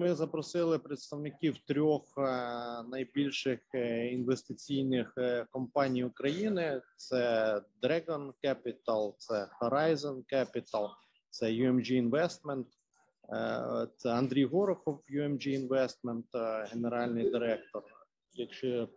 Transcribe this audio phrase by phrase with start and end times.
[0.00, 2.22] ми запросили представників трьох е,
[2.82, 10.88] найбільших е, інвестиційних е, компаній України: це Dragon Capital, це Horizon Capital,
[11.30, 12.64] це UMG Investment,
[13.96, 16.24] це Андрій Горохов, UMG Investment,
[16.72, 17.82] генеральний директор.
[18.32, 18.88] Якщо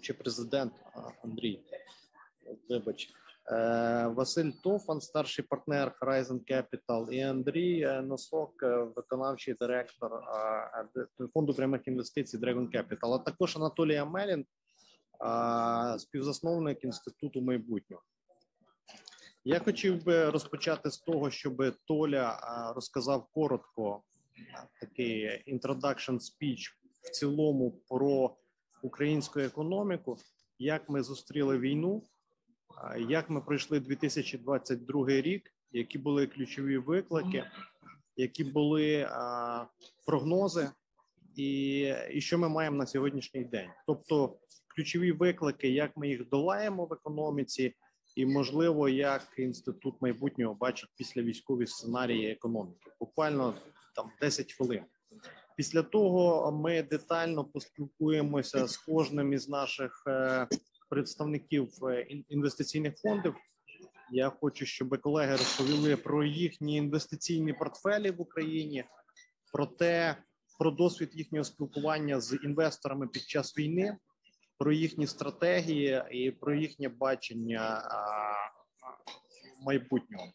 [0.00, 0.72] чи президент
[1.24, 1.60] Андрій,
[2.68, 3.10] вибач.
[3.50, 10.10] Е, Василь Тофан, старший партнер Horizon Capital, і Андрій е, Носок, е, виконавчий директор
[11.34, 14.46] фонду прямих інвестицій Dragon Capital, а також Анатолій Амелін,
[15.98, 18.02] співзасновник інституту майбутнього.
[19.44, 22.38] Я хотів би розпочати з того, щоб Толя
[22.74, 24.02] розказав коротко
[24.80, 26.70] такий introduction speech
[27.02, 28.36] в цілому про
[28.82, 30.16] українську економіку,
[30.58, 32.02] як ми зустріли війну
[33.08, 37.44] як ми пройшли 2022 рік, які були ключові виклики,
[38.16, 39.66] які були а,
[40.06, 40.70] прогнози,
[41.36, 41.78] і,
[42.10, 43.68] і що ми маємо на сьогоднішній день.
[43.86, 44.38] Тобто,
[44.76, 47.74] ключові виклики, як ми їх долаємо в економіці,
[48.16, 52.90] і можливо, як інститут майбутнього бачить після військові сценарії економіки.
[53.00, 53.54] Буквально
[53.96, 54.84] там 10 хвилин.
[55.56, 60.46] Після того ми детально поспілкуємося з кожним із наших е,
[60.92, 63.34] представників е, інвестиційних фондів.
[64.10, 68.84] Я хочу, щоб колеги розповіли про їхні інвестиційні портфелі в Україні,
[69.52, 70.16] про те,
[70.58, 73.96] про досвід їхнього спілкування з інвесторами під час війни,
[74.58, 77.82] про їхні стратегії і про їхнє бачення
[79.62, 80.26] майбутнього.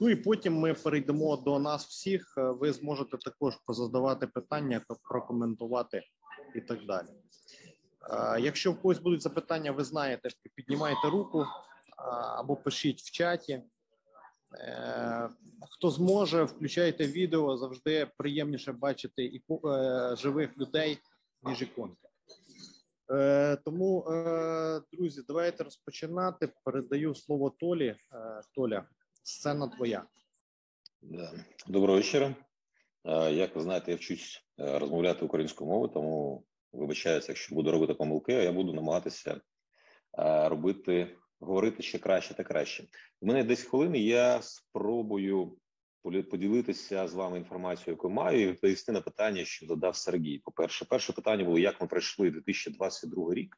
[0.00, 2.34] Ну і потім ми перейдемо до нас всіх.
[2.36, 6.02] Ви зможете також позадавати питання, прокоментувати
[6.54, 7.08] і так далі.
[8.40, 11.46] Якщо в когось будуть запитання, ви знаєте, піднімайте руку
[12.36, 13.62] або пишіть в чаті.
[14.54, 15.28] Е,
[15.70, 17.56] хто зможе, включайте відео.
[17.56, 20.98] Завжди приємніше бачити і е, живих людей,
[21.42, 22.08] ніж іконки.
[23.12, 24.04] Е, тому,
[24.92, 26.48] друзі, давайте розпочинати.
[26.64, 27.96] Передаю слово Толі.
[28.54, 28.84] Толя,
[29.22, 30.04] сцена твоя.
[31.68, 32.34] Доброго вечора.
[33.30, 38.42] Як ви знаєте, я вчусь розмовляти українською мовою, тому вибачаюся, якщо буду робити помилки, а
[38.42, 39.40] я буду намагатися
[40.18, 42.84] е, робити, говорити ще краще та краще.
[43.20, 43.98] У мене десь хвилини.
[43.98, 45.56] Я спробую
[46.02, 50.38] поділитися з вами інформацією, яку маю, і відповісти на питання, що додав Сергій.
[50.38, 53.56] По перше, перше питання було: як ми пройшли 2022 рік,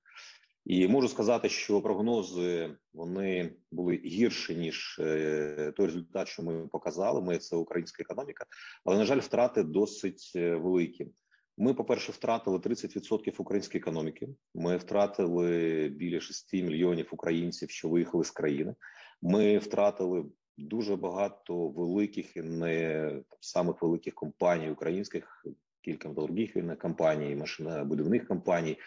[0.65, 7.23] і можу сказати, що прогнози вони були гірші ніж е, той результат, що ми показали.
[7.23, 8.47] Ми це українська економіка,
[8.85, 11.11] але на жаль, втрати досить е, великі.
[11.59, 14.29] Ми, по перше, втратили 30% української економіки.
[14.55, 18.75] Ми втратили біля 6 мільйонів українців, що виїхали з країни.
[19.23, 20.25] Ми втратили
[20.59, 25.47] дуже багато великих і не там, самих великих компаній українських,
[25.85, 28.79] кілька металургійних компаній, машинобудівних компаній.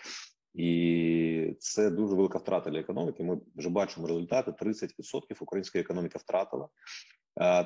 [0.54, 3.24] І це дуже велика втрата для економіки.
[3.24, 6.70] Ми вже бачимо результати: 30% українська економіка втратила.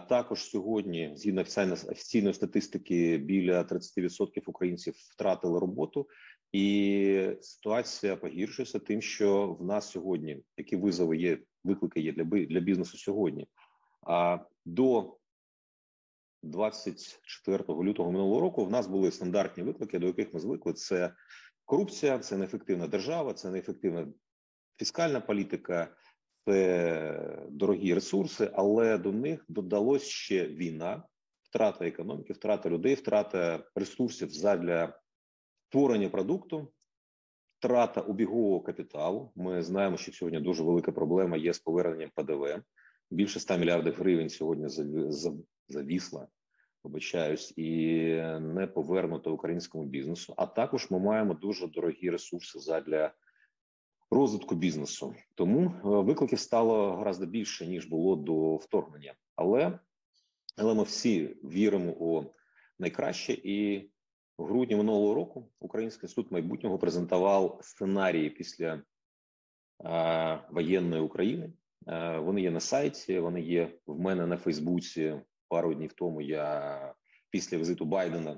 [0.09, 6.07] Також сьогодні, згідно офіційної статистики, біля 30% українців втратили роботу,
[6.51, 12.59] і ситуація погіршується тим, що в нас сьогодні які визови є, виклики є для для
[12.59, 13.47] бізнесу сьогодні.
[14.07, 15.17] А до
[16.43, 20.73] 24 лютого минулого року в нас були стандартні виклики, до яких ми звикли.
[20.73, 21.13] Це
[21.65, 24.07] корупція, це неефективна держава, це неефективна
[24.77, 25.95] фіскальна політика
[26.45, 31.03] це дорогі ресурси, але до них додалось ще війна,
[31.43, 34.99] втрата економіки, втрата людей, втрата ресурсів задля
[35.67, 36.67] створення продукту,
[37.59, 39.31] втрата обігового капіталу.
[39.35, 42.61] Ми знаємо, що сьогодні дуже велика проблема є з поверненням ПДВ.
[43.11, 44.67] Більше 100 мільярдів гривень сьогодні
[45.67, 46.27] завісла,
[46.83, 47.73] вибачаюсь, і
[48.41, 50.33] не повернуто українському бізнесу.
[50.37, 53.13] А також ми маємо дуже дорогі ресурси задля
[54.11, 55.15] розвитку бізнесу.
[55.35, 59.79] Тому е, викликів стало гораздо більше ніж було до вторгнення, але
[60.57, 62.25] але ми всі віримо у
[62.79, 63.33] найкраще.
[63.33, 63.89] І
[64.37, 68.81] в грудні минулого року Український інститут майбутнього презентував сценарії після
[69.85, 71.53] е, воєнної України.
[71.87, 75.21] Е, вони є на сайті, вони є в мене на Фейсбуці.
[75.47, 76.93] Пару днів тому я
[77.29, 78.37] після візиту Байдена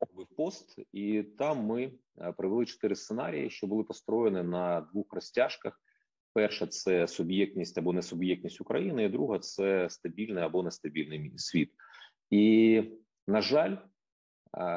[0.00, 5.80] робив пост, і там ми е, привели чотири сценарії, що були построєні на двох розтяжках.
[6.34, 11.70] Перша це суб'єктність або несуб'єктність України, і друга це стабільний або нестабільний світ.
[12.30, 12.82] І
[13.26, 13.78] на жаль, е,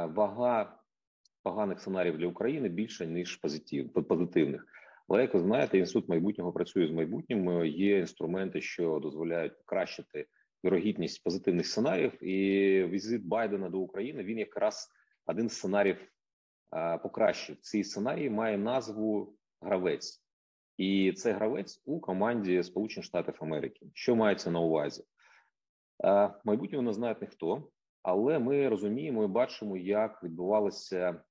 [0.05, 0.79] вага
[1.43, 4.65] поганих сценаріїв для України більша ніж позитив, позитивних.
[5.07, 7.65] Але як ви знаєте, інститут майбутнього працює з майбутнім.
[7.65, 10.25] Є інструменти, що дозволяють покращити
[10.65, 14.89] вірогідність позитивних сценаріїв, і візит Байдена до України він якраз
[15.25, 15.97] один з сценаріїв
[17.03, 17.57] покращив.
[17.61, 20.23] Цей сценарій має назву гравець,
[20.77, 23.85] і це гравець у команді Сполучених Штатів Америки.
[23.93, 25.03] Що мається на увазі?
[26.45, 27.67] Майбутнього не знає ніхто,
[28.03, 31.21] але ми розуміємо і бачимо, як відбувалися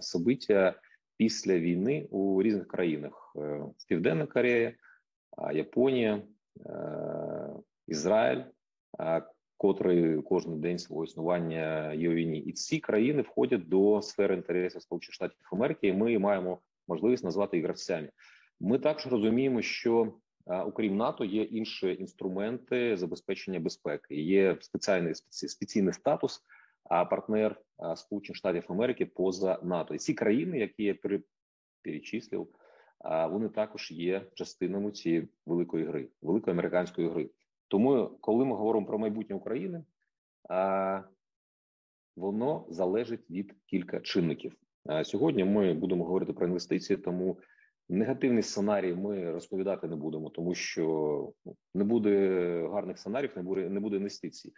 [0.00, 0.74] собиття
[1.16, 4.72] після війни у різних країнах: е, Південна Корея,
[5.52, 6.22] Японія,
[6.66, 7.43] е,
[7.86, 8.42] Ізраїль,
[9.56, 14.82] котрий кожен день свого існування є у війні, і ці країни входять до сфери інтересів
[14.82, 15.88] Сполучених Штатів Америки.
[15.88, 16.58] і Ми маємо
[16.88, 18.10] можливість назвати їх гравцями.
[18.60, 20.12] Ми також розуміємо, що
[20.46, 24.14] окрім НАТО є інші інструменти забезпечення безпеки.
[24.14, 26.40] Є спеціальний спеційний статус,
[26.84, 27.60] а партнер
[27.96, 29.94] Сполучених Штатів Америки поза НАТО.
[29.94, 30.96] І ці країни, які я
[31.82, 32.48] перечислив,
[33.30, 37.30] вони також є частинами цієї великої гри, великої американської гри.
[37.68, 39.84] Тому, коли ми говоримо про майбутнє України,
[42.16, 44.56] воно залежить від кілька чинників.
[45.04, 47.38] Сьогодні ми будемо говорити про інвестиції, тому
[47.88, 50.84] негативний сценарій ми розповідати не будемо, тому що
[51.44, 52.18] ну, не буде
[52.72, 54.52] гарних сценаріїв, не буде не буде інвестицій,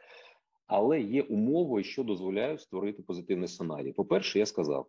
[0.66, 3.92] але є умови, що дозволяють створити позитивний сценарій.
[3.92, 4.86] По перше, я сказав,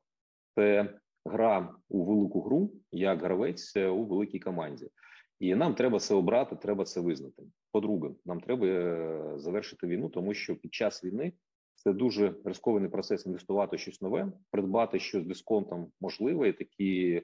[0.56, 0.94] це
[1.26, 4.90] гра у велику гру як гравець у великій команді.
[5.40, 7.44] І нам треба це обрати, треба це визнати.
[7.72, 11.34] По-друге, нам треба е, завершити війну, тому що під час війни
[11.76, 16.50] це дуже рискований процес інвестувати щось нове, придбати щось з дисконтом можливе.
[16.50, 17.22] І такі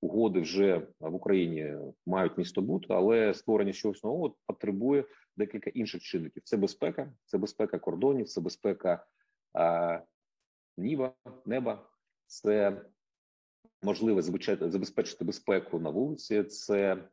[0.00, 1.76] угоди вже в Україні
[2.06, 5.04] мають місто бути, але створення чогось нового потребує
[5.36, 9.06] декілька інших чинників: це безпека, це безпека кордонів, це безпека
[9.52, 10.00] а,
[10.76, 11.14] ніба,
[11.46, 11.90] неба,
[12.26, 12.82] це
[13.82, 16.44] можливість забезпечити безпеку на вулиці.
[16.44, 17.08] це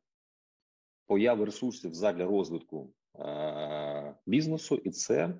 [1.12, 5.34] появи ресурсів задля розвитку е, бізнесу, і це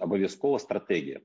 [0.00, 1.20] обов'язкова стратегія.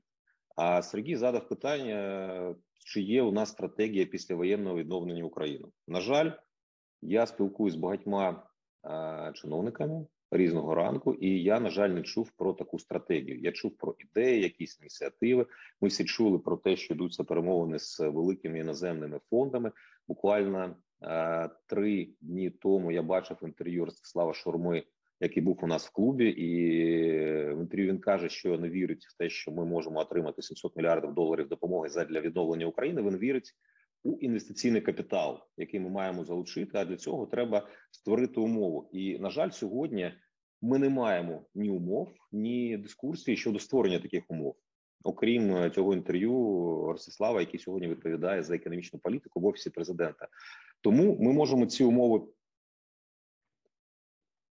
[0.56, 2.54] А Сергій задав питання:
[2.84, 5.68] чи є у нас стратегія післявоєнного відновлення України?
[5.88, 6.30] На жаль,
[7.02, 8.46] я спілкуюсь з багатьма
[8.84, 13.40] е, чиновниками різного ранку, і я на жаль не чув про таку стратегію.
[13.40, 15.46] Я чув про ідеї, якісь ініціативи.
[15.80, 19.72] Ми всі чули про те, що йдуться перемовини з великими іноземними фондами.
[20.08, 20.76] Буквально
[21.66, 24.82] три дні тому я бачив інтерв'ю Ростислава Шурми,
[25.20, 26.54] який був у нас в клубі, і
[27.54, 31.14] в інтерв'ю він каже, що не вірить в те, що ми можемо отримати 700 мільярдів
[31.14, 33.02] доларів допомоги для відновлення України.
[33.02, 33.54] Він вірить
[34.02, 36.78] у інвестиційний капітал, який ми маємо залучити.
[36.78, 38.90] А для цього треба створити умову.
[38.92, 40.12] І на жаль, сьогодні
[40.62, 44.56] ми не маємо ні умов, ні дискурсії щодо створення таких умов.
[45.04, 46.32] Окрім цього інтерв'ю
[46.92, 50.28] Ростислава, який сьогодні відповідає за економічну політику в офісі президента.
[50.80, 52.26] Тому ми можемо ці умови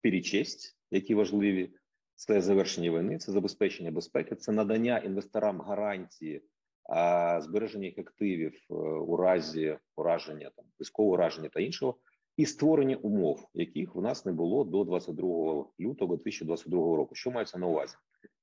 [0.02, 1.74] перечесть, які важливі.
[2.16, 6.42] Це завершення війни, це забезпечення безпеки, це надання інвесторам гарантії
[6.82, 11.96] а, збереження їх активів е, у разі ураження там військового ураження та іншого,
[12.36, 17.14] і створення умов, яких в нас не було до 22 лютого 2022 року.
[17.14, 17.94] Що мається на увазі?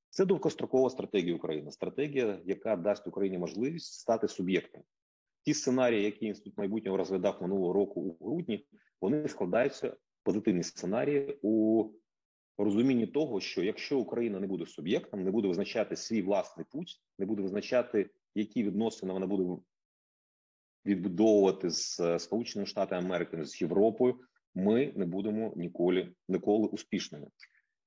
[0.09, 4.83] Це довгострокова стратегія України, стратегія, яка дасть Україні можливість стати суб'єктом
[5.43, 8.65] Ті сценарії, які інститут майбутнього розглядав минулого року у грудні,
[9.01, 11.85] вони складаються позитивні сценарії у
[12.57, 17.25] розумінні того, що якщо Україна не буде суб'єктом, не буде визначати свій власний путь, не
[17.25, 19.61] буде визначати, які відносини вона буде
[20.85, 24.19] відбудовувати з Сполученими Штатами Америки з Європою,
[24.55, 27.27] ми не будемо ніколи ніколи успішними.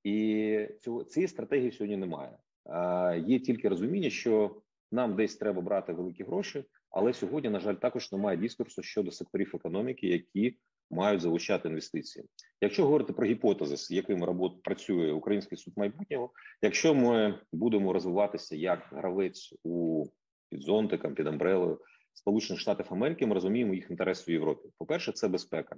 [0.04, 2.38] І цього цієї стратегії сьогодні немає.
[2.64, 4.62] А, Є тільки розуміння, що
[4.92, 6.64] нам десь треба брати великі гроші,
[6.94, 10.56] але сьогодні, на жаль, також немає дискурсу щодо секторів економіки, які
[10.90, 12.24] мають залучати інвестиції.
[12.60, 16.30] Якщо говорити про гіпотези, з якими робот працює Український суд майбутнього,
[16.62, 20.04] якщо ми будемо розвиватися як гравець у
[20.50, 21.80] під зонтиком, під амбрелою
[22.12, 24.68] Сполучених Штатів Америки, ми розуміємо їх інтерес у Європі.
[24.78, 25.76] По перше, це безпека,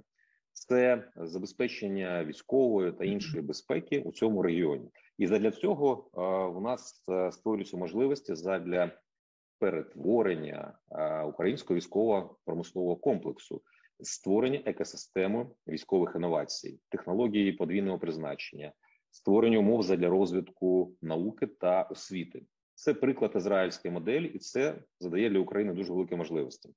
[0.53, 6.09] це забезпечення військової та іншої безпеки у цьому регіоні, і задля цього
[6.57, 8.91] у нас е, створюються можливості задля
[9.59, 10.73] перетворення
[11.27, 13.61] українського військово-промислового комплексу,
[13.99, 18.71] створення екосистеми військових інновацій, технології подвійного призначення,
[19.11, 22.45] створення умов для розвитку науки та освіти.
[22.75, 26.69] Це приклад ізраїльської моделі, і це задає для України дуже великі можливості.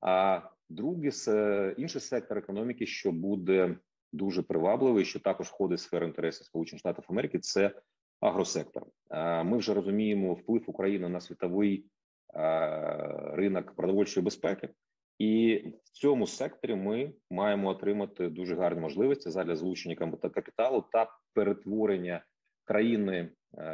[0.00, 1.10] А другий
[1.76, 3.76] інший сектор економіки, що буде
[4.12, 7.80] дуже привабливий, що також входить в сферу інтересів Сполучених Штатів Америки, це
[8.20, 8.86] агросектор.
[9.44, 11.86] Ми вже розуміємо вплив України на світовий
[13.32, 14.68] ринок продовольчої безпеки,
[15.18, 19.96] і в цьому секторі ми маємо отримати дуже гарні можливості задля залучення
[20.34, 22.24] капіталу та перетворення
[22.64, 23.30] країни,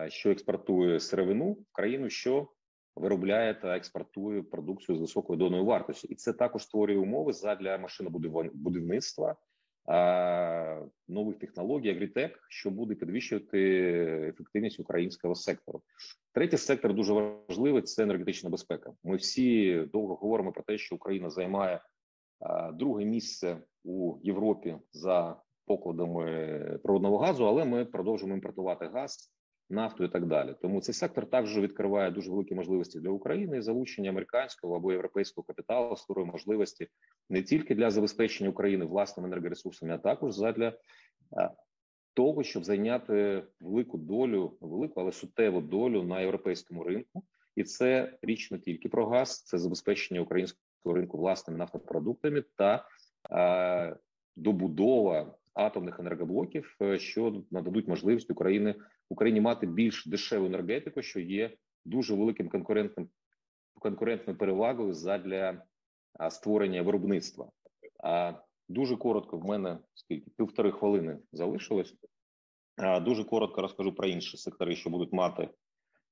[0.09, 2.49] що експортує сировину, в країну, що
[2.97, 9.37] виробляє та експортує продукцію з високою доною вартості, і це також створює умови задля машинобудівництва,
[11.08, 13.60] нових технологій, агрітек, що буде підвищувати
[14.28, 15.82] ефективність українського сектору.
[16.32, 18.92] Третій сектор дуже важливий це енергетична безпека.
[19.04, 21.80] Ми всі довго говоримо про те, що Україна займає
[22.75, 26.25] друге місце у Європі за покладами
[26.82, 29.32] природного газу, але ми продовжуємо імпортувати газ
[29.71, 30.55] нафту і так далі.
[30.62, 35.45] Тому цей сектор також відкриває дуже великі можливості для України і залучення американського або європейського
[35.45, 36.89] капіталу створює можливості
[37.29, 40.73] не тільки для забезпечення України власними енергоресурсами, а також задля
[42.15, 47.25] того, щоб зайняти велику долю, велику, але суттєву долю на європейському ринку,
[47.57, 52.87] і це річ не тільки про газ, це забезпечення українського ринку власними нафтопродуктами та
[53.31, 53.97] е,
[54.37, 58.75] добудова атомних енергоблоків, е, що нададуть можливість України
[59.09, 63.09] Україні мати більш дешеву енергетику, що є дуже великим конкурентним
[63.75, 65.62] конкурентною перевагою задля
[66.30, 67.50] створення виробництва.
[68.02, 68.33] А
[68.69, 71.95] дуже коротко в мене скільки півтори хвилини залишилось.
[73.02, 75.49] Дуже коротко розкажу про інші сектори, що будуть мати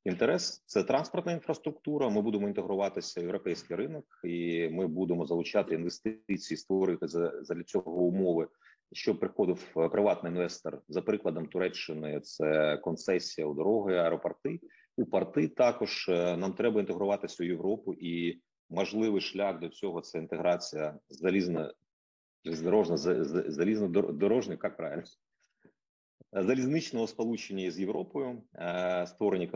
[0.04, 0.62] інтерес.
[0.66, 2.08] Це транспортна інфраструктура.
[2.08, 7.92] Ми будемо інтегруватися в європейський ринок, і ми будемо залучати інвестиції, створити за, за цього
[7.92, 8.48] умови
[8.92, 14.60] що приходив е, приватний інвестор за прикладом Туреччини, це концесія у дороги, аеропорти
[14.96, 15.48] у порти.
[15.48, 18.40] Також е, нам треба інтегруватися у Європу, і
[18.70, 21.74] можливий шлях до цього це інтеграція залізна
[22.44, 22.96] залізнодорожна
[23.50, 25.02] залізнодорожна, як правильно
[26.42, 29.46] залізничного сполучення з Європою, е, створення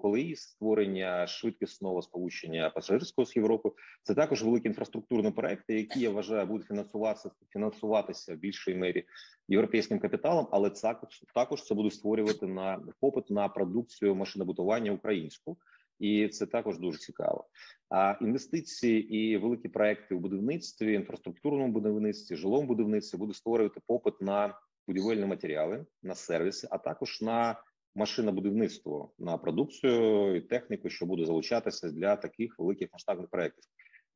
[0.00, 3.74] колеї, створення швидкісного сполучення пасажирського з Європою.
[4.02, 9.04] Це також великі інфраструктурні проекти, які я вважаю будуть фінансуватися фінансуватися в більшій мері
[9.48, 15.56] європейським капіталом, але також також це буде створювати на попит на продукцію машинобудування українську.
[15.98, 17.44] І це також дуже цікаво.
[17.90, 24.54] А інвестиції і великі проекти у будівництві, інфраструктурному будівництві, жилому будівництві буде створювати попит на
[24.86, 27.62] будівельні матеріали, на сервіси, а також на
[27.94, 33.64] машинобудівництво, на продукцію і техніку, що буде залучатися для таких великих масштабних проєктів.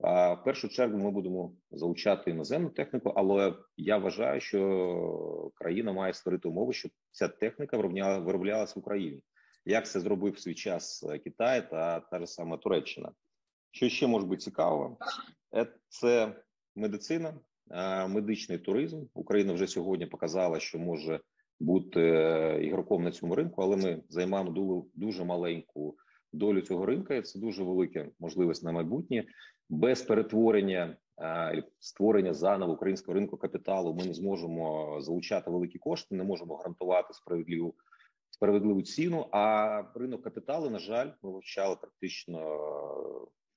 [0.00, 6.14] А в першу чергу ми будемо залучати іноземну техніку, але я вважаю, що країна має
[6.14, 7.76] створити умови, щоб ця техніка
[8.18, 9.22] вироблялася в Україні.
[9.64, 13.12] Як це зробив в свій час Китай та та ж сама Туреччина?
[13.70, 14.98] Що ще може бути цікаво,
[15.56, 16.42] е, це
[16.76, 17.34] медицина,
[18.08, 19.02] медичний туризм.
[19.14, 21.20] Україна вже сьогодні показала, що може
[21.60, 25.96] бути е, ігроком на цьому ринку, але ми займаємо дуже маленьку
[26.32, 27.14] долю цього ринку.
[27.14, 29.24] і Це дуже велика можливість на майбутнє
[29.68, 30.96] без перетворення
[31.78, 33.94] створення заново українського ринку капіталу.
[33.94, 37.74] Ми не зможемо залучати великі кошти, не можемо гарантувати справедливу.
[38.30, 42.38] Справедливу ціну, а ринок капіталу, на жаль, ми вивчали практично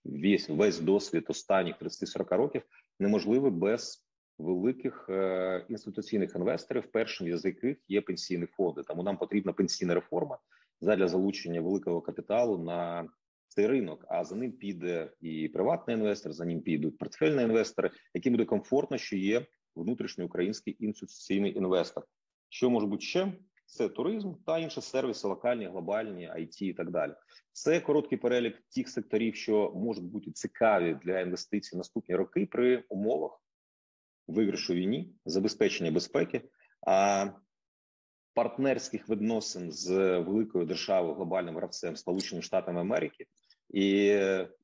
[0.06, 2.62] весь весь досвід останніх 30-40 років
[3.00, 4.06] неможливе без
[4.38, 8.82] великих е, інституційних інвесторів, першим з яких є пенсійні фонди.
[8.88, 10.38] Тому нам потрібна пенсійна реформа
[10.82, 13.10] задля залучення великого капіталу на
[13.48, 14.06] цей ринок.
[14.10, 18.98] А за ним піде і приватний інвестор, за ним підуть портфельні інвестори, яким буде комфортно,
[18.98, 22.04] що є внутрішньоукраїнський інституційний інвестор.
[22.50, 23.34] Що може бути ще?
[23.70, 27.14] Це туризм та інші сервіси, локальні, глобальні, IT і так далі.
[27.52, 33.42] Це короткий перелік тих секторів, що можуть бути цікаві для інвестицій наступні роки при умовах
[34.28, 36.42] виграшу війні, забезпечення безпеки,
[36.88, 37.28] а
[38.34, 43.26] партнерських відносин з великою державою глобальним гравцем Сполученими Штатами Америки
[43.70, 44.18] і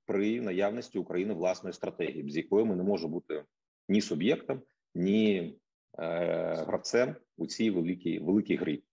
[0.05, 3.43] при наявності України власної стратегії, з якою ми не можемо бути
[3.89, 4.61] ні суб'єктом,
[4.95, 5.57] ні
[5.99, 8.83] е, гравцем у цій великій великій грі.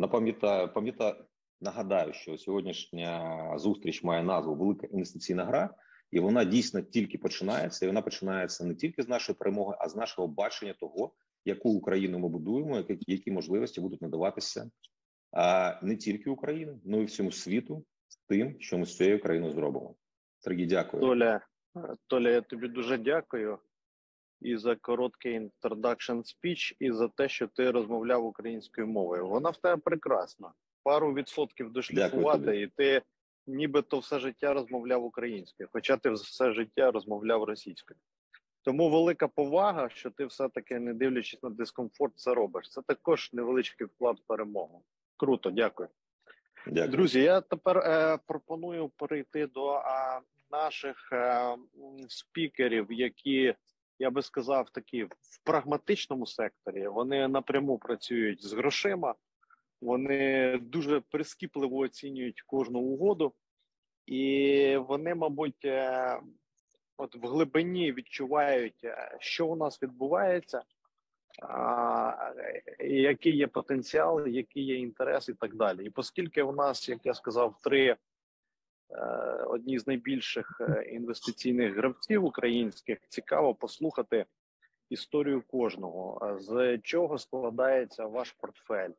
[0.00, 1.14] Напам'ятаю, пам'ятаю,
[1.60, 5.74] нагадаю, що сьогоднішня зустріч має назву Велика інвестиційна гра
[6.10, 7.84] і вона дійсно тільки починається.
[7.84, 11.12] І вона починається не тільки з нашої перемоги, а з нашого бачення того,
[11.44, 14.70] яку Україну ми будуємо, які можливості будуть надаватися
[15.82, 19.94] не тільки Україні, але й всьому світу з тим, що ми з цією країною зробимо.
[20.38, 21.02] Сергій, дякую.
[21.02, 21.40] Толя,
[22.06, 23.58] Толя, я тобі дуже дякую
[24.40, 29.28] і за короткий introduction speech, і за те, що ти розмовляв українською мовою.
[29.28, 30.52] Вона в тебе прекрасна.
[30.82, 33.02] Пару відсотків дошліфувати, і ти
[33.46, 37.98] нібито все життя розмовляв українською, хоча ти все життя розмовляв російською.
[38.62, 42.70] Тому велика повага, що ти все-таки, не дивлячись на дискомфорт, це робиш.
[42.70, 44.82] Це також невеличкий вклад в перемогу.
[45.16, 45.88] Круто, дякую.
[46.66, 46.88] Дякую.
[46.88, 47.20] Друзі.
[47.20, 49.82] Я тепер е, пропоную перейти до е,
[50.50, 51.56] наших е,
[52.08, 53.54] спікерів, які
[54.00, 56.88] я би сказав, такі в прагматичному секторі.
[56.88, 59.14] Вони напряму працюють з грошима.
[59.80, 63.32] Вони дуже прискіпливо оцінюють кожну угоду,
[64.06, 66.20] і вони, мабуть, е,
[66.96, 70.62] от в глибині відчувають, е, що у нас відбувається,
[72.80, 75.84] який є потенціал, який є інтерес, і так далі.
[75.84, 77.96] І оскільки у нас, як я сказав, три е,
[79.46, 80.60] одні з найбільших
[80.92, 84.24] інвестиційних гравців українських, цікаво послухати
[84.88, 88.90] історію кожного, з чого складається ваш портфель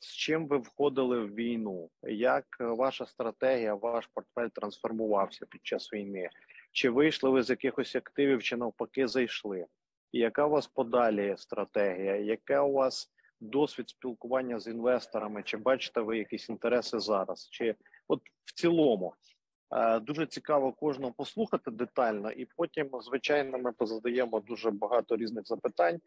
[0.00, 1.90] з чим ви входили в війну?
[2.02, 6.30] Як ваша стратегія, ваш портфель трансформувався під час війни?
[6.72, 9.66] Чи вийшли ви з якихось активів, чи навпаки зайшли?
[10.12, 12.16] І яка у вас подалі стратегія?
[12.16, 15.42] Яке у вас досвід спілкування з інвесторами?
[15.42, 17.48] Чи бачите ви якісь інтереси зараз?
[17.50, 17.74] Чи
[18.50, 19.14] в цілому
[19.76, 26.00] е, дуже цікаво кожного послухати детально, і потім, звичайно, ми позадаємо дуже багато різних запитань.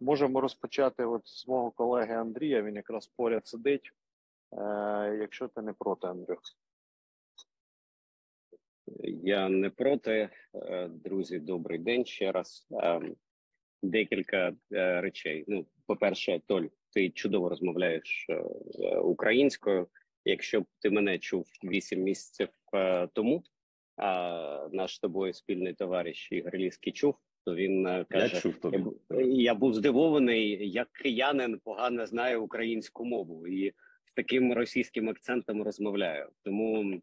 [0.00, 2.62] Можемо розпочати от з мого колеги Андрія.
[2.62, 3.92] Він якраз поряд сидить.
[4.52, 6.40] Е, Якщо ти не проти, Андрюх.
[9.22, 10.28] Я не проти.
[10.54, 12.66] Е, друзі, добрий день ще раз.
[13.82, 15.44] Декілька речей.
[15.48, 18.26] Ну, по-перше, Толь, ти чудово розмовляєш
[19.02, 19.88] українською.
[20.24, 22.48] Якщо б ти мене чув вісім місяців
[23.12, 23.42] тому,
[23.96, 27.14] а наш з тобою спільний товариш Ігор Ліський чув,
[27.44, 28.84] то він е, каже: я, чув тобі.
[29.10, 33.70] я, я був здивований, як киянин погано знає українську мову і
[34.04, 36.28] з таким російським акцентом розмовляю.
[36.42, 37.00] Тому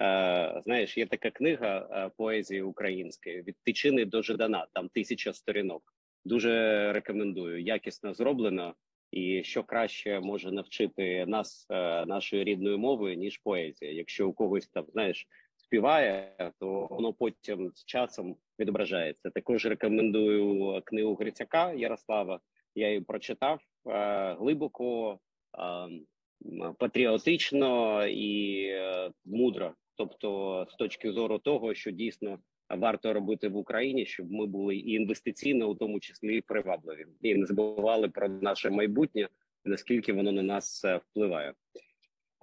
[0.00, 4.66] е, знаєш, є така книга е, поезії української від Тичини до Жидана.
[4.72, 5.94] Там тисяча сторінок.
[6.24, 7.62] Дуже рекомендую.
[7.62, 8.74] Якісно зроблено.
[9.10, 13.92] І що краще може навчити нас е, нашої рідної мови ніж поезія.
[13.92, 19.30] Якщо у когось там знаєш співає, то воно потім з часом відображається.
[19.30, 22.40] Також рекомендую книгу Грицяка Ярослава.
[22.74, 25.18] Я її прочитав е, глибоко,
[25.58, 29.74] е, патріотично і е, мудро.
[29.96, 32.38] Тобто, з точки зору того, що дійсно
[32.70, 37.34] варто робити в Україні, щоб ми були і інвестиційно, у тому числі і привабливі, і
[37.34, 39.28] не забували про наше майбутнє,
[39.64, 41.54] наскільки воно на нас е, впливає.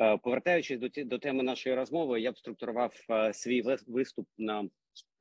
[0.01, 4.69] Е, повертаючись до до теми нашої розмови, я б структурував е, свій виступ на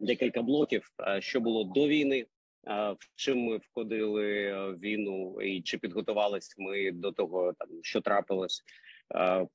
[0.00, 0.90] декілька блоків.
[1.18, 2.26] Що було до війни,
[2.66, 8.62] в чим ми входили в війну, і чи підготувались ми до того, там що трапилось.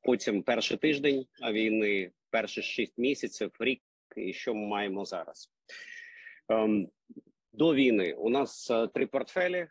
[0.02, 3.82] Потім перший тиждень війни, перші шість місяців, рік,
[4.15, 5.52] і що ми маємо зараз.
[6.50, 6.88] Ем,
[7.54, 9.67] до війни у нас три портфелі.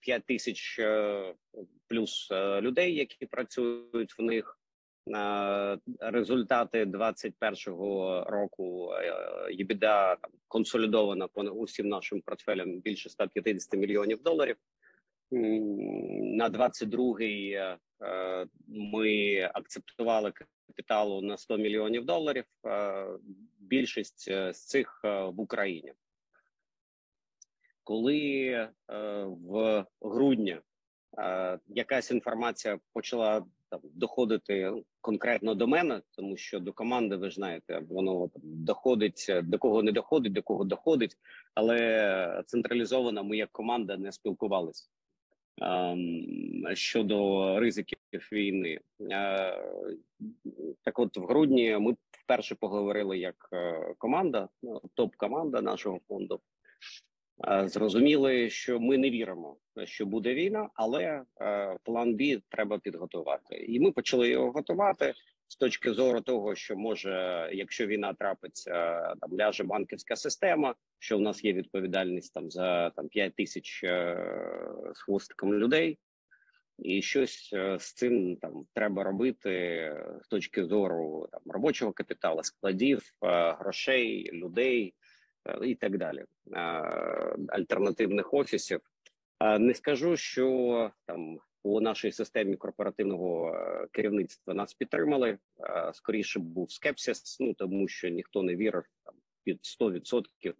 [0.00, 1.34] 5 тисяч е,
[1.88, 4.58] плюс е, людей, які працюють в них.
[6.00, 8.92] Результати 21-го року
[9.52, 10.16] ЄБІДА
[10.48, 14.56] консолідована по усім нашим портфелям більше 150 мільйонів доларів.
[15.30, 17.78] На 22-й е,
[18.68, 20.32] ми акцептували
[20.66, 22.44] капіталу на 100 мільйонів доларів.
[23.58, 25.92] Більшість з цих в Україні
[27.84, 28.70] коли е,
[29.24, 30.58] в грудні
[31.18, 37.34] е, якась інформація почала там доходити конкретно до мене, тому що до команди, ви ж
[37.34, 41.16] знаєте, воно доходить до кого не доходить, до кого доходить,
[41.54, 44.88] але централізовано ми як команда не спілкувалися.
[45.62, 47.98] Ем, щодо ризиків
[48.32, 49.64] війни, е,
[50.82, 53.48] так от в грудні ми вперше поговорили як
[53.98, 56.40] команда, ну, топ команда нашого фонду.
[57.64, 63.80] Зрозуміли, що ми не віримо, що буде війна, але е, план Б треба підготувати, і
[63.80, 65.14] ми почали його готувати
[65.54, 71.20] з точки зору того, що може, якщо війна трапиться, там ляже банківська система, що в
[71.20, 74.16] нас є відповідальність там за там 5 тисяч е,
[74.94, 75.98] з хвостиком людей,
[76.78, 79.50] і щось е, з цим там треба робити
[80.24, 83.02] з точки зору там робочого капіталу, складів,
[83.58, 84.94] грошей, людей.
[85.48, 86.24] Е, і так далі,
[87.48, 88.80] альтернативних офісів.
[89.58, 95.38] Не скажу, що там у нашій системі корпоративного е, керівництва нас підтримали.
[95.92, 100.54] Скоріше був скепсис, ну тому що ніхто не вірив там під 100%,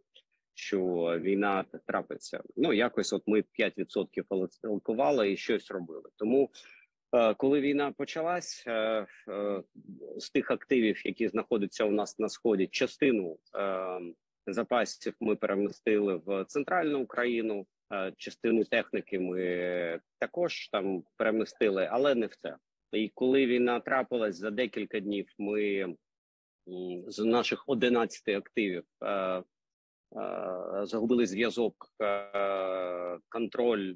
[0.54, 0.80] що
[1.20, 2.42] війна трапиться.
[2.56, 6.10] Ну якось, от ми 5% алкували і щось робили.
[6.16, 6.50] Тому
[7.12, 8.64] е, коли війна почалась
[10.16, 13.38] з тих активів, які знаходяться у нас на сході, частину
[14.46, 17.66] запасів ми перемістили в центральну Україну.
[18.16, 22.56] Частину техніки ми також там перемістили, але не все.
[22.92, 25.94] І коли війна трапилась за декілька днів, ми
[27.06, 28.84] з наших 11 активів
[30.82, 31.74] загубили зв'язок,
[33.28, 33.94] контроль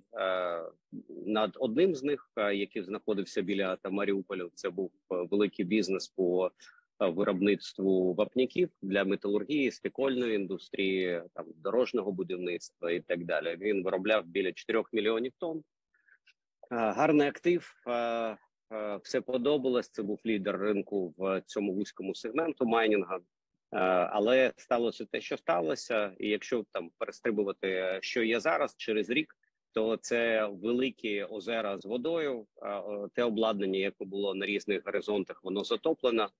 [1.27, 4.48] над одним з них, який знаходився біля та Маріуполя.
[4.55, 6.51] Це був великий бізнес по
[7.00, 13.56] виробництву вапняків для металургії, стекольної індустрії, там дорожнього будівництва і так далі.
[13.61, 15.62] Він виробляв біля 4 мільйонів тонн.
[16.70, 17.74] Гарний актив.
[19.02, 19.88] Все подобалось.
[19.88, 23.20] Це був лідер ринку в цьому вузькому сегменту майнінга.
[24.11, 29.37] Але сталося те, що сталося, і якщо там перестрибувати, що є зараз через рік,
[29.72, 32.46] то це великі озера з водою.
[33.14, 36.30] Те обладнання, яке було на різних горизонтах, воно затоплено.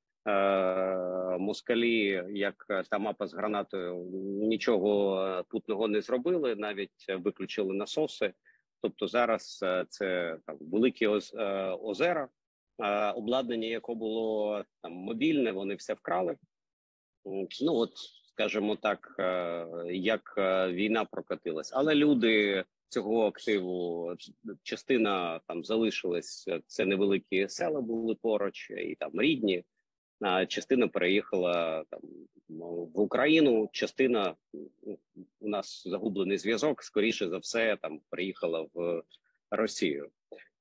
[1.39, 3.95] Москалі, як та мапа з гранатою,
[4.43, 8.33] нічого путного не зробили, навіть виключили насоси.
[8.83, 11.07] Тобто, зараз це там великі
[11.83, 12.29] озера,
[13.15, 16.37] обладнання, яке було там мобільне, вони все вкрали.
[17.63, 17.93] Ну от
[18.33, 19.15] скажімо так,
[19.91, 20.35] як
[20.69, 24.13] війна прокатилась, але люди цього активу
[24.63, 26.49] частина там залишилась.
[26.67, 29.65] Це невеликі села були поруч, і там рідні.
[30.49, 32.01] Частина переїхала там
[32.49, 33.69] в Україну.
[33.73, 34.35] Частина
[35.41, 36.83] у нас загублений зв'язок.
[36.83, 39.03] Скоріше за все, там приїхала в
[39.51, 40.11] Росію,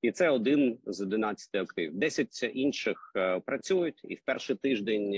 [0.01, 1.95] і це один з 11 активів.
[1.95, 3.11] 10 інших
[3.45, 5.15] працюють, і в перший тиждень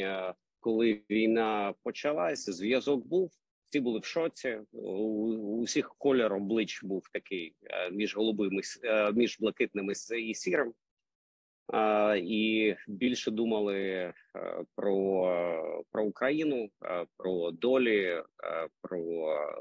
[0.59, 3.31] коли війна почалася, зв'язок був.
[3.69, 4.59] Всі були в шоці.
[4.71, 10.73] У, у всіх колір облич був такий е, між голубими е, між блакитними і сірим.
[12.17, 14.13] І більше думали е,
[14.75, 16.69] про про Україну,
[17.17, 18.23] про долі,
[18.81, 19.01] про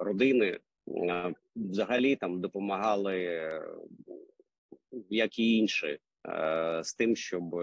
[0.01, 0.59] родини.
[1.57, 3.51] Взагалі там допомагали,
[5.11, 5.99] як і інші,
[6.83, 7.57] з тим, щоб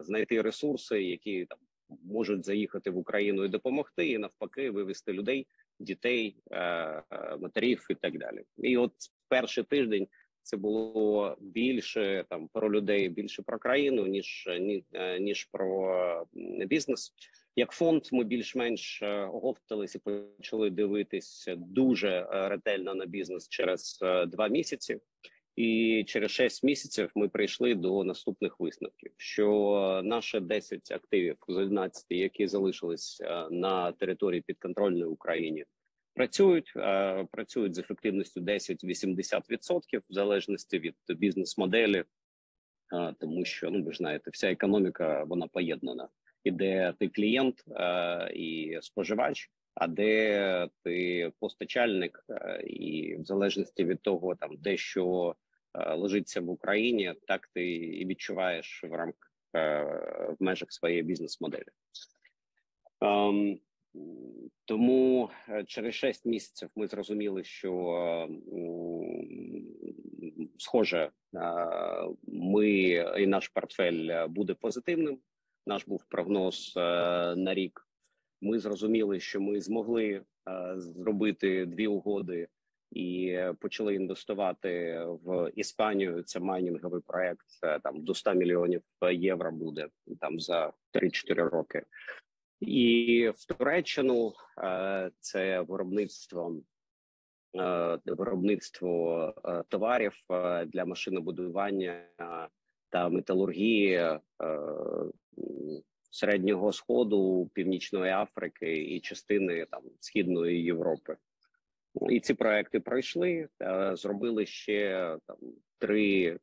[0.00, 1.58] знайти ресурси, які там
[2.04, 5.46] можуть заїхати в Україну і допомогти, і навпаки, вивести людей,
[5.80, 8.42] дітей, е, е, матерів і так далі.
[8.58, 8.92] І от
[9.28, 10.08] перший тиждень
[10.48, 14.48] це було більше там про людей, більше про країну, ніж
[14.92, 16.26] е, ніж про
[16.66, 17.12] бізнес.
[17.56, 24.98] Як фонд, ми більш-менш оговтались і почали дивитись дуже ретельно на бізнес через два місяці.
[25.58, 32.06] І через 6 місяців ми прийшли до наступних висновків: що наші 10 активів з 11,
[32.08, 35.64] які залишились е, на території підконтрольної Україні,
[36.18, 36.72] працюють
[37.30, 42.04] працюють з ефективністю 10-80% в залежності від бізнес-моделі,
[43.20, 46.08] тому що ну ви знаєте, вся економіка вона поєднана,
[46.44, 47.64] і де ти клієнт
[48.34, 49.50] і споживач.
[49.74, 52.24] А де ти постачальник,
[52.66, 55.34] і в залежності від того, там де що
[55.74, 61.64] лежиться в Україні, так ти і відчуваєш в рамках в межах своєї бізнес-моделі.
[64.64, 68.28] Тому е, через 6 місяців ми зрозуміли, що
[70.58, 71.10] схоже,
[72.22, 72.70] ми
[73.18, 75.18] і наш портфель буде позитивним.
[75.66, 76.72] Наш був прогноз
[77.36, 77.88] на рік.
[78.40, 80.22] Ми зрозуміли, що ми змогли
[80.76, 82.48] зробити дві угоди
[82.90, 86.22] і почали інвестувати в Іспанію.
[86.22, 87.46] Це майнінговий проект
[87.82, 88.82] там до 100 мільйонів
[89.12, 89.88] євро буде
[90.20, 91.82] там за 3-4 роки,
[92.60, 96.60] і в Туреччину е, це виробництво.
[97.56, 100.12] Е, виробництво е, товарів
[100.66, 102.04] для машинобудування
[102.90, 104.18] та металургії
[106.10, 111.16] середнього сходу, північної Африки і частини там східної Європи.
[112.10, 113.48] І ці проекти пройшли.
[113.92, 115.36] Зробили ще там
[115.78, 116.38] три,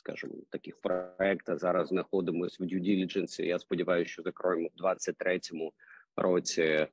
[0.00, 1.56] скажімо, таких проекти.
[1.56, 3.42] Зараз знаходимося в due diligence.
[3.42, 5.72] Я сподіваюся, що закроємо в 23-му
[6.16, 6.86] році.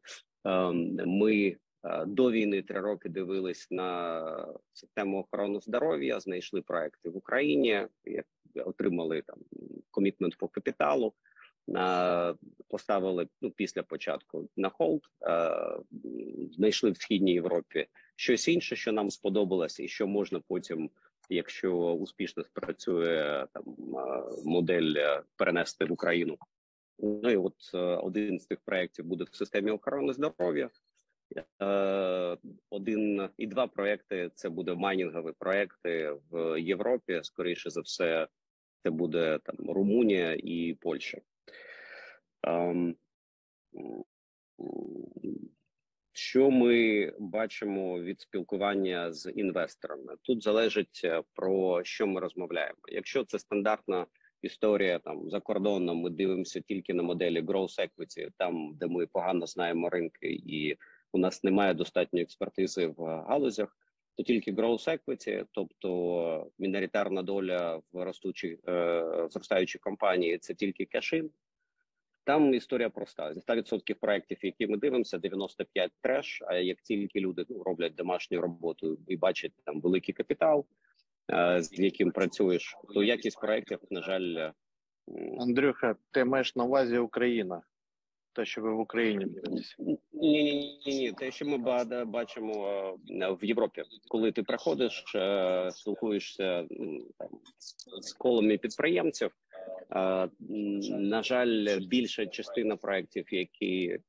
[0.46, 4.22] Ем, ми е, до війни три роки дивились на
[4.74, 6.20] систему охорони здоров'я.
[6.20, 7.88] Знайшли проекти в Україні.
[8.66, 9.38] Отримали там
[9.92, 11.14] commitment по капіталу
[12.68, 15.02] поставили ну після початку на hold,
[16.52, 20.90] знайшли в східній Європі щось інше, що нам сподобалось, і що можна потім,
[21.30, 23.64] якщо успішно спрацює там
[24.46, 26.38] модель е, перенести в Україну.
[27.00, 30.70] Ну і от е, один з тих проєктів буде в системі охорони здоров'я.
[31.62, 32.38] Е,
[32.70, 37.20] один і два проекти це буде майнінгові проекти в Європі.
[37.24, 38.28] Скоріше за все,
[38.84, 41.22] це буде там Румунія і Польща.
[46.18, 50.16] Що ми бачимо від спілкування з інвесторами?
[50.22, 52.78] Тут залежить е, про що ми розмовляємо.
[52.88, 54.06] Якщо це стандартна
[54.42, 59.48] історія там за кордоном, ми дивимося тільки на моделі growth equity, там де ми погано
[59.48, 60.78] знаємо ринки і
[61.12, 63.78] у нас немає достатньої експертизи в галузях,
[64.16, 71.30] то тільки growth equity, тобто міноритарна доля в ростучій е, зростаючій компанії, це тільки кешин.
[72.28, 76.44] Там історія проста: зі 100% проєктів, які ми дивимося, 95 треш.
[76.48, 80.66] А як тільки люди ну, роблять домашню роботу і бачать там великий капітал,
[81.32, 84.54] е, з яким працюєш, то якість проєктів, на жаль, е,
[85.40, 87.62] Андрюха, ти маєш на увазі Україна,
[88.34, 89.76] те, що ви в Україні дивитеся.
[89.80, 89.98] Ні,
[90.44, 91.12] ні, ні, ні.
[91.12, 91.58] Те, що ми
[92.06, 92.68] бачимо
[93.10, 95.04] е, в Європі, коли ти приходиш,
[95.70, 96.68] спілкуєшся
[97.18, 97.30] там
[98.02, 99.32] з колами підприємців.
[100.90, 104.00] На жаль, більша частина проєктів, які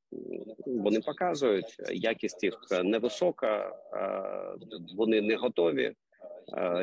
[0.65, 3.75] вони показують, якість їх невисока,
[4.95, 5.93] вони не готові.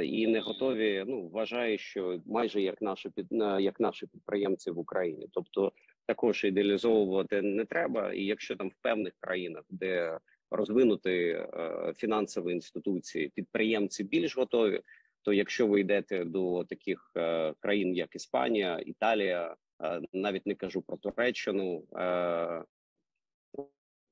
[0.02, 1.04] І не готові.
[1.06, 3.26] Ну вважаю, що майже як наші під
[3.58, 5.72] як наші підприємці в Україні, тобто
[6.06, 8.12] також ідеалізовувати не треба.
[8.12, 10.18] І якщо там в певних країнах, де
[10.50, 14.80] розвинути е, фінансові інституції, підприємці більш готові,
[15.26, 20.82] то якщо ви йдете до таких е, країн, як Іспанія, Італія, е, навіть не кажу
[20.82, 21.84] про Туреччину.
[21.96, 22.64] Е,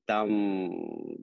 [0.05, 0.29] там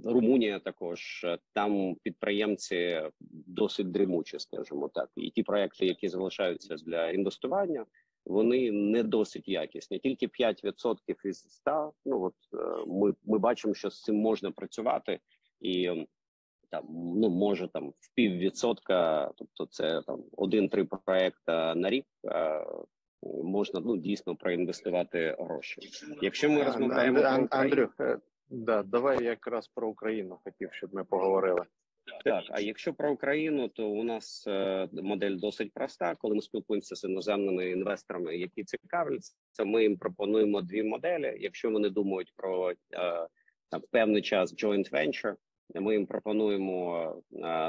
[0.04, 3.02] Румунія також там підприємці
[3.46, 7.86] досить дрімучі, скажімо так, і ті проекти, які залишаються для інвестування,
[8.24, 9.98] вони не досить якісні.
[9.98, 12.34] Тільки 5% із 100, Ну от
[12.86, 15.20] ми, ми бачимо, що з цим можна працювати,
[15.60, 16.06] і
[16.72, 22.06] там ну може там в піввідсотка, тобто це там один-три проекта на рік.
[23.44, 25.80] Можна ну дійсно проінвестувати гроші.
[26.22, 31.04] Якщо ми розмовляємо Ан- про Андрюх, е, да, давай якраз про Україну хотів, щоб ми
[31.04, 31.64] поговорили.
[32.24, 36.14] Так, а якщо про Україну, то у нас е, модель досить проста.
[36.14, 41.36] Коли ми спілкуємося з іноземними інвесторами, які цікавляться, ми їм пропонуємо дві моделі.
[41.40, 42.74] Якщо вони думають про е,
[43.70, 45.34] там певний час joint venture,
[45.74, 47.16] ми їм пропонуємо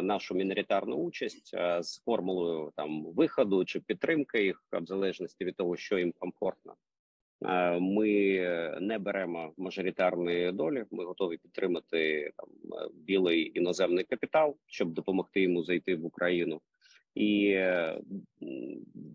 [0.01, 5.97] нашу міноритарну участь з формулою там виходу чи підтримки їх в залежності від того, що
[5.97, 6.75] їм комфортно.
[7.79, 8.39] Ми
[8.81, 10.85] не беремо мажоритарної долі.
[10.91, 12.47] Ми готові підтримати там
[12.93, 16.61] білий іноземний капітал, щоб допомогти йому зайти в Україну.
[17.15, 17.59] І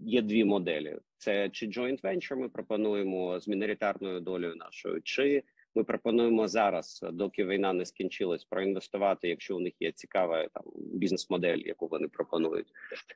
[0.03, 5.43] є дві моделі: це чи joint venture ми пропонуємо з міноритарною долею нашою, чи
[5.79, 11.59] ми пропонуємо зараз, доки війна не скінчилась, проінвестувати, якщо у них є цікава там бізнес-модель,
[11.59, 12.67] яку вони пропонують,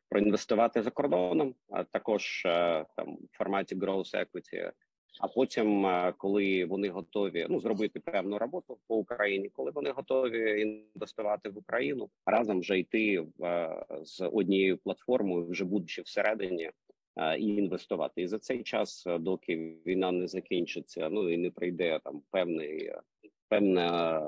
[0.08, 4.72] проінвестувати за кордоном, а також е, там в форматі growth equity,
[5.20, 10.60] а потім, е, коли вони готові ну зробити певну роботу по Україні, коли вони готові
[10.60, 16.70] інвестувати в Україну, разом вже йти в е, з однією платформою, вже будучи всередині.
[17.16, 21.50] Е, І інвестувати і за цей час, е, доки війна не закінчиться, ну і не
[21.50, 23.00] прийде там певний е,
[23.48, 24.22] певна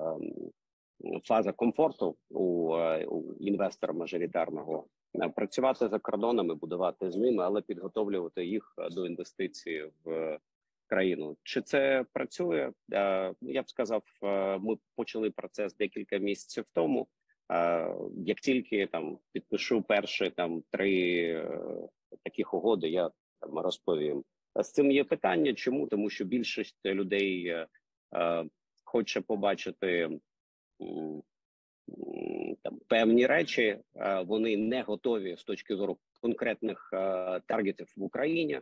[1.25, 2.75] фаза комфорту у,
[3.07, 4.87] у інвестора мажоритарного
[5.37, 10.39] працювати за кордонами, будувати з ними, але підготовлювати їх до інвестицій в
[10.87, 11.37] країну.
[11.43, 12.73] Чи це працює?
[13.41, 14.03] Я б сказав,
[14.61, 17.09] ми почали процес декілька місяців тому.
[18.17, 21.49] Як тільки там підпишу перші там три
[22.23, 24.25] таких угоди, я там розповім.
[24.57, 25.55] З цим є питання.
[25.55, 25.87] Чому?
[25.87, 27.67] Тому що більшість людей е,
[28.17, 28.45] е,
[28.85, 30.11] хоче побачити
[32.63, 33.79] там певні речі.
[33.97, 36.97] е, Вони не готові з точки зору конкретних е,
[37.47, 38.61] таргетів в Україні.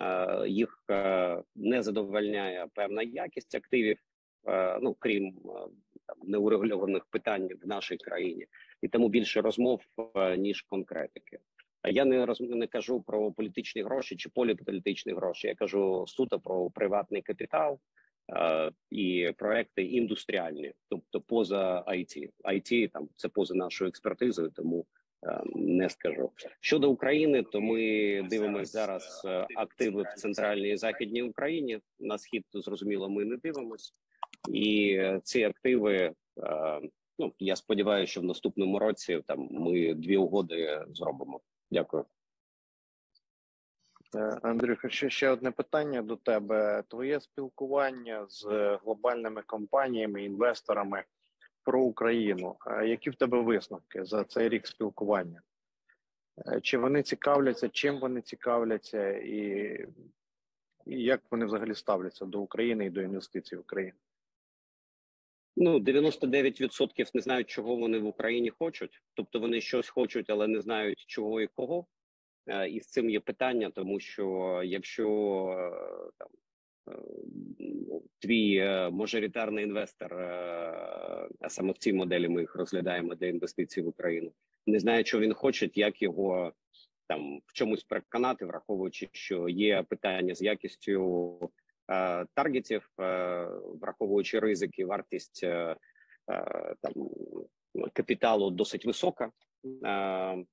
[0.00, 3.98] Е, їх е, не задовольняє певна якість активів,
[4.48, 5.50] е, ну крім е,
[6.06, 8.46] там неурегульованих питань в нашій країні,
[8.82, 9.82] і тому більше розмов
[10.38, 11.38] ніж конкретики.
[11.86, 15.46] Я не роз не кажу про політичні гроші чи поліполітичні гроші.
[15.46, 17.78] Я кажу суто про приватний капітал
[18.36, 22.28] е, і проекти індустріальні, тобто поза IT.
[22.44, 24.86] IT там це поза нашою експертизою, тому
[25.26, 26.30] е, не скажу.
[26.60, 27.78] Щодо України, то ми
[28.30, 31.80] дивимося зараз е, активи в центральній і західній Україні.
[32.00, 33.92] На схід зрозуміло, ми не дивимось,
[34.52, 36.12] і ці активи.
[36.38, 36.80] е,
[37.18, 41.40] Ну я сподіваюся, що в наступному році там ми дві угоди зробимо.
[41.70, 42.04] Дякую.
[44.14, 46.82] Е, Андрюха, ще, ще одне питання до тебе.
[46.88, 48.44] Твоє спілкування з
[48.84, 51.04] глобальними компаніями, інвесторами
[51.62, 52.56] про Україну.
[52.66, 55.42] Е, Які в тебе висновки за цей рік спілкування?
[56.46, 59.40] Е, Чи вони цікавляться, чим вони цікавляться, і,
[60.86, 63.98] і як вони взагалі ставляться до України і до інвестицій в Україну?
[65.56, 69.02] Ну 99% не знають, чого вони в Україні хочуть.
[69.14, 71.86] Тобто вони щось хочуть, але не знають чого і кого.
[72.46, 75.08] Е, І з цим є питання, тому що якщо
[75.58, 76.28] е, там
[78.18, 80.14] твій мажоритарний інвестор,
[81.40, 84.32] а саме в цій моделі ми їх розглядаємо для інвестицій в Україну.
[84.66, 86.52] Не знає, що він хоче, як його
[87.06, 91.46] там в чомусь переконати, враховуючи, що є питання з якістю е,
[92.34, 93.48] таргетів, е,
[93.80, 95.76] враховуючи ризики, вартість е,
[96.82, 96.92] там
[97.92, 99.30] капіталу досить висока.
[99.84, 100.44] Е,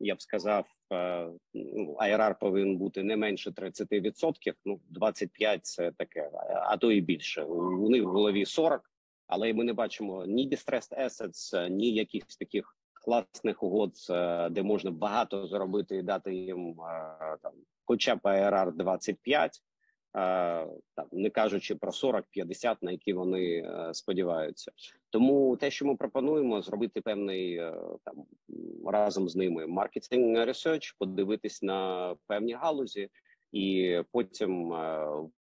[0.00, 6.30] я б сказав, е, ну, IRR повинен бути не менше 30%, Ну 25%– це таке,
[6.62, 7.42] а то і більше.
[7.42, 8.80] У них в голові 40%,
[9.26, 14.90] але ми не бачимо ні distressed assets, ні якихось таких класних угод, е, де можна
[14.90, 17.52] багато заробити і дати їм е, там,
[17.84, 19.69] хоча б ARR 25, е,
[20.12, 24.72] там не кажучи про 40-50, на які вони сподіваються.
[25.10, 27.56] Тому те, що ми пропонуємо, зробити певний
[28.04, 28.24] там
[28.86, 33.08] разом з ними маркетинг research, подивитись на певні галузі,
[33.52, 34.74] і потім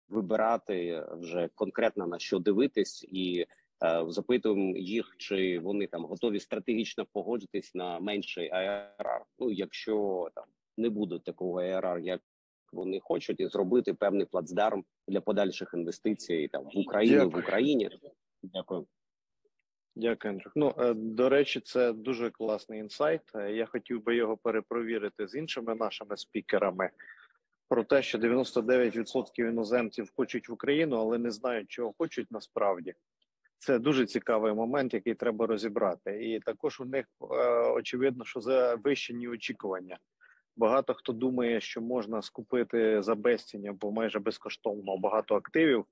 [0.10, 3.45] вибирати вже конкретно на що дивитись і.
[3.84, 9.21] Е, запитуємо їх, чи вони там готові стратегічно погодитись на менший АРР.
[9.39, 10.43] Ну якщо там
[10.78, 12.21] не буде такого АРР, як
[12.73, 17.29] вони хочуть, і зробити певний плацдарм для подальших інвестицій там в Україні Дякую.
[17.29, 17.89] в Україні.
[18.43, 18.88] Дякую.
[19.95, 20.53] Дякую, Андрюх.
[20.55, 23.21] Ну е, до речі, це дуже класний інсайт.
[23.36, 26.89] Е, я хотів би його перепровірити з іншими нашими спікерами.
[27.69, 32.93] Про те, що 99% іноземців хочуть в Україну, але не знають, чого хочуть насправді.
[33.57, 36.23] Це дуже цікавий момент, який треба розібрати.
[36.23, 37.25] І також у них е,
[37.71, 39.97] очевидно, що завищені очікування.
[40.55, 45.85] Багато хто думає, що можна скупити за безцінь або майже безкоштовно багато активів,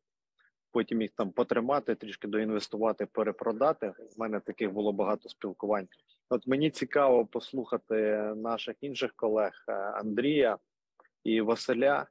[0.72, 3.94] потім їх там потримати, трішки доінвестувати, перепродати.
[4.00, 5.88] У мене таких було багато спілкувань.
[6.30, 7.96] От мені цікаво послухати
[8.36, 10.58] наших інших колег е, Андрія
[11.24, 12.08] і Василя.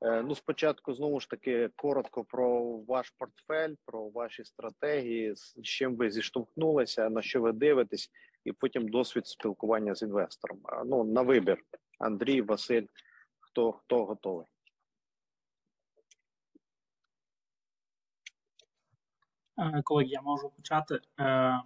[0.00, 5.96] Е, ну, спочатку знову ж таки коротко про ваш портфель, про ваші стратегії, з чим
[5.96, 8.10] ви зіштовхнулися, на що ви дивитесь,
[8.44, 10.58] і потім досвід спілкування з інвестором.
[10.86, 11.58] Ну на вибір
[12.02, 12.86] Андрій, Василь,
[13.40, 14.46] хто хто готовий.
[19.58, 21.00] Е, колеги, я можу почати.
[21.20, 21.62] Е,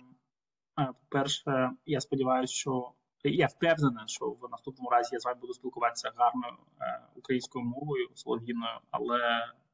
[0.75, 2.93] По перше, я сподіваюся, що
[3.25, 8.09] я впевнений, що в наступному разі я з вами буду спілкуватися гарною е, українською мовою
[8.15, 9.21] солов'їною, але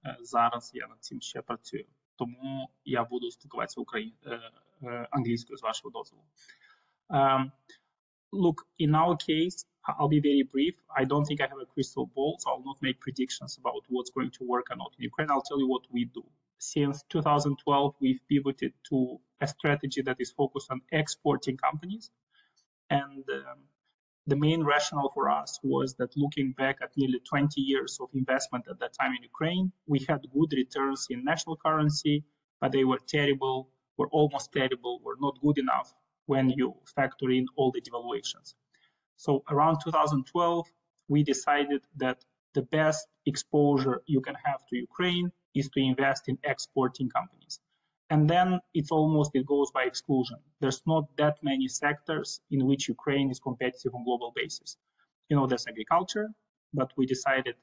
[0.07, 1.87] е, зараз я над цим ще працюю.
[2.17, 4.15] Тому я буду спілкуватися Україн...
[4.27, 4.51] е,
[4.83, 6.23] е, англійською з вашого дозволу.
[7.09, 7.51] Um,
[8.33, 10.75] look, in our case, I'll be very brief.
[10.97, 14.11] I don't think I have a crystal ball, so I'll not make predictions about what's
[14.11, 15.31] going to work or not in Ukraine.
[15.31, 16.25] I'll tell you what we do.
[16.59, 22.11] Since 2012, we've pivoted to a strategy that is focused on exporting companies.
[22.91, 23.59] And um,
[24.29, 28.67] the main rationale for us was that looking back at nearly 20 years of investment
[28.71, 32.23] at that time in Ukraine, we had good returns in national currency,
[32.61, 35.93] but they were terrible, were almost terrible, were not good enough
[36.27, 38.55] when you factor in all the devaluations.
[39.25, 40.67] So around 2012,
[41.07, 46.37] we decided that the best exposure you can have to Ukraine is to invest in
[46.43, 47.61] exporting companies.
[48.11, 50.39] And then it's almost, it goes by exclusion.
[50.61, 54.77] There's not that many sectors in which Ukraine is competitive on global basis.
[55.29, 56.29] You know, there's agriculture,
[56.75, 57.55] but we decided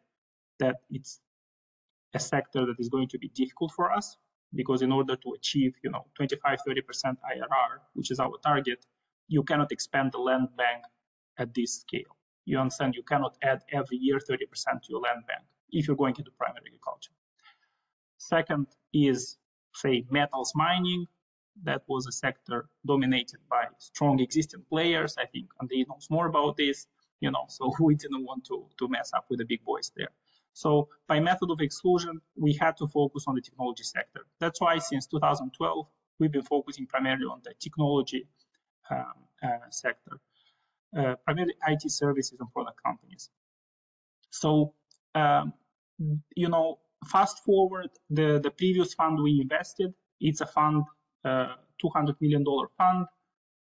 [0.59, 1.19] that it's
[2.13, 4.15] a sector that is going to be difficult for us
[4.55, 8.85] because in order to achieve, you know, 25, 30% IRR, which is our target,
[9.27, 10.85] you cannot expand the land bank
[11.39, 12.15] at this scale.
[12.45, 12.95] You understand?
[12.95, 14.39] You cannot add every year 30%
[14.83, 17.11] to your land bank if you're going into primary agriculture.
[18.17, 19.37] Second is
[19.73, 21.05] say metals mining,
[21.63, 25.15] that was a sector dominated by strong existing players.
[25.17, 26.87] I think Andrei knows more about this,
[27.19, 30.09] you know, so we didn't want to, to mess up with the big boys there.
[30.53, 34.25] So by method of exclusion, we had to focus on the technology sector.
[34.39, 35.87] That's why since 2012,
[36.19, 38.27] we've been focusing primarily on the technology
[38.89, 40.19] um, uh, sector,
[40.97, 43.29] uh, primarily IT services and product companies.
[44.31, 44.73] So,
[45.15, 45.53] um,
[46.35, 50.83] you know, fast forward the, the previous fund we invested, it's a fund,
[51.25, 52.45] uh, $200 million
[52.77, 53.05] fund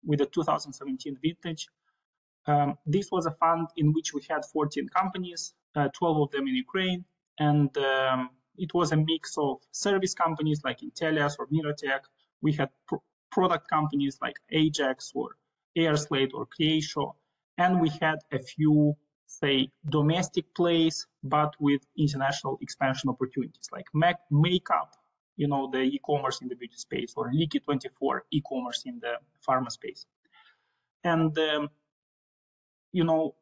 [0.04, 1.68] with a 2017 vintage.
[2.46, 6.46] Um, this was a fund in which we had 14 companies, uh, 12 of them
[6.46, 7.04] in Ukraine,
[7.38, 12.02] and um, it was a mix of service companies like Intelias or Mirotech.
[12.40, 15.36] We had pr- product companies like Ajax or
[15.76, 17.14] Airslate or Creatio,
[17.58, 18.96] and we had a few
[19.26, 24.92] say domestic plays but with international expansion opportunities like Mac makeup
[25.36, 29.14] you know the e-commerce in the beauty space or Liquid 24 e-commerce in the
[29.46, 30.06] pharma space
[31.04, 31.68] and um,
[32.92, 33.34] you know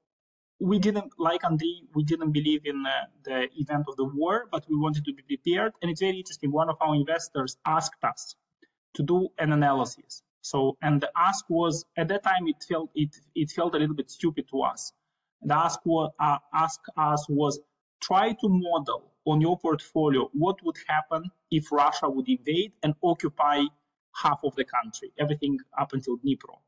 [0.61, 1.85] we didn't like Andy.
[1.95, 2.91] We didn't believe in uh,
[3.25, 5.73] the event of the war, but we wanted to be prepared.
[5.83, 6.53] And it's very interesting.
[6.53, 8.35] One of our investors asked us
[8.95, 10.23] to do an analysis.
[10.45, 13.97] So, and the ask was at that time it felt it it felt a little
[13.97, 14.93] bit stupid to us.
[15.41, 17.61] The ask was uh, ask us was
[18.03, 23.63] try to model on your portfolio what would happen if Russia would invade and occupy
[24.23, 26.59] half of the country, everything up until Dnipro.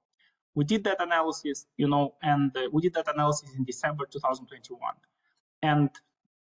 [0.54, 4.80] We did that analysis, you know, and uh, we did that analysis in December 2021.
[5.62, 5.90] And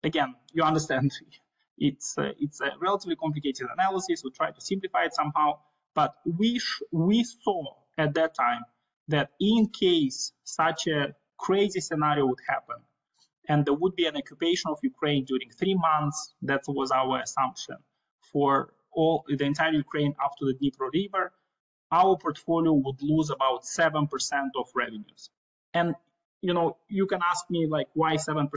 [0.02, 1.12] again, you understand,
[1.78, 4.22] it's uh, it's a relatively complicated analysis.
[4.24, 5.58] We try to simplify it somehow,
[5.94, 6.60] but we
[6.92, 8.62] we saw at that time
[9.08, 12.76] that in case such a crazy scenario would happen,
[13.48, 17.76] and there would be an occupation of Ukraine during three months, that was our assumption
[18.32, 21.32] for all the entire Ukraine up to the Dnipro River,
[21.90, 24.08] our portfolio would lose about 7%
[24.56, 25.30] of revenues.
[25.74, 25.94] And
[26.40, 28.48] you know, you can ask me like why 7%?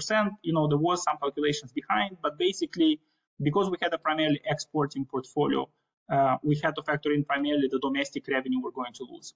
[0.44, 3.00] You know, there was some calculations behind, but basically
[3.42, 5.68] because we had a primarily exporting portfolio,
[6.10, 9.34] uh, we had to factor in primarily the domestic revenue we're going to lose.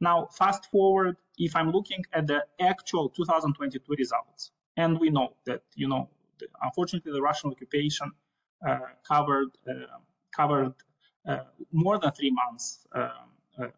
[0.00, 5.62] Now, fast forward, if I'm looking at the actual 2022 results, and we know that,
[5.74, 6.08] you know,
[6.38, 8.12] the, unfortunately, the Russian occupation
[8.66, 9.98] uh, covered uh,
[10.34, 10.74] covered
[11.26, 11.38] uh,
[11.72, 13.10] more than three months um,
[13.58, 13.68] uh,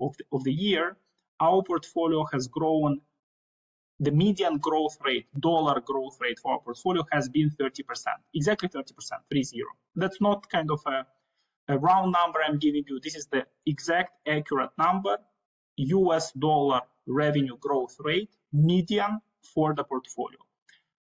[0.00, 0.96] of the, of the year,
[1.40, 3.00] our portfolio has grown.
[4.02, 7.82] The median growth rate, dollar growth rate for our portfolio has been 30%,
[8.34, 8.92] exactly 30%,
[9.28, 9.68] three zero.
[9.94, 11.06] That's not kind of a,
[11.70, 13.00] a round number I'm giving you.
[13.00, 15.18] This is the exact accurate number,
[15.76, 19.20] US dollar revenue growth rate, median
[19.54, 20.38] for the portfolio.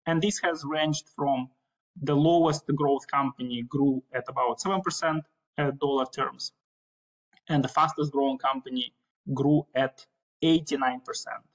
[0.06, 1.50] And this has ranged from
[2.02, 5.20] the lowest growth company grew at about 7%
[5.58, 6.52] at dollar terms,
[7.48, 8.92] and the fastest growing company
[9.32, 10.04] grew at
[10.42, 11.00] 89%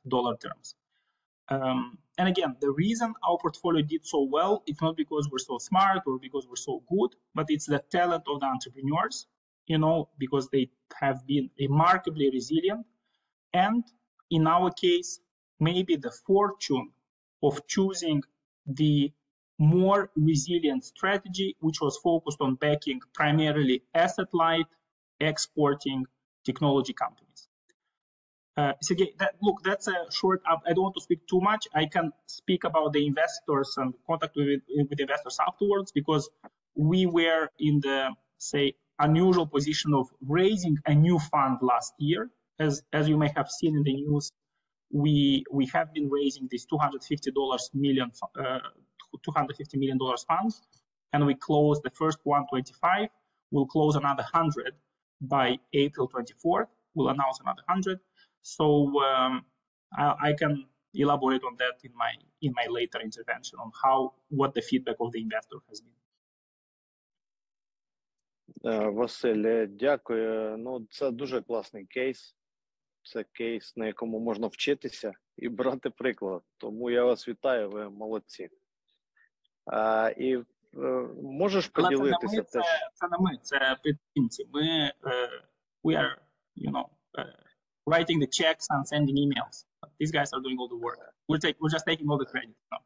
[0.08, 0.76] dollar terms.
[1.50, 5.58] Um, and again, the reason our portfolio did so well, it's not because we're so
[5.58, 9.26] smart or because we're so good, but it's the talent of the entrepreneurs,
[9.68, 12.86] you know, because they have been remarkably resilient.
[13.54, 13.86] And
[14.30, 15.22] in our case,
[15.62, 16.92] maybe the fortune
[17.42, 18.22] of choosing
[18.68, 19.14] the
[19.58, 24.68] more resilient strategy, which was focused on backing primarily asset light,
[25.22, 26.06] exporting
[26.44, 27.29] technology companies.
[28.58, 30.42] Uh, Sergey, that, look, that's a short.
[30.46, 31.68] I don't want to speak too much.
[31.74, 36.30] I can speak about the investors and contact with, with investors afterwards because
[36.76, 42.30] we were in the, say, unusual position of raising a new fund last year.
[42.60, 44.32] As, as you may have seen in the news,
[44.92, 47.34] we we have been raising this $250
[47.76, 48.60] million uh,
[49.24, 50.62] 250 million dollars funds,
[51.14, 53.10] and we closed the first 125.
[53.52, 54.74] We'll close another 100
[55.22, 56.68] by April 24th.
[56.96, 58.00] We'll announce another 100.
[58.42, 58.66] So
[59.02, 59.46] um,
[59.98, 64.54] I, I, can elaborate on that in my in my later intervention on how what
[64.54, 65.94] the feedback of the investor has been.
[68.64, 70.58] Василь, дякую.
[70.58, 72.36] Ну, це дуже класний кейс.
[73.04, 76.44] Це кейс, на якому можна вчитися і брати приклад.
[76.58, 78.50] Тому я вас вітаю, ви молодці.
[79.66, 80.44] А, І
[81.24, 82.62] можеш поділитися це, це,
[82.94, 84.48] це не ми, це підтримці.
[84.54, 85.30] Ми uh,
[85.84, 86.16] we are,
[87.90, 89.56] writing the checks and sending emails.
[90.00, 91.00] These guys are doing all the work.
[91.28, 92.56] We're, take, we're just taking all the credit.
[92.72, 92.78] No.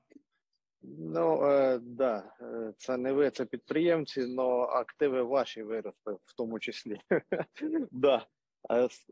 [0.85, 2.23] Ну, е, да,
[2.77, 6.97] це не ви, це підприємці, але активи ваші виросли в тому числі.
[7.91, 8.25] да.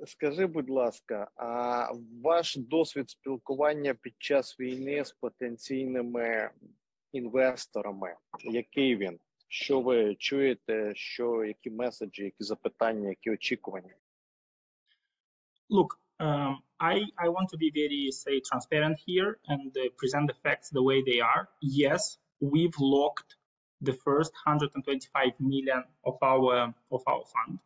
[0.05, 1.87] Скажи, будь ласка, а
[2.23, 6.49] ваш досвід спілкування під час війни з потенційними
[7.11, 9.19] інвесторами, який він?
[9.47, 10.91] Що ви чуєте?
[10.95, 13.95] Що які меседжі, які запитання, які очікування?
[15.71, 20.35] Look, um, I I want to be very say transparent here and uh, present the
[20.43, 21.49] facts the way they are.
[21.61, 23.37] Yes, we've locked
[23.81, 27.59] the first 125 million of our of our fund,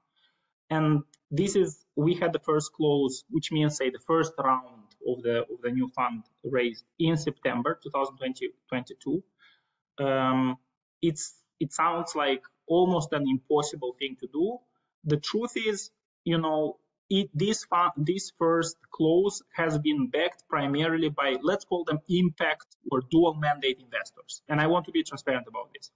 [0.72, 5.24] and this is we had the first close, which means say the first round of
[5.24, 9.24] the of the new fund raised in September 2022
[10.00, 10.58] um,
[11.02, 14.60] it's it sounds like almost an impossible thing to do.
[15.06, 15.92] The truth is,
[16.26, 16.78] you know,
[17.34, 17.66] this
[17.98, 23.80] this first close has been backed primarily by let's call them impact or dual mandate
[23.80, 25.92] investors, and I want to be transparent about this.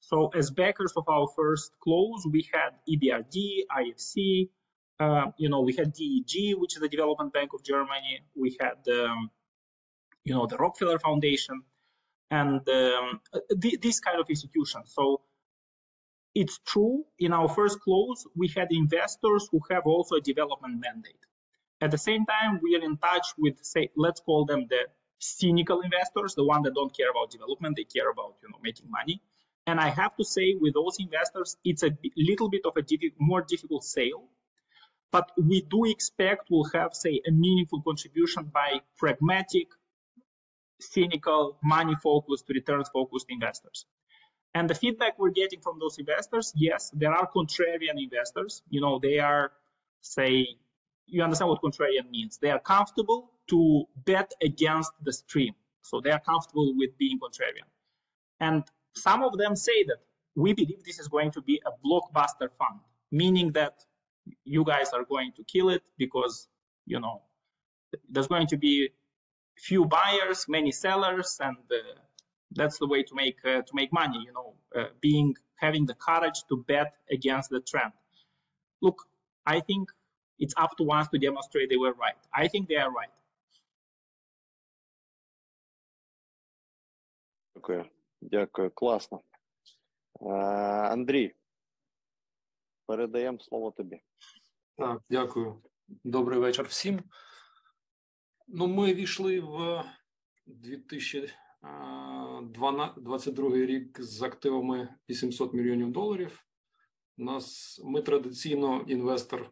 [0.00, 4.48] So, as backers of our first close, we had EBRD, IFC,
[5.00, 8.20] uh, you know, we had DEG, which is the Development Bank of Germany.
[8.34, 9.30] We had, um,
[10.24, 11.62] you know, the Rockefeller Foundation
[12.30, 13.20] and um,
[13.60, 14.82] th- this kind of institution.
[14.86, 15.20] So
[16.36, 21.24] it's true in our first close, we had investors who have also a development mandate.
[21.80, 24.82] At the same time, we are in touch with, say, let's call them the
[25.18, 28.90] cynical investors, the one that don't care about development, they care about you know making
[28.90, 29.22] money.
[29.66, 33.12] And I have to say, with those investors, it's a little bit of a diffi
[33.18, 34.24] more difficult sale.
[35.10, 39.68] But we do expect we'll have, say, a meaningful contribution by pragmatic,
[40.80, 43.86] cynical, money-focused, returns-focused investors.
[44.56, 48.62] And the feedback we're getting from those investors, yes, there are contrarian investors.
[48.70, 49.52] You know, they are,
[50.00, 50.48] say,
[51.06, 52.38] you understand what contrarian means.
[52.38, 55.54] They are comfortable to bet against the stream.
[55.82, 57.68] So they are comfortable with being contrarian.
[58.40, 59.98] And some of them say that
[60.34, 62.80] we believe this is going to be a blockbuster fund,
[63.12, 63.84] meaning that
[64.44, 66.48] you guys are going to kill it because,
[66.86, 67.20] you know,
[68.08, 68.88] there's going to be
[69.58, 71.76] few buyers, many sellers, and uh,
[72.51, 74.19] that's the way to make uh, to make money.
[74.25, 77.93] You know, uh, being having the courage to bet against the trend.
[78.81, 78.97] Look,
[79.45, 79.89] I think
[80.39, 82.19] it's up to us to demonstrate they were right.
[82.33, 83.13] I think they are right.
[87.55, 87.85] Дякую,
[88.21, 89.21] дякую, класно.
[90.91, 91.35] Андрій,
[92.85, 94.01] передаємо слово тобі.
[94.77, 95.61] Так, дякую.
[96.03, 97.03] Добрий вечір всім.
[98.47, 99.83] Ну, ми війшли в
[102.42, 106.42] 2022 рік з активами 800 мільйонів доларів.
[107.18, 109.50] У нас ми традиційно інвестор,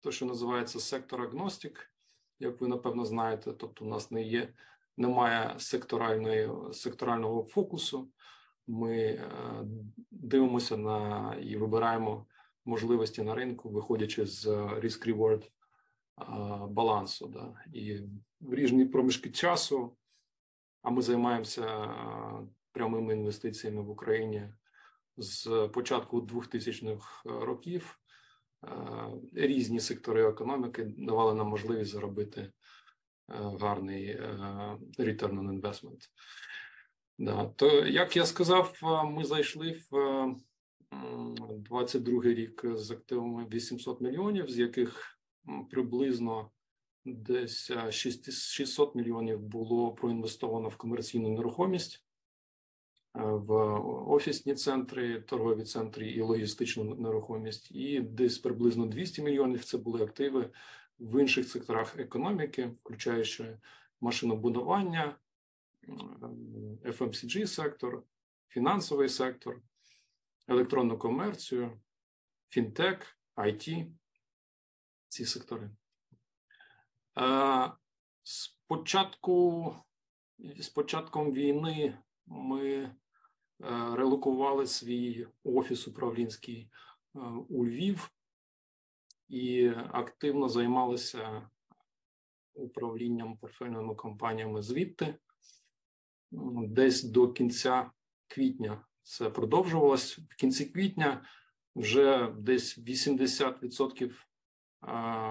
[0.00, 1.92] то що називається сектор агностик,
[2.38, 3.52] як ви напевно знаєте.
[3.52, 4.54] Тобто, у нас не є,
[4.96, 8.10] немає секторальної секторального фокусу.
[8.66, 9.24] Ми
[10.10, 12.26] дивимося на і вибираємо
[12.64, 15.42] можливості на ринку, виходячи з risk-reward
[16.68, 17.28] балансу.
[17.28, 17.64] Да.
[17.72, 18.00] І
[18.40, 19.96] в різні проміжки часу,
[20.84, 21.88] а ми займаємося
[22.72, 24.52] прямими інвестиціями в Україні
[25.16, 27.98] з початку 2000-х років.
[29.34, 32.52] Різні сектори економіки давали нам можливість заробити
[33.60, 34.20] гарний
[34.98, 36.08] return on investment.
[37.18, 37.44] Да.
[37.56, 40.26] То, як я сказав, ми зайшли в
[41.56, 45.18] 22 рік з активами 800 мільйонів, з яких
[45.70, 46.50] приблизно
[47.04, 52.04] десь 600 мільйонів було проінвестовано в комерційну нерухомість,
[53.14, 53.52] в
[54.10, 60.50] офісні центри, торгові центри і логістичну нерухомість, і десь приблизно 200 мільйонів це були активи
[60.98, 63.58] в інших секторах економіки, включаючи
[64.00, 65.16] машинобудування,
[66.84, 68.02] FMCG сектор,
[68.48, 69.62] фінансовий сектор,
[70.48, 71.80] електронну комерцію,
[72.48, 73.86] фінтек, IT,
[75.08, 75.70] ці сектори.
[78.22, 79.74] З початку,
[80.58, 82.94] з початком війни ми
[83.92, 86.70] релокували свій офіс управлінський
[87.48, 88.10] у Львів
[89.28, 91.50] і активно займалися
[92.54, 95.14] управлінням портфельними компаніями звідти.
[96.68, 97.90] Десь до кінця
[98.26, 100.18] квітня це продовжувалось.
[100.18, 101.24] В кінці квітня
[101.76, 104.14] вже десь 80%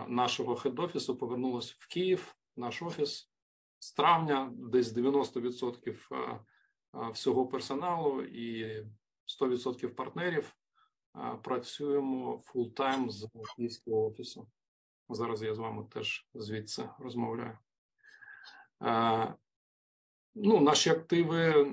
[0.07, 3.31] нашого хед-офісу повернулося в Київ, наш офіс
[3.79, 6.39] з травня, десь 90%
[7.11, 8.81] всього персоналу і
[9.41, 10.55] 100% партнерів
[11.43, 14.47] працюємо full-time з київського офісу.
[15.09, 17.57] Зараз я з вами теж звідси розмовляю.
[20.35, 21.71] Ну, наші активи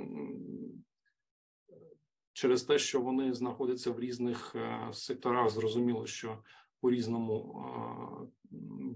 [2.33, 4.57] через те, що вони знаходяться в різних
[4.93, 6.43] секторах, зрозуміло, що
[6.81, 7.63] по різному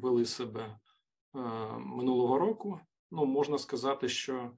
[0.03, 0.79] вели себе
[1.79, 2.81] минулого року.
[3.11, 4.51] Ну, можна сказати, що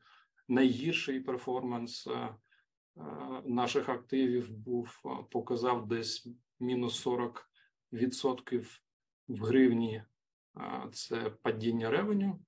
[0.49, 2.09] найгірший перформанс
[3.45, 6.29] наших активів був показав десь
[6.61, 8.81] мінус 40%
[9.29, 10.03] в гривні.
[10.93, 12.45] Це падіння ревеню.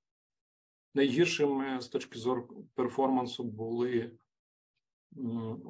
[0.94, 4.18] Найгіршими з точки зору перформансу були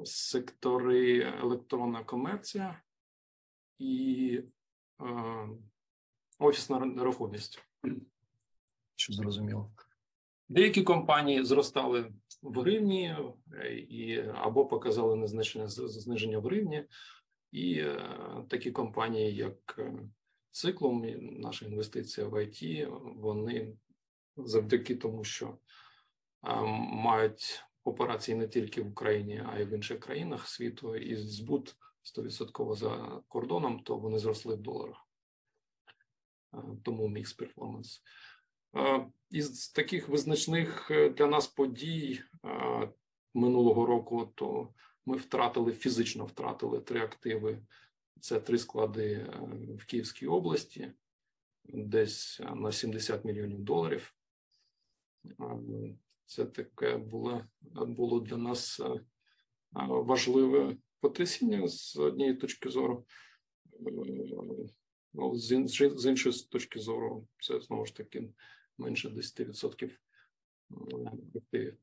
[0.05, 2.81] сектори електронна комерція
[3.79, 4.41] і
[6.39, 7.63] офісна нерухомість.
[8.95, 9.71] Що зрозуміло.
[10.49, 13.15] Деякі компанії зростали в гривні
[13.89, 16.85] і або показали незначне зниження в гривні,
[17.51, 17.85] і
[18.47, 19.79] такі компанії, як
[20.51, 21.05] Циклом,
[21.39, 23.73] наша інвестиція в ІТ, вони
[24.37, 25.57] завдяки тому, що
[26.91, 31.75] мають операції не тільки в Україні, а й в інших країнах світу, і збут
[32.17, 35.07] 100% за кордоном, то вони зросли в доларах.
[36.83, 38.01] Тому мікс перформанс.
[39.29, 42.21] Із таких визначних для нас подій
[43.33, 44.73] минулого року, то
[45.05, 47.61] ми втратили фізично втратили три активи.
[48.19, 49.33] Це три склади
[49.79, 50.91] в Київській області,
[51.63, 54.15] десь на 70 мільйонів доларів.
[56.25, 58.81] Це таке було було для нас
[59.87, 63.05] важливе потрясіння з однієї точки зору.
[65.13, 65.51] Ну, з,
[66.05, 68.29] іншої точки зору, це знову ж таки
[68.77, 69.91] менше 10%
[71.35, 71.77] активів.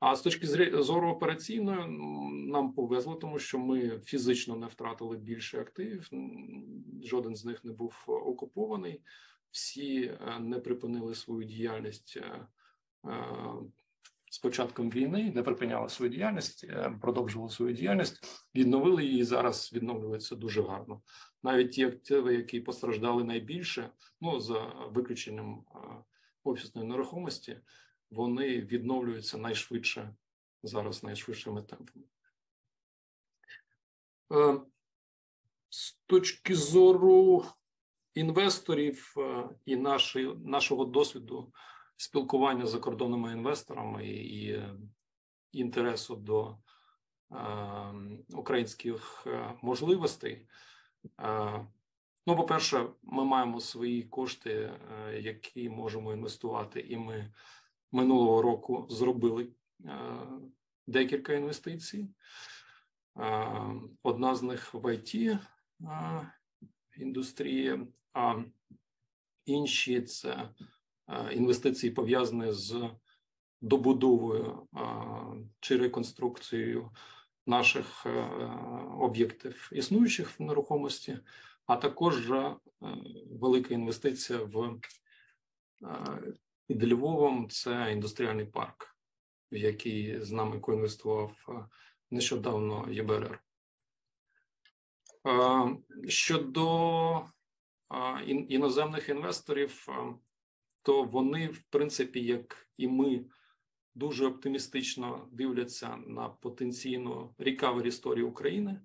[0.00, 0.46] А з точки
[0.82, 1.86] зору операційної
[2.50, 6.10] нам повезло, тому що ми фізично не втратили більше активів.
[7.04, 9.00] Жоден з них не був окупований.
[9.50, 12.46] Всі е, не припинили свою діяльність е,
[13.10, 13.24] е,
[14.30, 16.66] з початком війни, не припиняли свою діяльність,
[17.00, 19.24] продовжували свою діяльність, відновили її.
[19.24, 21.02] Зараз відновлюється дуже гарно.
[21.42, 24.60] Навіть ті активи, які постраждали найбільше, ну за
[24.94, 25.64] виключенням
[26.44, 27.60] офісної нерухомості
[28.10, 30.14] вони відновлюються найшвидше
[30.62, 32.04] зараз, найшвидшими темпами.
[34.32, 34.60] Е,
[35.68, 37.44] з точки зору
[38.14, 39.76] інвесторів е, і
[40.44, 41.52] нашого досвіду
[42.00, 44.62] спілкування з закордонними інвесторами і, і
[45.52, 46.56] інтересу до
[47.32, 47.94] е,
[48.32, 50.46] українських е, можливостей.
[51.20, 51.66] Е,
[52.26, 57.32] ну, по-перше, ми маємо свої кошти, е, які можемо інвестувати, і ми
[57.92, 59.48] минулого року зробили
[59.84, 59.98] е,
[60.86, 62.08] декілька інвестицій.
[63.18, 63.50] Е,
[64.02, 65.38] одна з них в it
[65.80, 66.32] е,
[66.96, 68.42] індустрії, а
[69.44, 70.48] інші це
[71.32, 72.90] інвестиції пов'язані з
[73.60, 74.68] добудовою
[75.60, 76.90] чи реконструкцією
[77.46, 78.06] наших
[78.98, 81.18] об'єктів існуючих в нерухомості,
[81.66, 82.32] а також
[83.30, 84.80] велика інвестиція в
[86.70, 88.96] під Львовом це індустріальний парк,
[89.52, 91.52] в який з нами коінвестував е,
[92.10, 93.42] нещодавно ЄБРР.
[95.26, 95.76] Е,
[96.08, 97.16] щодо
[97.94, 99.88] е, іноземних інвесторів,
[100.82, 103.24] то вони, в принципі, як і ми,
[103.94, 108.80] дуже оптимістично дивляться на потенційну рікавері історії України.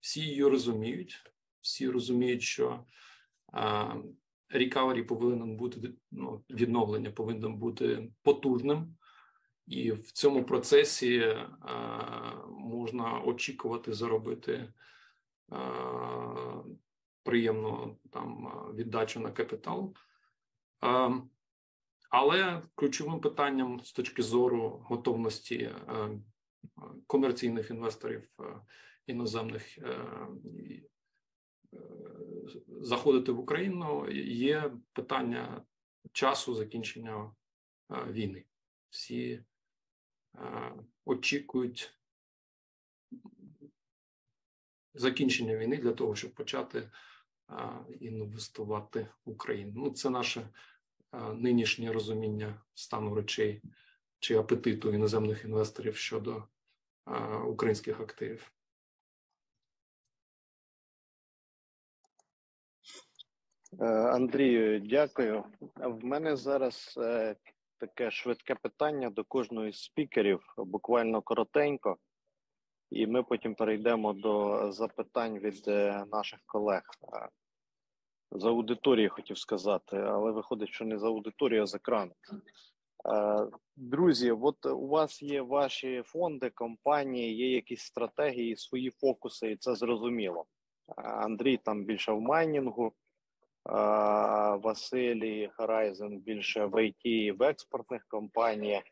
[0.00, 2.84] Всі її розуміють, всі розуміють, що
[4.48, 8.96] рікавері повинен бути ну, відновлення повинно бути потужним,
[9.66, 11.46] і в цьому процесі е,
[12.50, 14.72] можна очікувати заробити е,
[17.22, 19.94] приємну там віддачу на капітал.
[20.84, 21.22] Е,
[22.10, 25.74] але ключовим питанням з точки зору готовності е,
[27.06, 28.44] комерційних інвесторів е,
[29.06, 29.78] іноземних
[32.80, 35.64] заходити в Україну, є питання
[36.12, 37.34] часу закінчення
[37.90, 38.44] е, війни.
[38.90, 39.44] Всі
[40.34, 40.72] е,
[41.04, 41.94] очікують
[44.94, 46.90] закінчення війни для того, щоб почати е,
[48.00, 49.72] інвестувати в Україну.
[49.74, 50.48] Ну, це наше
[51.34, 53.62] нинішнє розуміння стану речей
[54.18, 56.44] чи апетиту іноземних інвесторів щодо
[57.46, 58.52] українських активів.
[63.78, 65.44] Е, Андрію, дякую.
[65.76, 67.36] В мене зараз е,
[67.78, 71.96] таке швидке питання до кожного з спікерів, буквально коротенько,
[72.90, 76.82] і ми потім перейдемо до запитань від е, наших колег.
[78.32, 82.12] За аудиторією хотів сказати, але виходить, що не за аудиторію, а з екрану.
[83.76, 89.74] Друзі, от у вас є ваші фонди, компанії, є якісь стратегії, свої фокуси, і це
[89.74, 90.44] зрозуміло.
[90.96, 92.92] Андрій там більше в майнінгу.
[94.62, 98.82] Василій Харайзен більше в ІТ і в експортних компаніях.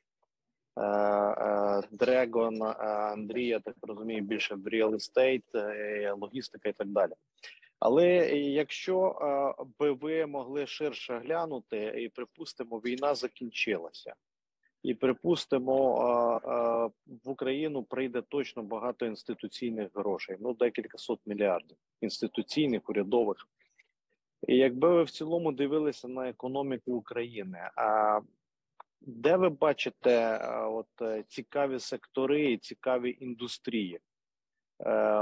[1.91, 7.13] Дрегон Андрій, я так розумію, більше в real estate, логістика і так далі.
[7.81, 8.07] Але
[8.39, 9.17] якщо
[9.79, 14.15] би ви могли ширше глянути, і припустимо, війна закінчилася,
[14.83, 16.91] і припустимо,
[17.25, 23.49] в Україну прийде точно багато інституційних грошей, ну декілька сот мільярдів інституційних, урядових.
[24.49, 28.21] І якби ви в цілому дивилися на економіку України, а
[29.01, 34.01] де ви бачите от е, цікаві сектори і цікаві індустрії, е,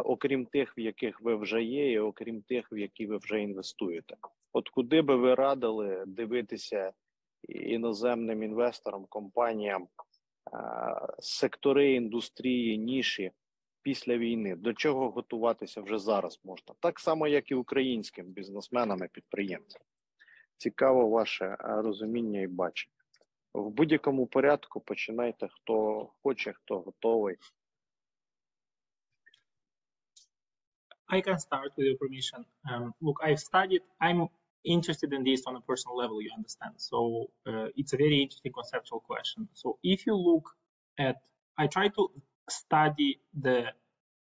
[0.04, 4.16] окрім тих, в яких ви вже є, і окрім тих, в які ви вже інвестуєте?
[4.52, 6.92] От куди би ви радили дивитися
[7.48, 9.88] іноземним інвесторам, компаніям, е,
[11.18, 13.32] сектори індустрії, ніші?
[13.86, 19.08] після війни, до чого готуватися вже зараз можна, так само, як і українським бізнесменам і
[19.08, 19.82] підприємцям.
[20.56, 22.94] Цікаво ваше е, розуміння і бачення.
[23.54, 27.36] В будь-якому порядку починайте, хто хоче, хто готовий.
[31.08, 32.44] I can start with your permission.
[32.70, 33.82] Um, look, I've studied.
[34.00, 34.28] I'm
[34.64, 36.74] interested in this on a personal level, you understand.
[36.78, 39.48] So uh, it's a very interesting conceptual question.
[39.54, 40.50] So if you look
[40.98, 41.16] at,
[41.58, 42.10] I try to
[42.50, 43.66] study the,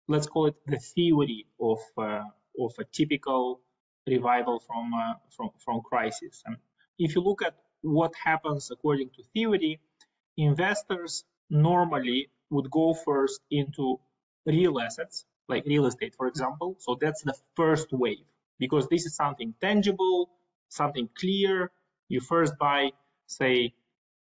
[0.07, 2.23] let's call it the theory of uh,
[2.59, 3.61] of a typical
[4.07, 6.41] revival from uh, from from crisis.
[6.45, 6.57] And
[6.97, 9.79] if you look at what happens according to theory,
[10.37, 13.99] investors normally would go first into
[14.45, 16.75] real assets, like real estate, for example.
[16.79, 18.25] So that's the first wave
[18.57, 20.29] because this is something tangible,
[20.69, 21.71] something clear.
[22.07, 22.91] You first buy,
[23.27, 23.73] say,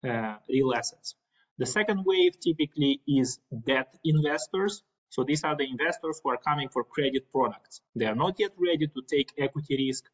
[0.09, 1.15] uh, real assets.
[1.59, 4.83] The second wave typically is debt investors.
[5.11, 7.81] So these are the investors who are coming for credit products.
[7.97, 10.05] They are not yet ready to take equity risk,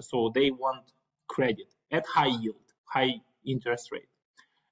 [0.00, 0.84] so they want
[1.28, 4.08] credit at high yield, high interest rate.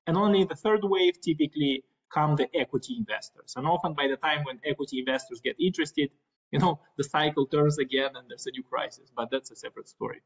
[0.07, 3.55] And only the third wave typically come the equity investors.
[3.57, 6.11] And often by the time when equity investors get interested,
[6.51, 9.89] you know, the cycle turns again and there's a new crisis, but that's a separate
[9.89, 10.23] story.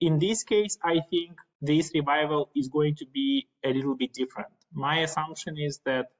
[0.00, 4.50] In this case, I think this revival is going to be a little bit different.
[4.72, 6.10] My assumption is that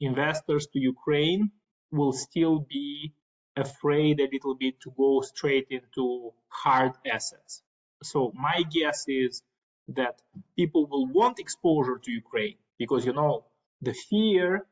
[0.00, 1.50] investors to Ukraine
[1.90, 3.12] will still be
[3.56, 7.62] afraid a little bit to go straight into hard assets.
[8.02, 9.42] So my guess is
[9.88, 10.20] that
[10.56, 13.44] people will want exposure to Ukraine because you know
[13.82, 14.66] the fear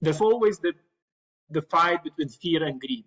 [0.00, 0.72] there's always the
[1.50, 3.04] the fight between fear and greed.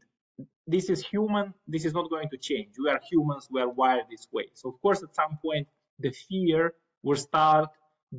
[0.65, 2.75] This is human this is not going to change.
[2.83, 4.47] We are humans we are wired this way.
[4.53, 5.67] So of course at some point
[5.99, 6.73] the fear
[7.03, 7.69] will start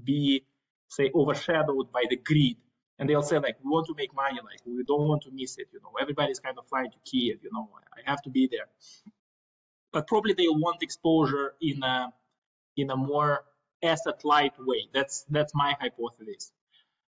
[0.04, 0.44] be
[0.88, 2.56] say overshadowed by the greed.
[2.98, 5.58] And they'll say like we want to make money like we don't want to miss
[5.58, 5.92] it you know.
[6.00, 7.68] Everybody's kind of flying to kiev you know.
[7.96, 8.68] I have to be there.
[9.92, 12.12] But probably they'll want exposure in a
[12.76, 13.44] in a more
[13.82, 14.88] asset light way.
[14.92, 16.52] That's that's my hypothesis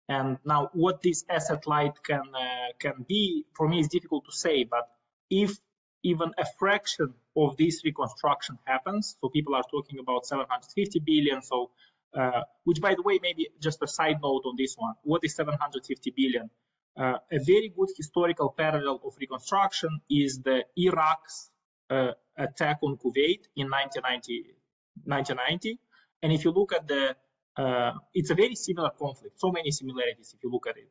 [0.08, 4.32] and now what this asset light can uh, can be for me is difficult to
[4.32, 4.89] say but
[5.30, 5.58] if
[6.03, 11.72] even a fraction of this reconstruction happens so people are talking about 750 billion so
[12.16, 15.36] uh, which by the way maybe just a side note on this one what is
[15.36, 16.49] 750 billion?
[16.97, 21.49] Uh, a very good historical parallel of reconstruction is the iraq's
[21.89, 24.56] uh, attack on kuwait in 1990
[25.03, 25.80] 1990
[26.24, 27.16] and if you look at the
[27.58, 29.39] uh, it's a very similar conflict.
[29.39, 30.89] So many similarities if you look at it.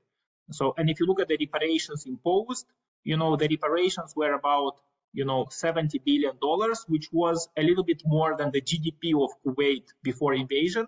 [0.51, 2.67] So, and if you look at the reparations imposed,
[3.03, 4.77] you know, the reparations were about,
[5.13, 9.31] you know, 70 billion dollars, which was a little bit more than the GDP of
[9.45, 10.87] Kuwait before invasion,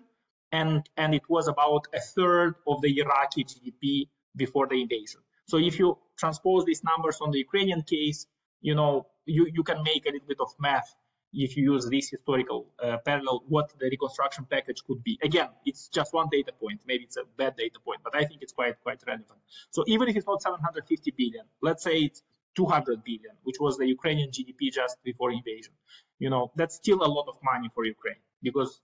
[0.51, 5.21] and and it was about a third of the Iraqi GDP before the invasion.
[5.45, 8.27] So if you transpose these numbers on the Ukrainian case,
[8.61, 10.93] you know, you you can make a little bit of math
[11.37, 15.19] if you use this historical uh, parallel, what the reconstruction package could be.
[15.21, 16.81] Again, it's just one data point.
[16.87, 19.39] Maybe it's a bad data point, but I think it's quite quite relevant.
[19.69, 22.23] So even if it's not 750 billion, let's say it's
[22.55, 25.73] 200 billion, which was the Ukrainian GDP just before invasion.
[26.17, 28.81] You know, that's still a lot of money for Ukraine because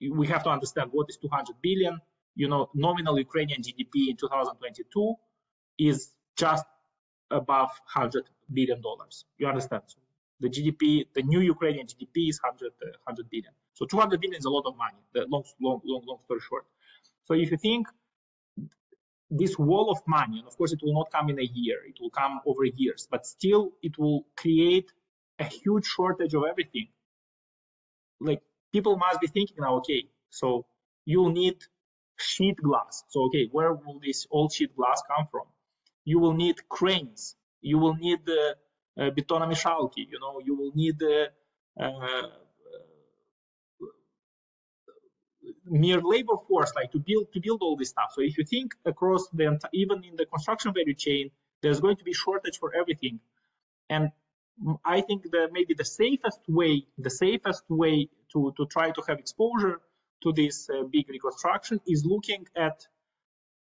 [0.00, 2.00] we have to understand what is 200 billion.
[2.34, 5.14] You know, nominal Ukrainian GDP in 2022
[5.78, 6.64] is just
[7.30, 9.26] above 100 billion dollars.
[9.36, 9.82] You understand?
[9.86, 9.98] So
[10.42, 13.52] the GDP, the new Ukrainian GDP is 100, uh, 100 billion.
[13.74, 16.64] So 200 billion is a lot of money, the long, long, long, long story short.
[17.26, 17.86] So if you think
[19.30, 21.96] this wall of money, and of course it will not come in a year, it
[22.00, 24.92] will come over years, but still it will create
[25.38, 26.88] a huge shortage of everything.
[28.20, 30.66] Like people must be thinking now, okay, so
[31.04, 31.56] you'll need
[32.18, 33.04] sheet glass.
[33.08, 35.46] So, okay, where will this old sheet glass come from?
[36.04, 37.36] You will need cranes.
[37.60, 38.56] You will need the
[38.94, 40.06] Э, uh, betonomyszalki.
[40.10, 41.28] You know, you will need uh,
[45.64, 48.10] mere labor force like to build to build all this stuff.
[48.12, 51.30] So if you think across the even in the construction value chain,
[51.62, 53.20] there's going to be shortage for everything,
[53.88, 54.12] and
[54.84, 59.18] I think that maybe the safest way, the safest way to, to try to have
[59.18, 59.80] exposure
[60.22, 62.86] to this uh, big reconstruction is looking at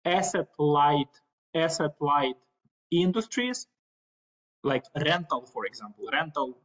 [0.05, 1.13] asset light,
[1.55, 2.37] asset light
[2.91, 3.67] industries
[4.63, 6.59] like rental, for example, rental,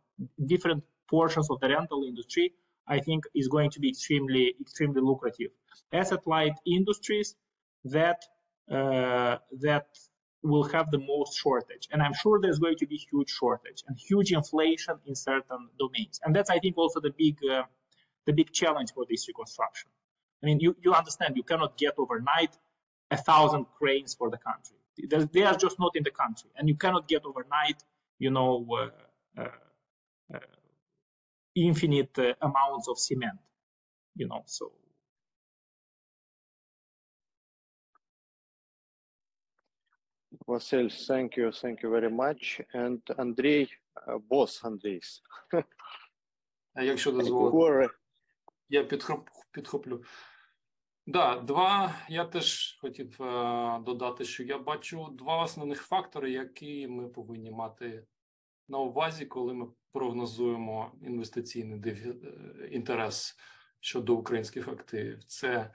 [0.46, 2.54] different portions of the rental industry,
[2.88, 5.52] I think is going to be extremely, extremely lucrative.
[5.91, 7.36] Asset light industries
[7.86, 8.24] that
[8.72, 9.88] uh, that
[10.41, 13.98] will have the most shortage, and I'm sure there's going to be huge shortage and
[13.98, 17.64] huge inflation in certain domains, and that's I think also the big uh,
[18.26, 19.89] the big challenge for this reconstruction.
[20.43, 22.58] I mean, you you understand you cannot get overnight
[23.12, 24.78] a thousand cranes for the country
[25.32, 27.82] they are just not in the country, and you cannot get overnight,
[28.18, 29.49] you know, uh, uh,
[30.34, 30.38] uh
[31.55, 33.38] infinite uh, amounts of cement,
[34.14, 34.43] you know.
[34.47, 34.72] So.
[40.49, 42.61] Vasil, thank you, thank you very much.
[42.72, 43.68] And Andrei,
[44.07, 45.22] uh, boss Andreis.
[46.74, 47.95] Якщо дозволите,
[48.68, 50.05] я підхоп, підхоплю.
[51.08, 51.95] Да, два.
[52.10, 58.06] Я теж хотів е, додати, що я бачу два основних фактори, які ми повинні мати
[58.68, 62.10] на увазі, коли ми прогнозуємо інвестиційний дефі...
[62.10, 63.38] Е, інтерес
[63.80, 65.24] щодо українських активів.
[65.24, 65.72] Це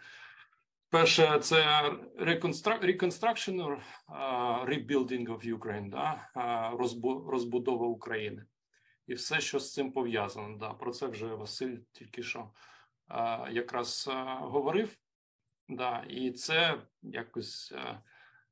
[0.89, 6.31] перше, це reconstruction, uh, rebuilding of Ukraine, да?
[6.37, 8.45] uh, розбудова України.
[9.07, 10.57] І все, що з цим пов'язано.
[10.57, 12.51] Да, Про це вже Василь тільки що
[13.09, 14.97] uh, якраз uh, говорив.
[15.71, 18.01] Да, І це якось е,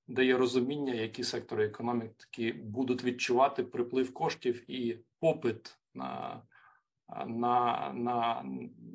[0.09, 6.43] дає розуміння, які сектори економіки будуть відчувати приплив коштів і попит на
[7.27, 8.45] на, на,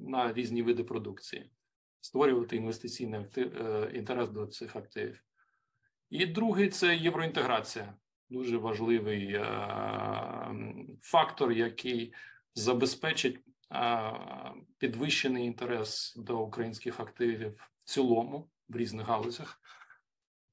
[0.08, 1.52] на різні види продукції,
[2.02, 5.24] створювати інвестиційний актив, е, інтерес до цих активів.
[6.10, 7.94] І другий це євроінтеграція,
[8.30, 9.46] дуже важливий е,
[11.02, 12.14] фактор, який
[12.56, 13.40] забезпечить
[14.78, 19.62] підвищений інтерес до українських активів цілому в різних галузях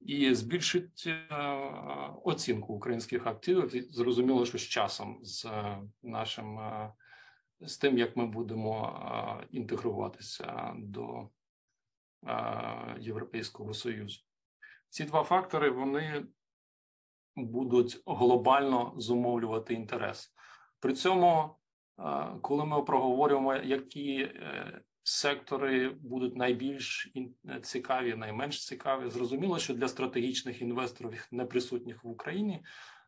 [0.01, 1.27] і збільшить е,
[2.23, 3.91] оцінку українських активів.
[3.91, 6.93] Зрозуміло, що з часом з е, нашим е,
[7.59, 11.29] з тим, як ми будемо інтегруватися до
[12.99, 14.19] Європейського союзу.
[14.89, 16.25] Ці два фактори вони
[17.35, 20.33] будуть глобально зумовлювати інтерес.
[20.79, 21.55] При цьому,
[22.41, 24.29] коли ми проговорюємо, які
[25.03, 27.13] сектори будуть найбільш
[27.61, 29.09] цікаві, найменш цікаві.
[29.09, 32.63] Зрозуміло, що для стратегічних інвесторів, не присутніх в Україні,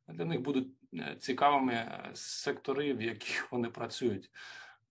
[0.07, 4.29] для них будуть е, цікавими е, сектори, в яких вони працюють.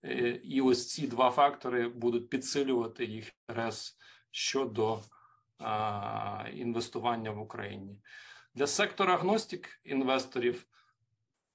[0.03, 3.97] Е, і ось ці два фактори будуть підсилювати їх інтерес
[4.31, 5.01] щодо
[5.59, 7.97] а, інвестування в Україні
[8.55, 10.65] для сектора агностик інвесторів.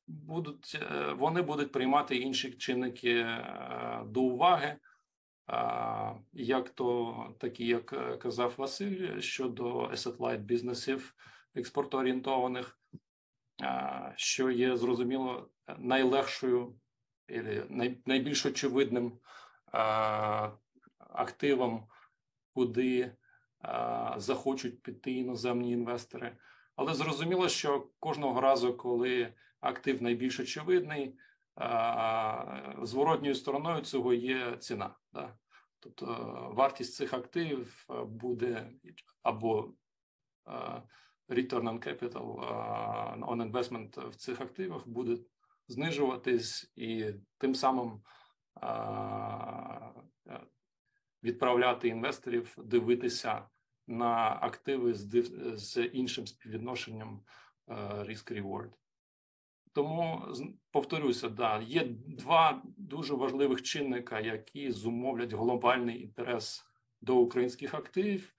[0.06, 0.78] Будуть
[1.16, 3.26] вони будуть приймати інші чинники
[4.06, 4.76] до уваги,
[6.32, 11.14] як то такі, як е, казав Василь, щодо asset-light бізнесів
[11.54, 12.78] експортоорієнтованих,
[14.16, 16.74] що є зрозуміло найлегшою
[18.06, 19.12] найбільш очевидним
[20.98, 21.86] активом,
[22.54, 23.12] куди
[24.16, 26.36] захочуть піти іноземні інвестори.
[26.76, 31.14] Але зрозуміло, що кожного разу, коли актив найбільш очевидний,
[32.82, 34.96] зворотньою стороною цього є ціна.
[35.12, 35.36] Да?
[35.80, 36.06] Тобто
[36.56, 38.72] вартість цих активів буде
[39.22, 39.74] або
[41.28, 42.40] return on capital
[43.28, 45.16] on investment в цих активах буде
[45.68, 48.02] знижуватись і тим самим
[51.22, 53.48] відправляти інвесторів дивитися
[53.86, 54.94] на активи
[55.54, 57.22] з іншим співвідношенням
[57.68, 58.70] risk-reward.
[59.72, 60.22] Тому
[60.70, 66.64] повторюся, да, є два дуже важливих чинника, які зумовлять глобальний інтерес
[67.00, 68.34] до українських активів.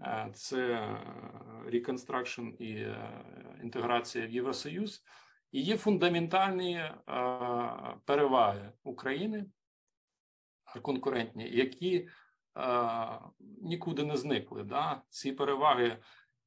[0.00, 0.88] Е, це
[1.66, 3.10] reconstruction і е,
[3.62, 5.04] інтеграція в Євросоюз,
[5.52, 6.92] і є фундаментальні е,
[8.04, 9.46] переваги України
[10.82, 12.08] конкурентні, які
[13.40, 14.64] нікуди не зникли.
[14.64, 15.02] Да?
[15.08, 15.98] Ці переваги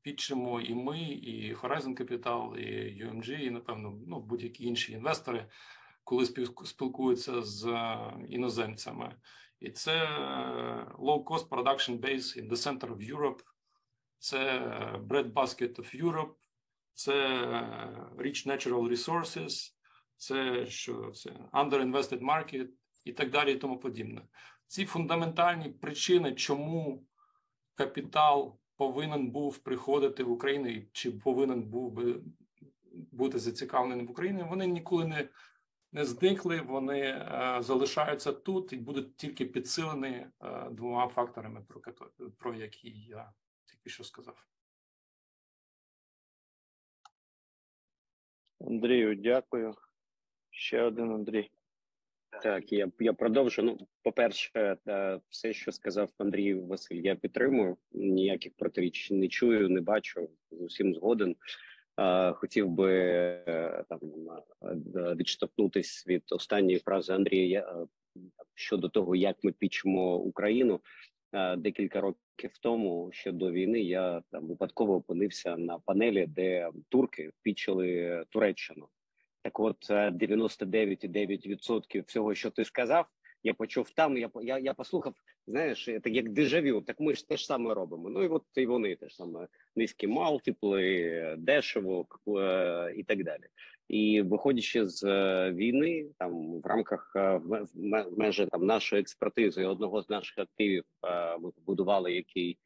[0.05, 5.49] пітчимо і ми, і Horizon Capital, і UMG, і напевно, ну будь-які інші інвестори,
[6.03, 6.25] коли
[6.65, 9.15] спілкуються з е, іноземцями,
[9.59, 10.09] і це е,
[10.99, 13.39] low cost production base in the center of Europe,
[14.19, 16.33] це е, bread basket of Europe,
[16.93, 17.13] це
[18.17, 19.73] rich natural resources,
[20.17, 22.67] це що це underinvested market
[23.05, 24.21] і так далі, і тому подібне.
[24.67, 27.05] Ці фундаментальні причини, чому
[27.75, 32.21] капітал повинен був приходити в Україну, чи повинен був би
[33.11, 35.29] бути зацікавлений в Україні, вони ніколи не
[35.91, 41.81] не зникли, вони е, залишаються тут і будуть тільки підсилені е, двома факторами, про
[42.37, 43.33] про які я
[43.65, 44.45] тільки що сказав.
[48.61, 49.75] Андрію, дякую.
[50.49, 51.51] Ще один Андрій.
[52.43, 53.61] Так, я я продовжу.
[53.61, 57.77] Ну, по-перше, е, все, що сказав Андрій Василь, я підтримую.
[57.91, 60.29] Ніяких протиріч не чую, не бачу.
[60.51, 61.35] З усім згоден.
[62.33, 63.99] Хотів би е, там
[65.15, 67.87] відштовхнутись від останньої фрази Андрія е,
[68.53, 70.81] щодо того, як ми пічемо Україну.
[71.57, 78.23] Декілька років тому ще до війни я там випадково опинився на панелі, де турки пічили
[78.29, 78.87] Туреччину.
[79.45, 83.05] Так, от 99,9% е, всього, що ти сказав,
[83.43, 84.17] я почув там.
[84.17, 85.13] Я я, я послухав.
[85.47, 88.09] Знаєш, так як дежавю, так ми ж те ж саме робимо.
[88.09, 92.05] Ну і от і вони теж саме низькі малтипли, дешево
[92.95, 93.43] і так далі.
[93.87, 95.03] І виходячи з
[95.51, 97.15] війни, там в рамках
[98.17, 100.83] межі там нашої експертизи одного з наших активів
[101.39, 102.57] ми побудували, який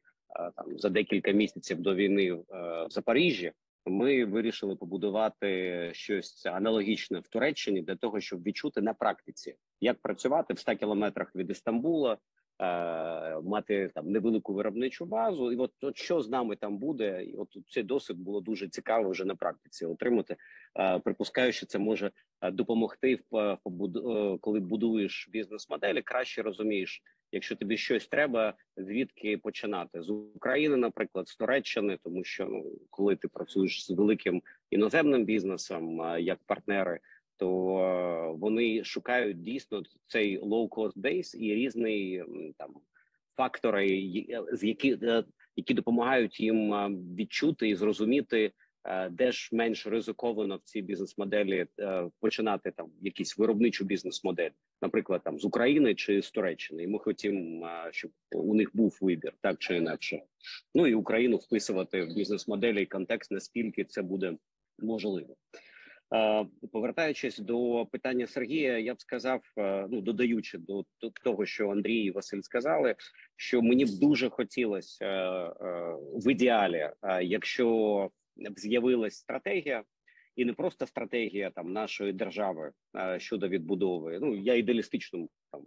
[0.56, 2.44] там за декілька місяців до війни в
[2.90, 3.52] Запоріжжі.
[3.86, 10.54] Ми вирішили побудувати щось аналогічне в Туреччині для того, щоб відчути на практиці, як працювати
[10.54, 15.52] в 100 кілометрах від Істамбула, е, мати там невелику виробничу базу.
[15.52, 19.10] І от, от що з нами там буде, і от цей досвід було дуже цікаво
[19.10, 20.36] вже на практиці отримати.
[20.78, 22.10] Е, припускаю, що це може
[22.40, 27.02] е, допомогти в, в, в коли будуєш бізнес-моделі, краще розумієш.
[27.32, 33.16] Якщо тобі щось треба, звідки починати з України, наприклад, з Туреччини, тому що ну коли
[33.16, 37.00] ти працюєш з великим іноземним бізнесом як партнери,
[37.36, 42.24] то вони шукають дійсно цей low-cost base і різні
[42.58, 42.74] там
[43.36, 43.88] фактори,
[44.52, 45.24] з які е,
[45.56, 46.72] які допомагають їм
[47.16, 48.52] відчути і зрозуміти.
[48.84, 54.50] Е, де ж менш ризиковано в цій бізнес-моделі е, починати там якісь виробничу бізнес-модель,
[54.82, 59.32] наприклад, там з України чи з Туреччини, і ми хотімо, щоб у них був вибір,
[59.40, 60.22] так чи інакше.
[60.74, 64.36] Ну і Україну вписувати в бізнес-моделі і контекст, наскільки це буде
[64.78, 65.36] можливо.
[66.14, 69.40] Е, повертаючись до питання Сергія, я б сказав,
[69.90, 72.94] ну додаючи до, до того, що Андрій і Василь сказали,
[73.36, 75.52] що мені б дуже хотілося
[76.14, 76.90] в ідеалі,
[77.22, 78.10] якщо
[78.56, 79.84] з'явилась стратегія,
[80.36, 82.72] і не просто стратегія там нашої держави
[83.16, 84.18] щодо відбудови.
[84.20, 85.64] Ну я ідеалістичну там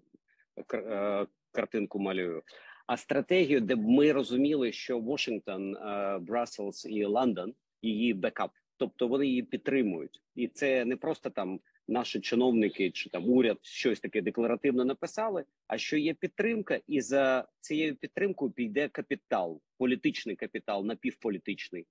[0.74, 2.44] е, картинку малюю.
[2.88, 5.76] А стратегію, де б ми розуміли, що Вашингтон,
[6.22, 12.20] Брюсселс і Лондон її бекап, тобто вони її підтримують, і це не просто там наші
[12.20, 15.46] чиновники чи там уряд щось таке декларативно написали.
[15.68, 21.86] А що є підтримка, і за цією підтримкою піде капітал, політичний капітал, напівполітичний.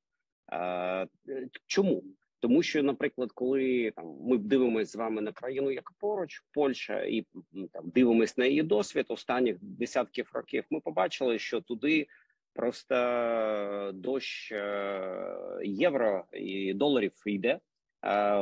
[1.66, 2.02] Чому?
[2.40, 7.26] Тому що, наприклад, коли там ми дивимося з вами на країну, як поруч Польща, і
[7.72, 12.06] там дивимося на її досвід останніх десятків років, ми побачили, що туди
[12.52, 17.60] просто дощ е, євро і доларів йде.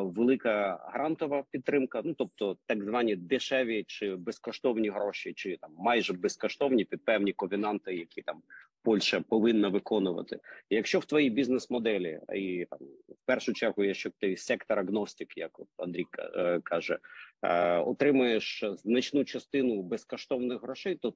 [0.02, 6.84] Велика грантова підтримка, ну тобто так звані дешеві чи безкоштовні гроші, чи там майже безкоштовні
[6.84, 8.42] під певні ковінанти, які там
[8.82, 10.38] Польща повинна виконувати.
[10.68, 15.60] І якщо в твоїй бізнес-моделі і там в першу чергу, якщо ти сектор агностик, як
[15.60, 16.98] от Андрій е, каже,
[17.42, 21.14] е, отримуєш значну частину безкоштовних грошей, то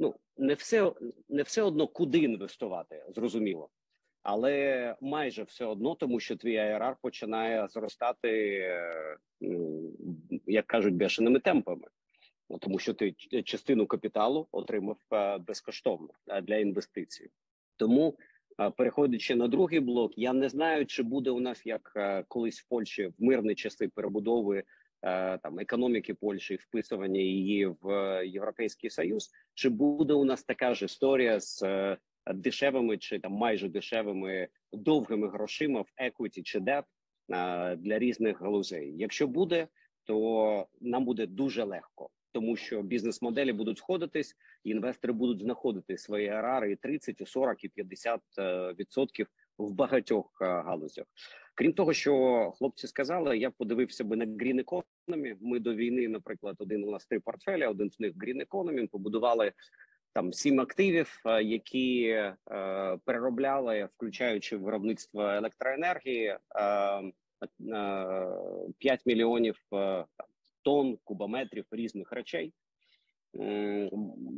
[0.00, 0.92] ну не все
[1.28, 3.70] не все одно куди інвестувати, зрозуміло.
[4.22, 9.16] Але майже все одно, тому що твій ARR починає зростати, е,
[10.46, 11.88] як кажуть, бешеними темпами.
[12.50, 13.12] Ну, тому що ти
[13.44, 17.30] частину капіталу отримав е, безкоштовно е, для інвестицій.
[17.76, 18.18] Тому,
[18.76, 21.92] переходячи на другий блок, я не знаю, чи буде у нас як
[22.28, 24.64] колись в Польщі в мирні часи перебудови
[25.42, 27.86] там економіки Польщі, вписування її в
[28.26, 31.62] Європейський Союз, чи буде у нас така ж історія з
[32.34, 36.84] дешевими чи там майже дешевими довгими грошима в equity чи debt
[37.76, 38.94] для різних галузей?
[38.96, 39.68] Якщо буде,
[40.04, 46.72] то нам буде дуже легко тому що бізнес-моделі будуть сходитись, інвестори будуть знаходити свої арари
[46.72, 49.26] і 30, і 40, і 50 е, відсотків
[49.58, 51.06] в багатьох е, галузях.
[51.54, 55.36] Крім того, що хлопці сказали, я подивився би на Green Economy.
[55.40, 59.52] Ми до війни, наприклад, один у нас три портфеля, один з них Green Economy, побудували
[60.12, 62.36] там сім активів, е, які е,
[63.04, 66.38] переробляли, включаючи виробництво електроенергії, е,
[68.78, 69.56] 5 мільйонів
[70.62, 72.52] тонн, кубометрів різних речей.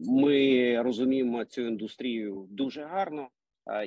[0.06, 3.28] Ми розуміємо цю індустрію дуже гарно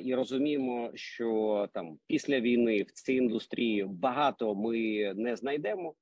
[0.02, 4.78] і розуміємо, що там після війни в цій індустрії багато ми
[5.14, 5.94] не знайдемо.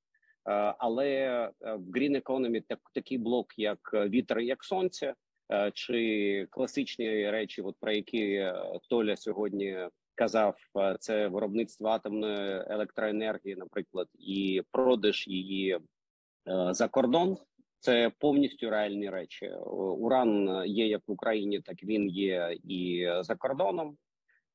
[0.79, 5.15] Але в Green Economy так, такий блок, як вітер, як сонце,
[5.75, 8.53] чи класичні речі, от про які
[8.91, 10.57] Толя сьогодні казав,
[11.01, 15.79] це виробництво атомної електроенергії, наприклад, і продаж її
[16.49, 17.37] Е, за кордон.
[17.81, 19.51] Це повністю реальні речі.
[19.99, 23.97] Уран є як в Україні, так він є і за кордоном.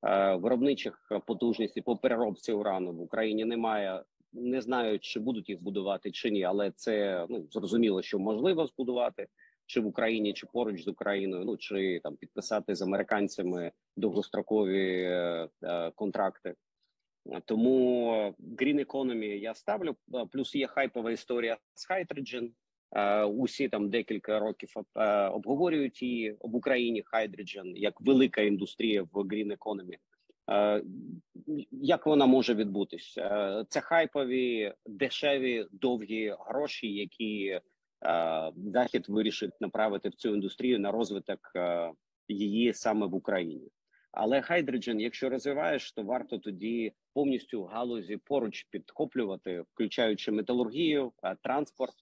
[0.03, 4.03] Е, виробничих потужностей по переробці урану в Україні немає.
[4.33, 9.27] Не знаю, чи будуть їх будувати чи ні, але це ну зрозуміло, що можливо збудувати
[9.71, 11.45] чи в Україні, чи поруч з Україною.
[11.45, 16.55] Ну чи там підписати з американцями довгострокові е, е контракти.
[17.45, 19.95] Тому Green Economy я ставлю.
[20.31, 22.51] Плюс є хайпова історія з Hydrogen.
[23.27, 24.69] Усі там декілька років
[25.31, 29.95] обговорюють її в Україні Hydrogen як велика індустрія в Green Economy.
[31.71, 33.65] Як вона може відбутися?
[33.69, 37.59] Це хайпові, дешеві, довгі гроші, які
[38.55, 41.39] захід вирішить направити в цю індустрію на розвиток
[42.27, 43.71] її саме в Україні.
[44.11, 51.11] Але хайдроджен, якщо розвиваєш, то варто тоді повністю галузі поруч підхоплювати, включаючи металургію,
[51.43, 51.93] транспорт,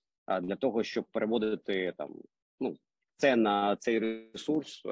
[0.41, 2.16] для того, щоб переводити там
[2.60, 2.78] ну
[3.18, 4.86] це на цей ресурс.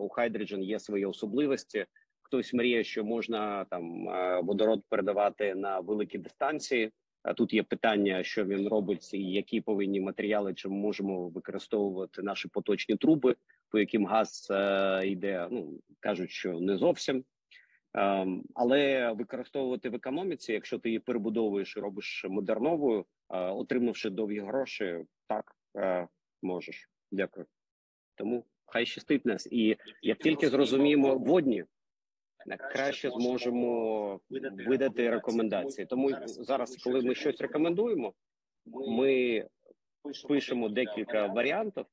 [0.00, 1.86] У хайдроджен є свої особливості.
[2.22, 4.04] Хтось мріє, що можна там
[4.46, 6.92] водород передавати на великі дистанції.
[7.24, 12.22] А тут є питання, що він робить, і які повинні матеріали, чи ми можемо використовувати
[12.22, 13.36] наші поточні труби,
[13.68, 15.48] по яким газ е, йде.
[15.50, 17.24] Ну кажуть, що не зовсім.
[17.96, 23.04] Е, але використовувати в економіці, якщо ти її перебудовуєш і робиш модерновою, е,
[23.38, 26.08] отримавши довгі гроші, так е,
[26.42, 26.90] можеш.
[27.12, 27.46] Дякую.
[28.14, 31.64] Тому хай щастить нас, і як тільки зрозуміємо водні
[32.70, 34.20] краще зможемо
[34.66, 35.86] видати рекомендації.
[35.86, 38.14] Тому зараз, коли ми щось рекомендуємо,
[38.88, 39.46] ми
[40.28, 41.86] пишемо декілька варіантів,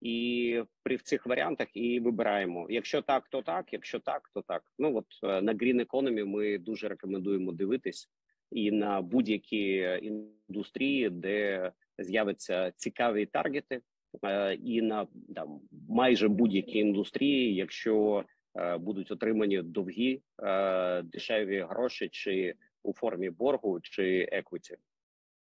[0.00, 2.66] і при цих варіантах і вибираємо.
[2.70, 3.72] Якщо так, то так.
[3.72, 4.62] Якщо так, то так.
[4.78, 8.08] Ну от е, на Green Economy ми дуже рекомендуємо дивитись
[8.50, 13.80] і на будь-які індустрії, де з'являться цікаві таргети,
[14.24, 18.24] е, і на там майже будь-які індустрії, якщо
[18.54, 24.76] будуть отримані довгі е, дешеві гроші, чи у формі боргу, чи еквіті.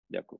[0.10, 0.40] Дякую.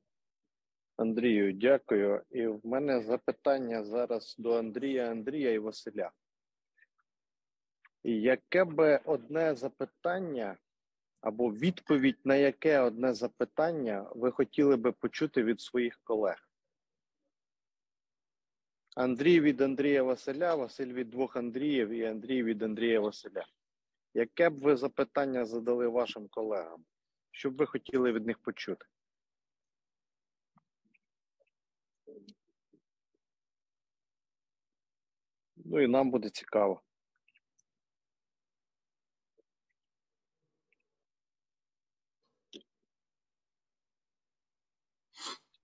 [0.96, 2.22] Андрію, дякую.
[2.30, 6.10] І в мене запитання зараз до Андрія, Андрія і Василя.
[8.04, 10.56] Яке би одне запитання
[11.20, 16.49] або відповідь на яке одне запитання ви хотіли би почути від своїх колег?
[19.00, 23.46] Андрій від Андрія Василя, Василь від двох Андріїв і Андрій від Андрія Василя.
[24.14, 26.84] Яке б ви запитання задали вашим колегам?
[27.30, 28.86] Що б ви хотіли від них почути?
[35.56, 36.82] Ну і нам буде цікаво.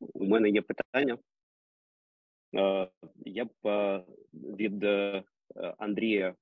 [0.00, 1.18] У мене є питання.
[2.54, 2.88] Е,
[3.24, 5.24] я б е, від е,
[5.78, 6.34] Андрія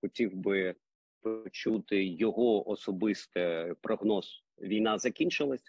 [0.00, 0.74] хотів би
[1.20, 4.44] почути його особистий прогноз.
[4.58, 5.62] Війна закінчилась.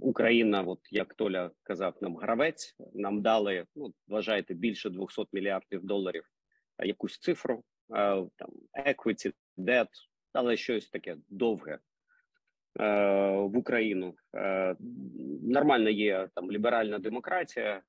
[0.00, 2.76] Україна, от як Толя казав, нам гравець.
[2.94, 6.24] Нам дали ну вважайте більше 200 мільярдів доларів.
[6.84, 8.50] Якусь цифру там
[8.86, 9.88] equity, debt,
[10.32, 11.78] але щось таке довге.
[12.80, 14.14] Е, в Україну.
[14.34, 14.76] Е,
[15.42, 17.82] нормально є там ліберальна демократія,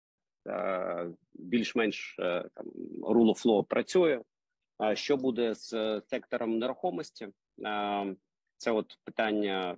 [0.47, 2.15] е, більш-менш
[2.53, 2.65] там
[3.01, 4.21] rule of law працює.
[4.93, 7.27] Що буде з сектором нерухомості?
[8.57, 9.77] Це от питання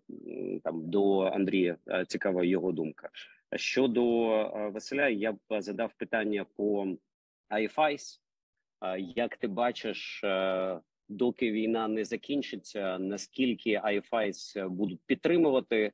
[0.64, 1.78] там до Андрія.
[2.08, 3.10] Цікава його думка.
[3.56, 4.04] Щодо
[4.74, 6.88] Василя, я б задав питання по
[7.50, 8.20] IFIs.
[9.00, 10.24] Як ти бачиш
[11.10, 15.92] доки війна не закінчиться, наскільки IFIs будуть підтримувати е,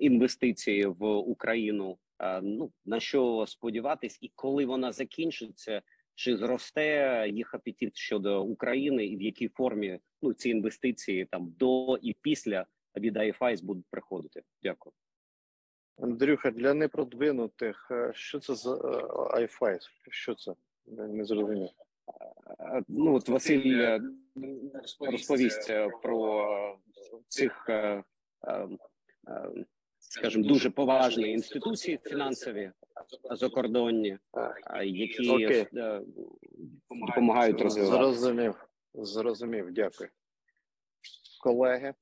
[0.00, 1.98] інвестиції в Україну?
[2.18, 5.82] Е, ну на що сподіватись, і коли вона закінчиться,
[6.14, 11.98] чи зросте їх апетит щодо України, і в якій формі ну ці інвестиції там до
[12.02, 12.66] і після
[12.96, 14.42] від IFIs будуть приходити?
[14.62, 14.92] Дякую.
[15.98, 18.74] Андрюха, для непродвинутих, е, що це за
[19.34, 19.80] IFIs?
[20.10, 20.54] Що це?
[20.86, 21.70] Не зрозумів.
[22.88, 24.00] Ну от Василь е,
[25.00, 26.78] розповість е, про
[27.28, 28.04] цих, е,
[29.98, 32.72] скажімо, дуже поважні інституції фінансові
[33.30, 34.18] закордонні,
[34.84, 35.66] які Окей.
[36.90, 37.96] допомагають розвивати.
[37.96, 39.72] Зрозумів, зрозумів.
[39.72, 40.10] Дякую,
[41.42, 41.94] колеги.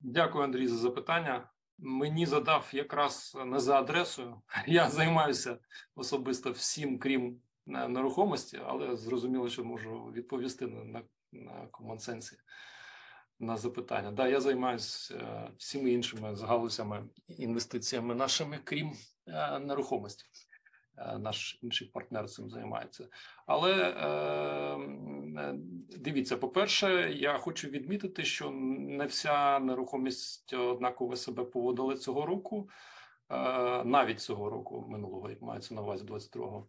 [0.00, 1.50] Дякую, Андрій, за запитання.
[1.78, 4.42] Мені задав якраз не за адресою.
[4.66, 5.58] Я займаюся
[5.94, 11.68] особисто всім, крім нерухомості, але зрозуміло, що можу відповісти на на, на
[13.40, 14.10] на запитання.
[14.10, 18.92] Да, я займаюся е, всіми іншими галузями інвестиціями нашими, крім
[19.26, 20.24] е, нерухомості.
[20.98, 23.08] Е, наш інший партнер цим займається,
[23.46, 23.94] але
[25.98, 32.68] дивіться, по-перше, я хочу відмітити, що не вся нерухомість однаково себе поводила цього року,
[33.84, 36.66] навіть цього року минулого, як мається на увазі 22-го.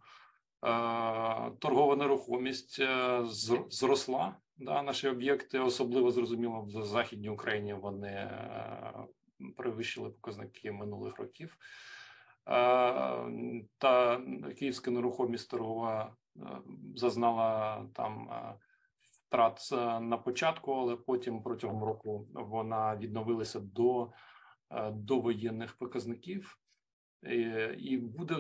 [0.66, 3.22] Е, торгова нерухомість е,
[3.70, 4.36] зросла.
[4.58, 8.94] Да, Наші об'єкти, особливо зрозуміло, в Західній Україні вони е,
[9.58, 11.58] перевищили показники минулих років.
[13.78, 14.22] та
[14.60, 16.16] київська нерухомість торгова
[16.96, 18.30] зазнала там
[19.12, 19.70] втрат
[20.02, 24.12] на початку, але потім протягом року вона відновилася до
[24.92, 26.58] довоєнних показників.
[27.77, 28.38] І буде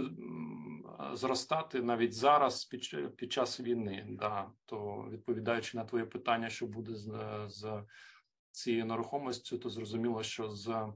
[1.13, 4.07] зростати навіть зараз під під час війни.
[4.09, 7.83] Да, То відповідаючи на твоє питання, що буде з з
[8.51, 10.93] цією нерухомістю, то зрозуміло, що з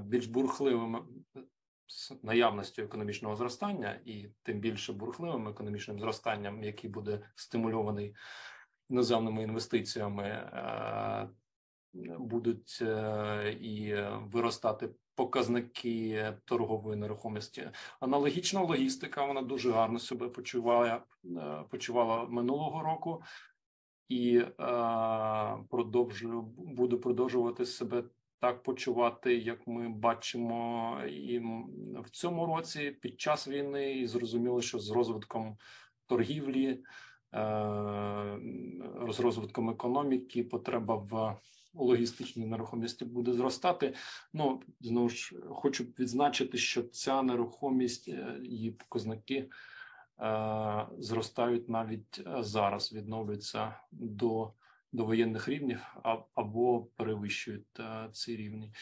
[0.00, 1.24] більш бурхливим
[1.86, 8.14] з наявністю економічного зростання, і тим більше бурхливим економічним зростанням, який буде стимульований
[8.90, 10.50] іноземними інвестиціями,
[12.18, 13.94] будуть е, і
[14.32, 17.70] виростати показники торгової нерухомості.
[18.00, 23.22] Аналогічна логістика вона дуже гарно себе почуває е, почувала минулого року
[24.08, 24.46] і е,
[25.70, 28.04] продовжує буде продовжувати себе
[28.40, 31.38] так почувати, як ми бачимо, і
[32.00, 35.56] в цьому році під час війни, і зрозуміло, що з розвитком
[36.06, 36.78] торгівлі, е,
[39.08, 41.36] з розвитком економіки, потреба в
[41.74, 43.94] логістичній нерухомості буде зростати.
[44.32, 49.48] Ну знову ж хочу відзначити, що ця нерухомість е, її показники
[50.20, 54.52] е, зростають навіть зараз, відновлюються до
[54.92, 55.80] до воєнних рівнів
[56.34, 58.72] або перевищують е, ці рівні.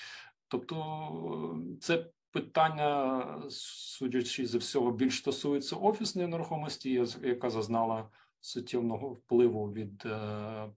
[0.49, 8.09] Тобто це питання, судячи за всього, більш стосується офісної нерухомості, яка зазнала
[8.41, 10.69] суттєвного впливу від е,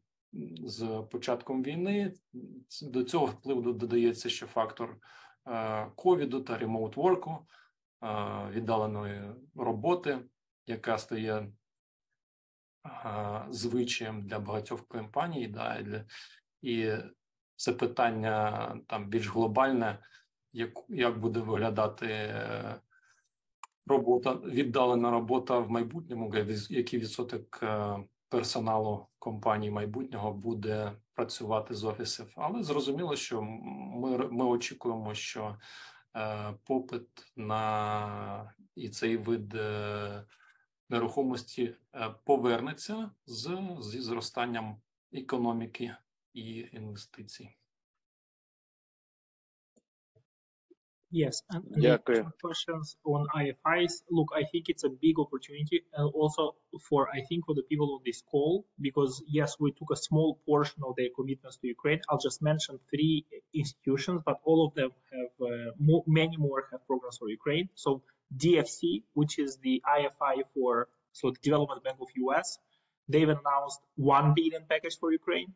[0.64, 2.14] з початком війни.
[2.82, 4.98] До цього впливу додається ще фактор
[5.48, 7.48] е, ковіду та ремоут-ворку,
[8.52, 9.22] віддаленої
[9.56, 10.20] роботи,
[10.66, 11.52] яка стає
[13.50, 16.06] звичаєм для багатьох компаній, да, і, для,
[16.62, 16.92] і
[17.56, 20.00] це питання там більш глобальне,
[20.54, 22.82] як як буде виглядати е,
[23.88, 26.36] робота, віддалена робота в майбутньому,
[26.70, 27.98] який відсоток е,
[28.30, 32.34] персоналу компаній майбутнього буде працювати з офісів.
[32.36, 35.58] Але зрозуміло, що ми ми очікуємо, що
[36.16, 39.56] е, попит на і цей вид.
[39.56, 40.26] Е,
[40.90, 44.82] нерухомості е, повернеться з зі зростанням
[45.14, 45.96] економіки
[46.34, 47.56] і інвестицій.
[51.11, 52.33] Yes, and Дякую.
[52.41, 54.03] questions on IFIs.
[54.11, 56.57] Look, I think it's a big opportunity, and also
[56.89, 60.41] for I think for the people on this call, because yes, we took a small
[60.45, 62.01] portion of their commitments to Ukraine.
[62.09, 66.85] I'll just mention three institutions, but all of them have uh, more, many more have
[66.85, 67.69] programs for Ukraine.
[67.75, 68.03] So
[68.37, 72.59] DFC, which is the IFI for so the Development Bank of US,
[73.09, 75.51] they've announced one billion package for Ukraine.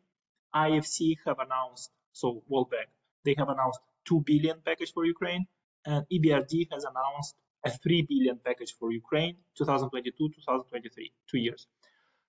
[0.55, 2.89] IFC have announced so World Bank
[3.25, 5.46] they have announced two billion package for Ukraine,
[5.86, 11.66] and EBRD has announced a three billion package for Ukraine 2022-2023, two years.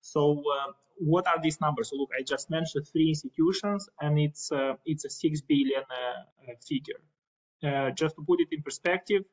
[0.00, 1.90] So uh, what are these numbers?
[1.90, 6.52] So look, I just mentioned three institutions, and it's uh, it's a six billion uh,
[6.68, 7.00] figure.
[7.62, 9.24] Uh, just to put it in perspective,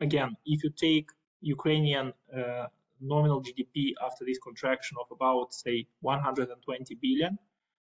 [0.00, 2.66] again, if you take Ukrainian uh,
[3.00, 7.38] nominal GDP after this contraction of about, say, 120 billion,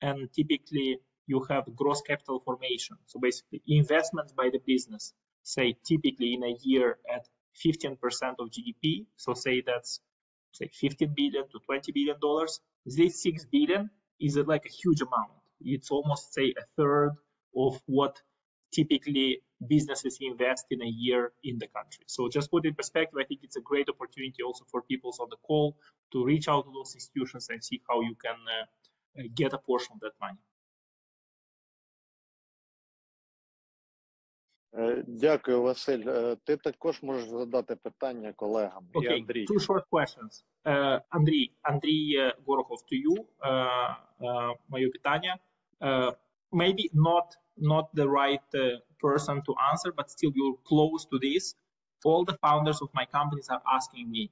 [0.02, 2.96] and typically you have gross capital formation.
[3.06, 5.12] So basically, investments by the business,
[5.42, 7.26] say, typically in a year at
[7.64, 7.96] 15%
[8.38, 9.06] of GDP.
[9.16, 10.00] So say that's
[10.52, 12.60] say 15 billion to 20 billion dollars.
[12.84, 13.90] This 6 billion
[14.20, 15.32] is like a huge amount.
[15.60, 17.12] It's almost say a third
[17.56, 18.20] of what
[18.72, 22.04] typically businesses invest in a year in the country.
[22.06, 25.28] So just put in perspective, I think it's a great opportunity also for people on
[25.30, 25.76] the call
[26.12, 29.58] to reach out to those institutions and see how you can uh, uh get a
[29.58, 30.38] portion of that money.
[35.07, 36.35] Дякую, Василь.
[36.43, 38.83] Ти також можеш задати питання колегам.
[38.93, 39.45] Okay, І Андрій.
[39.45, 40.43] Two short questions.
[40.65, 43.17] Uh, Андрій, Андрій Горохов, to you.
[43.17, 45.39] Uh, uh, моє питання.
[45.81, 46.13] Uh,
[46.51, 51.55] maybe not not the right uh, person to answer, but still you're close to this.
[52.03, 54.31] All the founders of my companies are asking me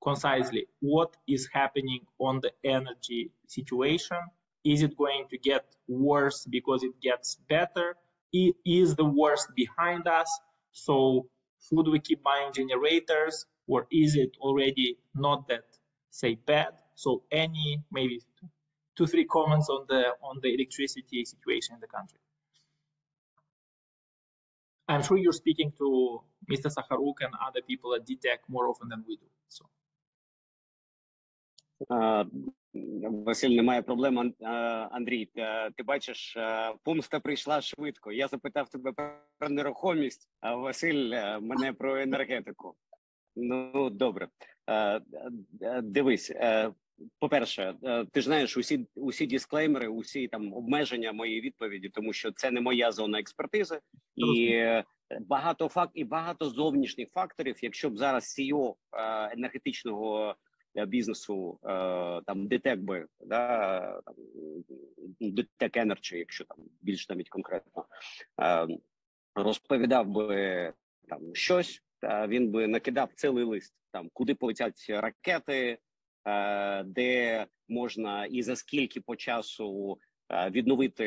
[0.00, 4.18] concisely what is happening on the energy situation.
[4.64, 7.96] Is it going to get worse because it gets better?
[8.33, 10.29] Is the worst behind us?
[10.71, 11.27] So
[11.67, 15.65] should we keep buying generators or is it already not that
[16.09, 16.73] say bad?
[16.95, 18.21] So any maybe
[18.97, 22.19] two, three comments on the on the electricity situation in the country.
[24.87, 26.69] I'm sure you're speaking to Mr.
[26.73, 29.25] Sakharuk and other people at DTEC more often than we do.
[29.47, 29.65] So.
[31.89, 32.25] Uh,
[33.03, 34.33] Василь, немає проблем.
[34.91, 35.29] Андрій,
[35.75, 36.37] ти бачиш,
[36.83, 38.11] помста прийшла швидко.
[38.11, 38.91] Я запитав тебе
[39.37, 41.09] про нерухомість, а Василь
[41.41, 42.75] мене про енергетику.
[43.35, 44.27] Ну добре,
[45.83, 46.31] дивись.
[47.19, 47.75] По-перше,
[48.11, 52.61] ти ж знаєш усі усі дисклеймери, усі там обмеження моєї відповіді, тому що це не
[52.61, 53.79] моя зона експертизи,
[54.15, 54.63] і
[55.19, 57.55] багато факт і багато зовнішніх факторів.
[57.61, 58.75] Якщо б зараз CEO
[59.31, 60.35] енергетичного
[60.75, 61.59] бізнесу
[62.25, 64.15] там ДТЕК би да там
[65.19, 67.85] ДТЕК Energy, якщо там більш навіть конкретно
[69.35, 70.73] розповідав би
[71.09, 75.77] там щось, та він би накидав цілий лист там, куди полетять ракети,
[76.85, 79.97] де можна і за скільки по часу
[80.49, 81.05] відновити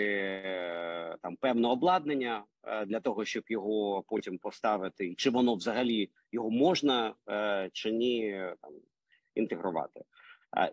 [1.23, 2.45] там певне обладнання
[2.86, 7.15] для того, щоб його потім поставити, чи воно взагалі його можна
[7.73, 8.73] чи ні там
[9.35, 10.01] інтегрувати.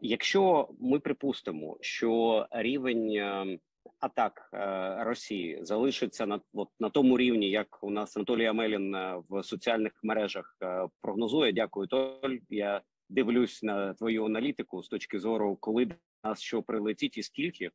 [0.01, 3.57] Якщо ми припустимо, що рівень е,
[3.99, 9.21] атак е, Росії залишиться на от на тому рівні, як у нас Анатолій Амелін е,
[9.29, 10.57] в соціальних мережах
[11.01, 11.51] прогнозує.
[11.53, 12.37] Дякую, Толь.
[12.49, 15.87] Я дивлюсь на твою аналітику з точки зору, коли
[16.23, 17.71] нас що прилетить і скільки.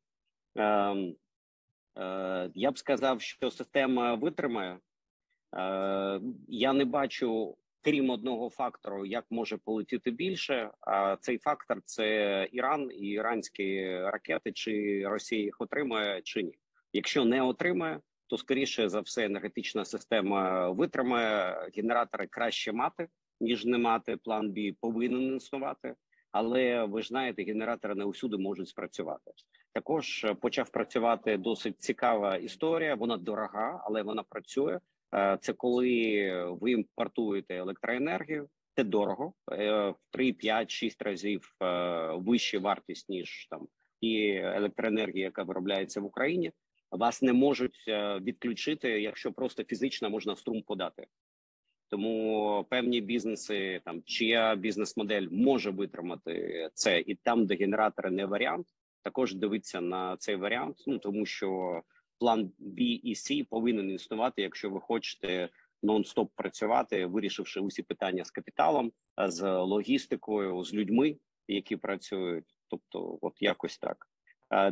[0.56, 1.14] Ем,
[2.54, 4.78] я б сказав, що система витримає.
[6.48, 7.56] Я не бачу
[7.86, 10.70] крім одного фактору, як може полетіти більше.
[10.80, 16.58] А цей фактор це Іран і іранські ракети, чи Росія їх отримає, чи ні.
[16.92, 23.08] Якщо не отримає, то скоріше за все енергетична система витримає генератори краще мати
[23.40, 24.16] ніж не мати.
[24.16, 25.94] План Б повинен існувати.
[26.32, 29.30] Але ви знаєте, генератори не усюди можуть спрацювати.
[29.72, 32.94] Також почав працювати досить цікава історія.
[32.94, 34.78] Вона дорога, але вона працює.
[35.14, 42.12] Е, це коли ви імпортуєте електроенергію, це дорого е, в 3, 5, 6 разів е,
[42.12, 43.68] вища вартість ніж там
[44.00, 46.52] і електроенергія, яка виробляється в Україні.
[46.90, 47.84] Вас не можуть
[48.20, 51.06] відключити, якщо просто фізично можна струм подати.
[51.88, 58.66] Тому певні бізнеси, там чия бізнес-модель може витримати це, і там, де генератори не варіант,
[59.02, 60.76] також дивиться на цей варіант.
[60.86, 61.82] Ну тому що
[62.18, 65.48] план B і C повинен існувати, якщо ви хочете
[65.82, 68.92] нон-стоп працювати, вирішивши усі питання з капіталом,
[69.28, 71.16] з логістикою, з людьми,
[71.48, 72.58] які працюють.
[72.68, 74.06] Тобто, от якось так.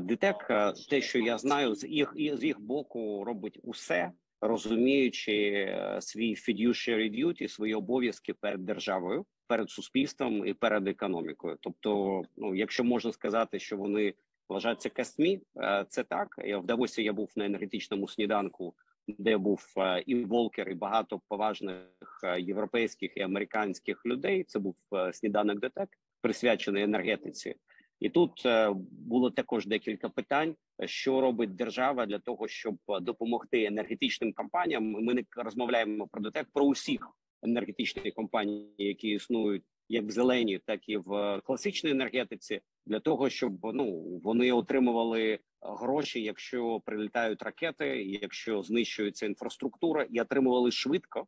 [0.00, 0.46] ДТЕК,
[0.90, 7.24] те, що я знаю, з їх з їх боку робить усе, розуміючи е, свій fiduciary
[7.24, 11.58] duty, свої обов'язки перед державою, перед суспільством і перед економікою.
[11.60, 14.14] Тобто, ну якщо можна сказати, що вони
[14.48, 15.40] вважаються кастмі.
[15.56, 16.28] Е, це так.
[16.44, 18.74] Я в Давосі я був на енергетичному сніданку,
[19.08, 24.44] де був е, і Волкер, і багато поважних е, європейських і американських людей.
[24.44, 24.76] Це був
[25.12, 25.88] сніданок ДТЕК,
[26.20, 27.54] присвячений енергетиці.
[28.00, 28.42] І тут
[28.90, 30.54] було також декілька питань,
[30.84, 34.84] що робить держава для того, щоб допомогти енергетичним компаніям.
[34.84, 37.10] Ми не розмовляємо про ДТЕК, про усіх
[37.42, 43.52] енергетичних компаній, які існують як в зеленій, так і в класичній енергетиці, для того, щоб
[43.62, 51.26] ну вони отримували гроші, якщо прилітають ракети, якщо знищується інфраструктура, і отримували швидко.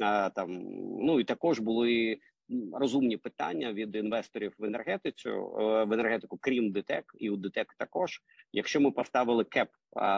[0.00, 0.62] А, там
[1.00, 2.18] ну і також були
[2.72, 8.20] розумні питання від інвесторів в енергетицю е, в енергетику, крім ДТЕК, і у ДТЕК також.
[8.52, 9.68] Якщо ми поставили кеп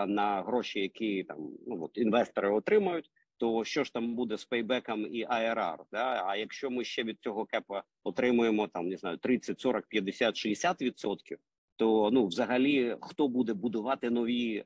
[0.07, 5.15] на гроші, які там ну от інвестори отримують, то що ж там буде з пейбеком
[5.15, 6.25] і IRR, Да?
[6.27, 10.83] А якщо ми ще від цього кепа отримуємо там не знаю 30, 40, 50, 60
[10.83, 11.39] відсотків,
[11.77, 14.65] то ну взагалі хто буде будувати нові е,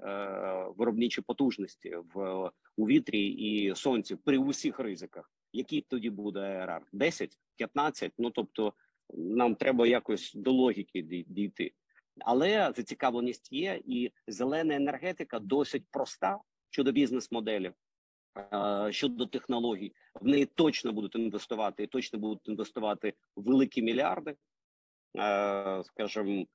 [0.77, 5.33] виробничі потужності в у вітрі і сонці при усіх ризиках?
[5.53, 6.81] Який тоді буде IRR?
[6.93, 8.13] 10, 15?
[8.19, 8.73] Ну тобто
[9.15, 11.73] нам треба якось до логіки дійти.
[12.21, 16.39] Але зацікавленість є, і зелена енергетика досить проста
[16.71, 17.73] щодо бізнес-моделі.
[18.91, 24.35] Щодо технологій, в неї точно будуть інвестувати і точно будуть інвестувати великі мільярди.
[25.83, 26.47] Скажімо,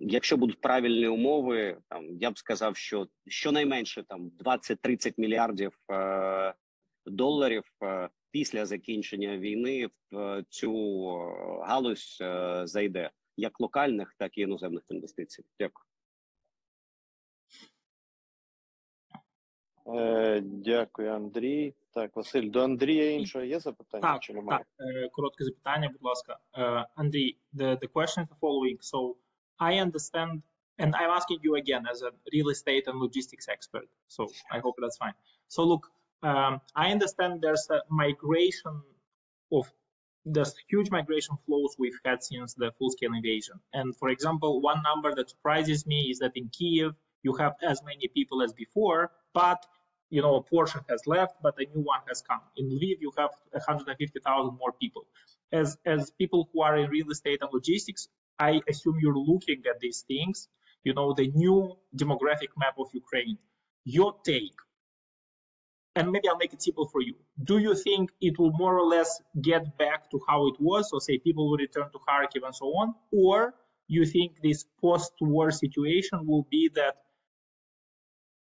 [0.00, 5.78] якщо будуть правильні умови, там я б сказав, що щонайменше там 20-30 мільярдів
[7.06, 7.64] доларів
[8.30, 11.04] після закінчення війни в цю
[11.66, 12.22] галузь
[12.64, 15.44] зайде як локальних, так і іноземних інвестицій.
[15.60, 15.85] Дякую.
[20.43, 21.73] Дякую, Андрій.
[21.93, 24.59] Так, Василь, до Андрія іншого є запитання так, чи немає?
[24.59, 26.37] Так, е, коротке запитання, будь ласка.
[26.57, 28.77] Uh, Андрій, the, the question is the following.
[28.81, 29.15] So,
[29.59, 30.41] I understand,
[30.79, 33.87] and I'm asking you again as a real estate and logistics expert.
[34.07, 34.21] So,
[34.55, 35.17] I hope that's fine.
[35.47, 35.83] So, look,
[36.23, 38.75] um, I understand there's a migration
[39.51, 39.65] of
[40.25, 43.55] there's huge migration flows we've had since the full-scale invasion.
[43.73, 46.91] And for example, one number that surprises me is that in Kiev
[47.23, 49.65] you have as many people as before, but
[50.10, 52.40] you know a portion has left, but a new one has come.
[52.56, 55.06] In Lviv, you have 150,000 more people.
[55.52, 58.08] As as people who are in real estate and logistics,
[58.38, 60.48] I assume you're looking at these things.
[60.84, 63.38] You know the new demographic map of Ukraine.
[63.84, 64.56] Your take
[65.96, 67.14] and maybe I'll make it simple for you.
[67.42, 70.90] Do you think it will more or less get back to how it was?
[70.90, 73.54] So say people will return to Kharkiv and so on, or
[73.88, 76.96] you think this post-war situation will be that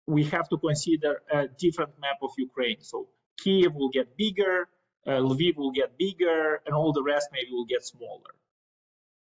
[0.08, 2.82] we have to consider a different map of Ukraine.
[2.82, 3.08] So
[3.42, 4.70] Kiev will get bigger,
[5.08, 8.32] uh, Lviv will get bigger, and all the rest maybe will get smaller.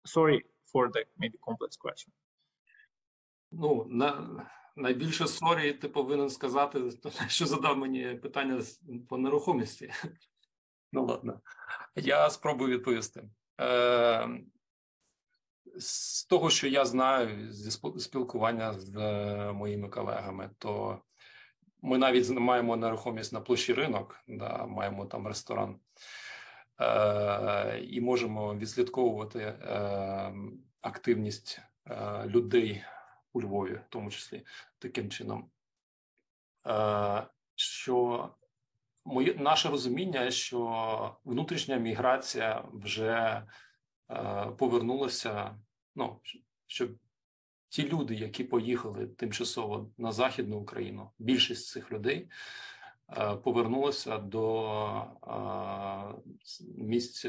[0.06, 2.14] Sorry for the maybe complex question.
[3.52, 4.40] Ну, на,
[4.76, 6.80] найбільше sorry ти повинен сказати,
[7.28, 8.62] що задав мені питання
[9.10, 9.92] по нерухомості.
[10.92, 11.42] Ну, ладно,
[11.96, 13.30] я спробую відповісти.
[13.62, 14.30] Е,
[15.78, 21.02] З того, що я знаю зі спілкування з е, моїми колегами, то
[21.82, 25.80] ми навіть маємо нерухомість на площі ринок, да, маємо там ресторан,
[26.82, 30.34] е, і можемо відслідковувати е,
[30.82, 32.84] активність е, людей
[33.34, 34.46] у Львові, в тому числі
[34.80, 35.50] таким чином,
[36.68, 38.30] е, що
[39.06, 43.44] моє наше розуміння, що внутрішня міграція вже
[44.10, 45.56] е, повернулася.
[45.96, 46.20] Ну
[46.68, 46.88] що
[47.70, 52.30] ті люди, які поїхали тимчасово на західну Україну, більшість цих людей
[53.18, 55.06] е, повернулися до
[56.78, 57.26] місць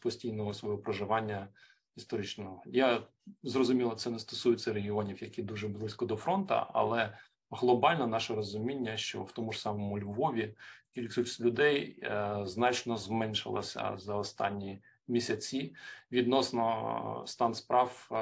[0.00, 1.48] постійного свого проживання
[1.96, 2.62] історичного.
[2.66, 3.02] Я
[3.42, 7.18] зрозуміло, це не стосується регіонів, які дуже близько до фронту, але
[7.50, 10.54] глобально наше розуміння, що в тому ж самому Львові
[10.94, 15.74] кількість людей е, значно зменшилася за останні місяці
[16.12, 18.14] відносно стан справ е,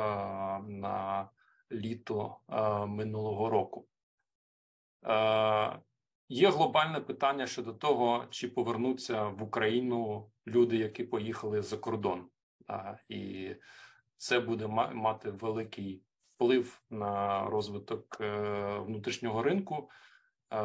[0.69, 1.29] на
[1.73, 3.87] літо е, минулого року.
[5.07, 5.81] Е,
[6.33, 12.31] Є глобальне питання щодо того, чи повернуться в Україну люди, які поїхали за кордон
[13.09, 13.55] і
[14.17, 16.03] це буде мати великий
[16.35, 19.91] вплив на розвиток е, внутрішнього ринку,
[20.51, 20.57] е,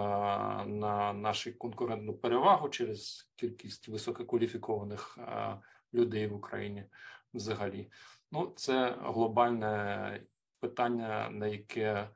[0.66, 5.58] на нашу конкурентну перевагу через кількість висококваліфікованих е,
[5.96, 6.84] людей в Україні.
[7.34, 7.92] Взагалі,
[8.32, 10.22] ну це глобальне
[10.60, 12.10] питання, на яке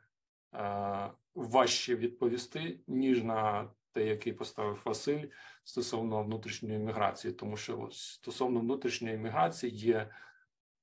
[1.35, 5.27] важче відповісти ніж на те, який поставив Василь
[5.63, 10.09] стосовно внутрішньої міграції, тому що стосовно внутрішньої міграції є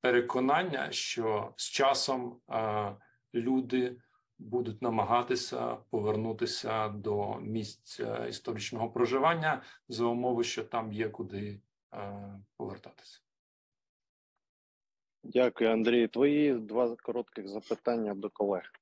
[0.01, 2.97] переконання, що з часом е,
[3.35, 3.97] люди
[4.39, 11.61] будуть намагатися повернутися до місць е, історичного проживання за умови, що там є куди е,
[12.57, 13.21] повертатися.
[15.23, 16.09] Дякую, Андрій.
[16.09, 18.73] Твої два коротких запитання до колег.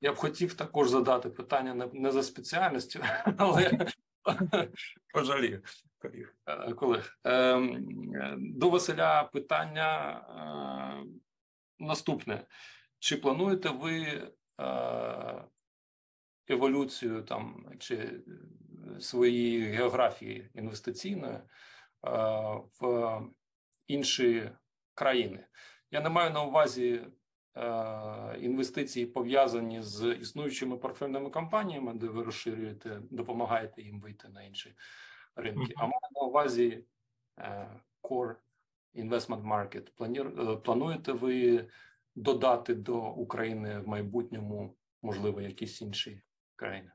[0.00, 3.00] Я б хотів також задати питання не за спеціальністю,
[3.38, 3.86] але
[5.14, 5.62] пожалію
[6.76, 7.18] колег.
[7.24, 7.86] Ем,
[8.38, 11.06] до Василя питання е,
[11.78, 12.46] наступне:
[12.98, 14.02] чи плануєте ви
[14.60, 15.44] е,
[16.48, 18.20] еволюцію там чи
[19.00, 21.42] своєї географії інвестиційної е,
[22.80, 23.20] в
[23.86, 24.50] інші
[24.94, 25.46] країни?
[25.90, 27.06] Я не маю на увазі
[27.56, 34.74] Е, інвестиції пов'язані з існуючими портфельними компаніями, де ви розширюєте, допомагаєте їм вийти на інші
[35.36, 35.74] ринки.
[35.76, 36.84] А маю на увазі
[37.38, 37.70] е,
[38.02, 38.34] core
[38.94, 39.86] investment market.
[40.52, 41.68] Е, плануєте ви
[42.14, 46.22] додати до України в майбутньому, можливо, якісь інші
[46.56, 46.90] країни?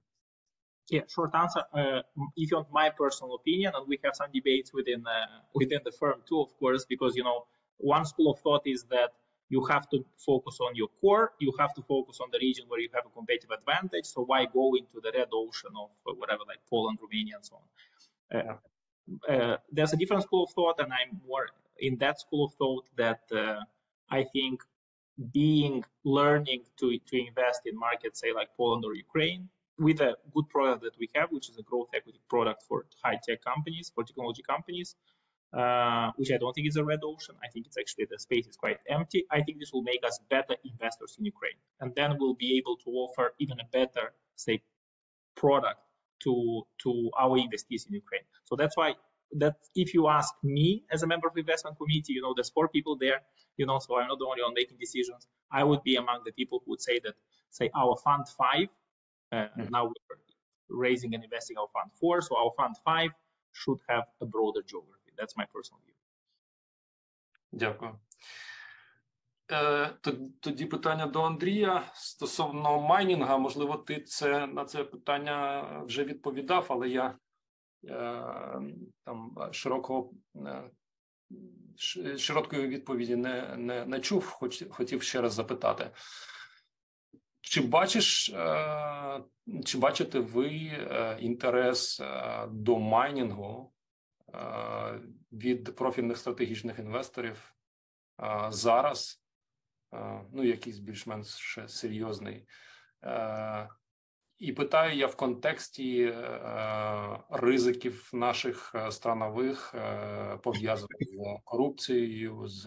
[0.92, 1.64] Yeah, short answer.
[1.74, 2.02] Uh,
[2.36, 5.92] if you want my personal opinion, and we have some debates within uh, within the
[5.92, 7.46] firm too, of course, because you know
[7.78, 9.12] one school of thought is that
[9.48, 11.32] you have to focus on your core.
[11.40, 14.06] You have to focus on the region where you have a competitive advantage.
[14.06, 15.90] So why go into the red ocean of
[16.22, 17.68] whatever, like Poland, Romania, and so on?
[18.38, 21.48] Uh, uh, there's a different school of thought, and I'm more
[21.80, 23.62] in that school of thought that uh,
[24.10, 24.62] I think
[25.32, 29.48] being learning to to invest in markets, say like Poland or Ukraine,
[29.82, 33.20] with a good product that we have, which is a growth equity product for high
[33.26, 34.96] tech companies, for technology companies,
[35.60, 37.36] uh, which I don't think is a red ocean.
[37.46, 39.26] I think it's actually the space is quite empty.
[39.38, 42.76] I think this will make us better investors in Ukraine, and then we'll be able
[42.84, 44.06] to offer even a better,
[44.36, 44.62] say,
[45.36, 45.80] product
[46.24, 46.34] to
[46.84, 46.90] to
[47.24, 48.28] our investees in Ukraine.
[48.46, 48.90] So that's why
[49.44, 52.50] that if you ask me as a member of the investment committee, you know, there's
[52.58, 53.20] four people there,
[53.58, 55.28] you know, so I'm not the only one making decisions.
[55.52, 57.16] I would be among the people who would say that,
[57.50, 58.68] say, our fund five,
[59.32, 59.70] mm-hmm.
[59.70, 60.18] now we're
[60.70, 63.12] raising and investing our fund four, so our fund five
[63.54, 65.12] should have a broader geography.
[65.18, 65.96] That's my personal view.
[67.52, 68.00] Дякую.
[69.52, 69.90] Е,
[70.40, 73.38] тоді питання до Андрія стосовно майнінга.
[73.38, 77.18] Можливо, ти це на це питання вже відповідав, але я
[77.90, 78.22] е,
[79.06, 80.70] там широкого е,
[82.18, 85.92] широкої відповіді не не, не чув, хоч хотів ще раз запитати.
[87.42, 88.34] Чи бачиш,
[89.66, 90.50] чи бачите ви
[91.20, 92.02] інтерес
[92.48, 93.74] до майнінгу
[95.32, 97.56] від профільних стратегічних інвесторів
[98.50, 99.22] зараз?
[100.32, 102.48] ну якийсь більш-менш серйозний.
[104.38, 112.66] І питаю я в контексті е, ризиків наших е, странових е, пов'язаних з корупцією, з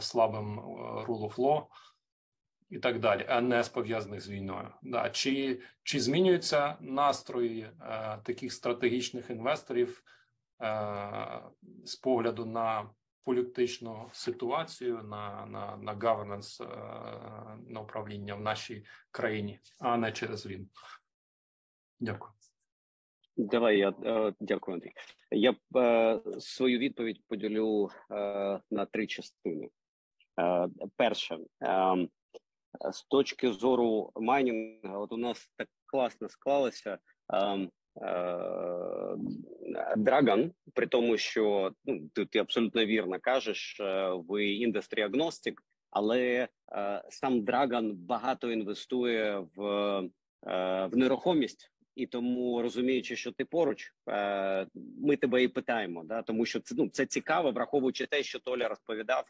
[0.00, 0.60] слабим
[1.06, 1.66] rule of law
[2.74, 4.68] і так далі, а не з пов'язаних з війною.
[4.82, 5.10] Да.
[5.10, 7.70] Чи чи змінюються настрої
[8.22, 10.02] таких стратегічних інвесторів
[11.84, 12.90] з погляду на
[13.24, 20.46] політичну ситуацію на на, на governance, е, на управління в нашій країні, а не через
[20.46, 20.66] війну.
[22.00, 22.32] Дякую.
[23.36, 24.92] Давай я е, дякую, Андрій.
[25.30, 27.90] Я е, свою відповідь поділю
[28.70, 29.68] на три частини.
[30.96, 31.38] Перше,
[32.92, 36.98] з точки зору майнінгу, от у нас так класно склалося.
[39.96, 46.48] Драган, при тому, що ну ти, абсолютно вірно кажеш, е, ви індустрі агностик, але
[47.08, 50.00] сам Драган багато інвестує в
[50.86, 56.04] в нерухомість, і тому розуміючи, що ти поруч, е, ми тебе і питаємо.
[56.04, 59.24] Да, тому що це ну це цікаво, враховуючи те, що Толя розповідав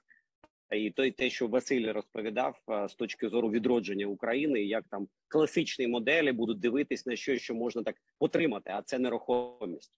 [0.71, 6.33] і той те, що Василь розповідав з точки зору відродження України, як там класичні моделі
[6.33, 9.93] будуть дивитись на щось, що можна так отримати, а це нерухомість.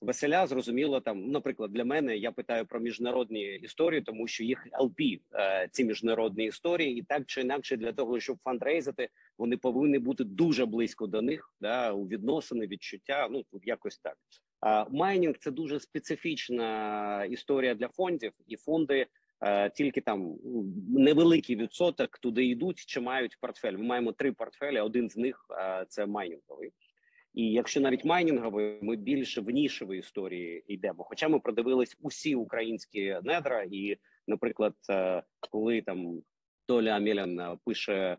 [0.00, 5.20] Веселя зрозуміло там, наприклад, для мене я питаю про міжнародні історії, тому що їх LP,
[5.34, 9.08] е, ці міжнародні історії, і так чи інакше для того, щоб фандрейзити,
[9.38, 13.28] вони повинні бути дуже близько до них, да у відносини, відчуття.
[13.30, 14.16] Ну якось так.
[14.90, 19.06] Майнінг це дуже специфічна історія для фондів, і фонди Е,
[19.74, 20.36] тільки там
[20.88, 23.72] невеликий відсоток туди йдуть чи мають портфель.
[23.72, 24.80] Ми маємо три портфелі.
[24.80, 26.72] Один з них е, це майнінговий.
[27.34, 31.04] І якщо навіть майнінговий, ми більше в нішевій історії йдемо.
[31.04, 33.96] Хоча ми продивились усі українські недра, і,
[34.26, 36.22] наприклад, е, коли там
[36.66, 38.16] Толя Амелян пише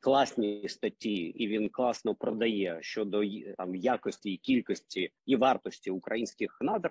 [0.00, 3.22] класні статті, і він класно продає щодо
[3.56, 6.90] там якості кількості і вартості українських надр.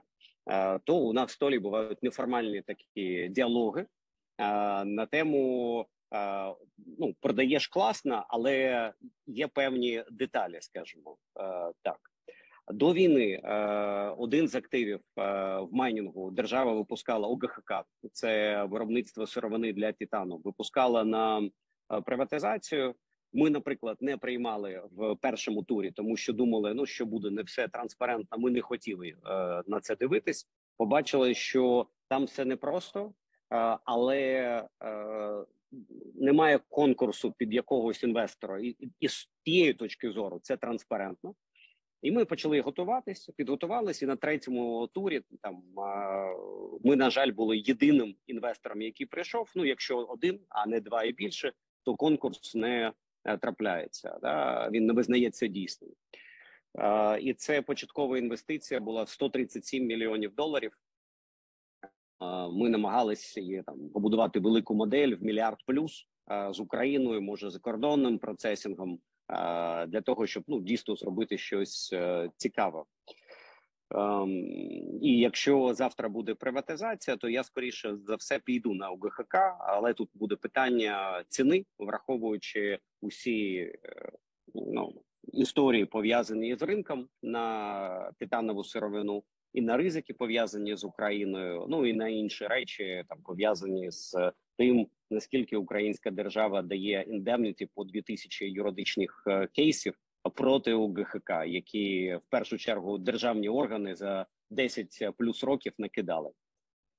[0.49, 3.85] Е, то у нас в столі бувають неформальні такі діалоги е,
[4.85, 5.85] на тему.
[6.13, 6.53] Е,
[6.99, 8.93] ну, продаєш класно, але
[9.27, 11.17] є певні деталі, скажімо
[11.81, 11.99] так.
[12.67, 13.39] До війни
[14.17, 17.73] один з активів в майнінгу держава випускала ОГХК,
[18.11, 20.41] це виробництво сировини для титану.
[20.43, 21.49] Випускала на
[22.05, 22.95] приватизацію.
[23.35, 27.67] Ми, наприклад, не приймали в першому турі, тому що думали, ну що буде не все
[27.67, 28.37] транспарентно.
[28.37, 29.15] Ми не хотіли е,
[29.67, 30.47] на це дивитись.
[30.77, 33.13] Побачили, що там все непросто,
[33.51, 34.23] е, але
[34.83, 35.45] е,
[36.15, 41.35] немає конкурсу під якогось інвестора, і, і, з тієї точки зору це транспарентно.
[42.01, 45.21] І ми почали готуватися, підготувалися і на третьому турі.
[45.41, 45.63] Там
[46.83, 49.51] ми на жаль були єдиним інвестором, який прийшов.
[49.55, 51.53] Ну, якщо один, а не два і більше,
[51.83, 53.05] то конкурс не Е,
[53.41, 54.18] трапляється.
[54.22, 54.69] Да?
[54.72, 55.91] Він не визнається дійсним.
[57.22, 60.77] І це початкова інвестиція була в 137 мільйонів доларів.
[62.52, 66.07] Ми намагалися її там побудувати велику модель в мільярд плюс
[66.52, 68.99] з Україною, може за кордонним процесінгом
[69.88, 72.84] для того, щоб ну дійсно зробити щось е, цікаве.
[73.91, 74.29] Ем,
[75.01, 80.09] і якщо завтра буде приватизація, то я скоріше за все піду на УГХК, але тут
[80.13, 84.11] буде питання ціни, враховуючи усі е,
[84.55, 84.93] ну,
[85.33, 91.65] історії пов'язані з ринком на титанову сировину і на ризики пов'язані з Україною.
[91.69, 97.83] Ну і на інші речі, там пов'язані з тим, наскільки українська держава дає індемніті по
[97.83, 99.93] 2000 юридичних е, кейсів
[100.30, 104.88] проти УГХК, які в першу чергу державні органи за 10
[105.18, 106.31] плюс років накидали.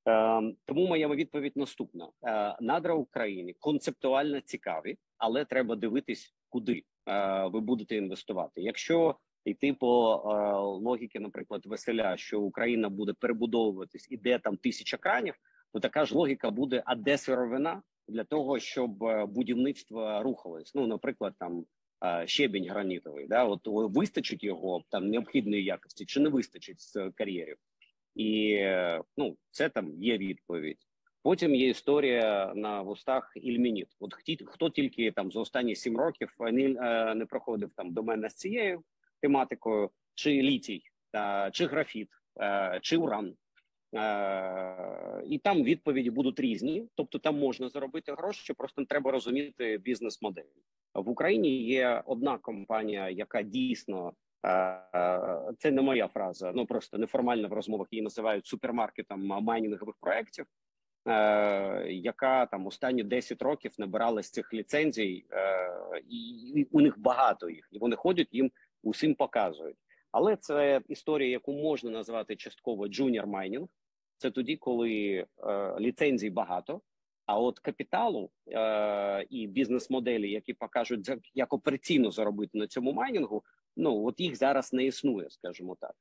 [0.09, 7.47] Е, тому моя відповідь наступна: е, надра Україні концептуально цікаві, але треба дивитись, куди е,
[7.47, 8.63] ви будете інвестувати.
[8.63, 10.53] Якщо йти по е,
[10.85, 15.35] логіки, наприклад, веселя, що Україна буде перебудовуватись, і де там тисяча кранів,
[15.73, 20.75] то така ж логіка буде: а де сировина для того, щоб е, будівництво рухалось?
[20.75, 21.65] Ну, наприклад, там
[22.25, 23.27] щебінь гранітовий.
[23.27, 27.57] Да, от вистачить його там необхідної якості, чи не вистачить з кар'єрів?
[28.17, 28.61] і
[29.17, 30.79] ну це там є відповідь.
[31.23, 33.89] Потім є історія на вустах Ільмініт.
[34.01, 36.69] От хто, хто тільки там за останні сім років не,
[37.15, 38.83] не проходив там до мене з цією
[39.21, 40.83] тематикою, чи літій,
[41.53, 42.09] чи графіт,
[42.83, 43.35] чи уран.
[45.27, 50.43] І там відповіді будуть різні, тобто там можна заробити гроші, просто треба розуміти бізнес-модель
[50.97, 51.63] в Україні.
[51.63, 54.13] Є одна компанія, яка дійсно
[55.59, 60.47] це не моя фраза, ну просто неформально в розмовах її називають супермаркетом майнінгових проєктів,
[61.87, 65.27] яка там останні 10 років набирала з цих ліцензій,
[66.09, 68.51] і у них багато їх, і вони ходять їм
[68.83, 69.77] усім показують.
[70.13, 73.67] Але це історія, яку можна назвати частково junior mining.
[74.19, 76.81] Це тоді, коли е, ліцензій багато,
[77.27, 83.45] а от капіталу е, і бізнес-моделі, які покажуть як операційно заробити на цьому майнінгу,
[83.77, 85.95] ну от їх зараз не існує, скажімо так.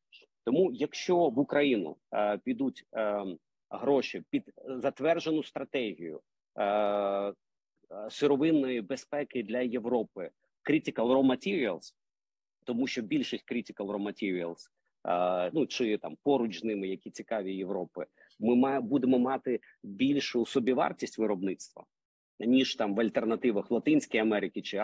[0.44, 3.26] Тому, якщо в Україну е, підуть е,
[3.70, 6.22] гроші під затверджену стратегію
[6.60, 7.34] е,
[8.10, 10.30] сировинної безпеки для Європи,
[10.70, 11.94] critical raw materials,
[12.64, 14.70] тому що більшість critical raw materials
[15.54, 18.06] ну чи там поруч з ними, які цікаві Європи,
[18.40, 21.86] ми будемо мати більшу собівартість виробництва
[22.40, 24.84] ніж там в альтернативах Латинській Америки чи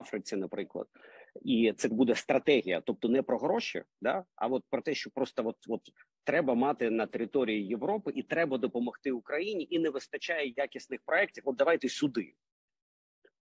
[0.00, 0.86] Африці, наприклад.
[1.42, 5.46] І це буде стратегія, тобто не про гроші, да а от про те, що просто
[5.46, 5.80] от, от
[6.24, 11.42] треба мати на території Європи, і треба допомогти Україні, і не вистачає якісних проєктів.
[11.46, 12.34] От давайте сюди.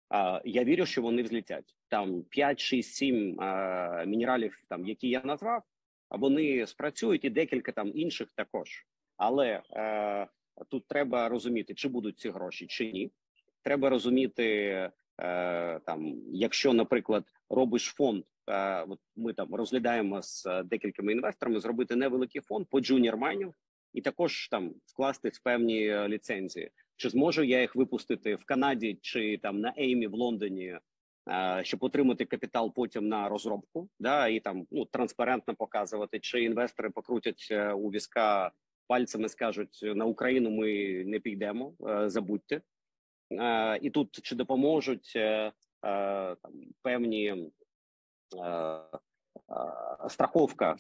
[0.09, 5.23] А, Я вірю, що вони взлетять там 5, 6, 7 а, мінералів, там які я
[5.25, 5.63] назвав
[6.11, 8.87] вони спрацюють і декілька там інших також.
[9.17, 10.27] Але е,
[10.69, 13.13] тут треба розуміти, чи будуть ці гроші, чи ні.
[13.63, 14.45] Треба розуміти,
[15.21, 18.25] е, там, якщо, наприклад, робиш фонд.
[18.49, 23.55] Е, от ми там розглядаємо з декількома інвесторами зробити невеликий фонд по junior mining
[23.93, 26.71] і також там скласти певні ліцензії.
[26.97, 30.79] Чи зможу я їх випустити в Канаді чи там на AIM -і в Лондоні
[31.29, 36.91] Е, щоб отримати капітал потім на розробку, да і там ну транспарентно показувати, чи інвестори
[36.91, 38.51] покрутять е, у візка
[38.87, 42.61] пальцями, скажуть на Україну ми не підемо, е, забудьте.
[43.81, 45.13] І тут чи допоможуть
[45.83, 46.53] там
[46.83, 47.51] певні
[50.09, 50.77] страховка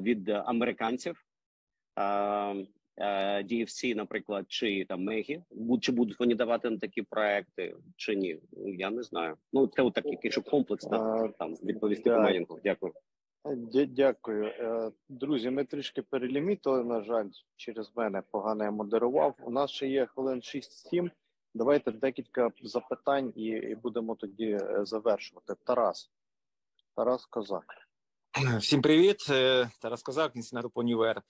[0.00, 1.24] від американців.
[3.42, 5.42] DFC, наприклад, чи там Мегі,
[5.80, 8.40] чи будуть вони давати на такі проекти, чи ні?
[8.52, 9.36] Ну, я не знаю.
[9.52, 12.58] Ну це от такий якщо комплексно там відповісти по.
[12.64, 12.92] Дякую.
[13.44, 15.50] Дякую, е, друзі.
[15.50, 16.84] Ми трішки перелімітили.
[16.84, 19.34] На жаль, через мене погано я модерував.
[19.40, 21.10] У нас ще є хвилин 6-7.
[21.54, 25.54] Давайте декілька запитань і, і будемо тоді е, завершувати.
[25.64, 26.10] Тарас,
[26.96, 27.64] Тарас Козак.
[28.58, 31.22] Всім привіт, е, Тарас Козак, Інститут Універ.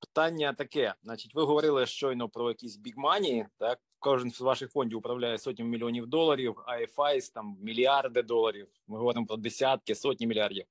[0.00, 3.46] Питання таке: значить, ви говорили щойно про якісь бігмані.
[3.58, 8.68] Так, кожен з ваших фондів управляє сотнями мільйонів доларів, IFIs, там мільярди доларів.
[8.86, 10.64] Ми говоримо про десятки, сотні мільярдів.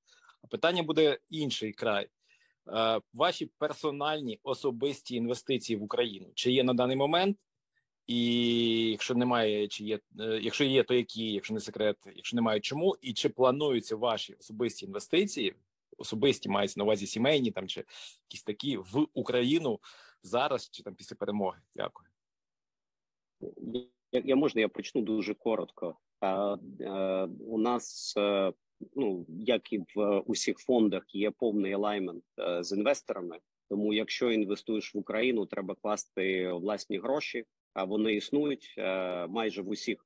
[0.43, 2.07] А питання буде інший край.
[2.67, 7.37] Е, ваші персональні особисті інвестиції в Україну чи є на даний момент?
[8.07, 12.59] І якщо немає, чи є, е, якщо є, то які, якщо не секрет, якщо немає,
[12.59, 15.55] чому, і чи плануються ваші особисті інвестиції
[15.97, 17.83] особисті мається на увазі сімейні там чи
[18.29, 19.79] якісь такі в Україну
[20.23, 21.59] зараз чи там після перемоги?
[21.75, 22.09] Дякую.
[24.11, 25.97] Я, я можна я почну дуже коротко.
[26.19, 26.57] А,
[26.87, 28.53] а, У нас е,
[28.95, 33.39] ну як і в усіх фондах є повний алаймент е, з інвесторами.
[33.69, 37.45] Тому, якщо інвестуєш в Україну, треба класти власні гроші.
[37.73, 40.05] А вони існують е, майже в усіх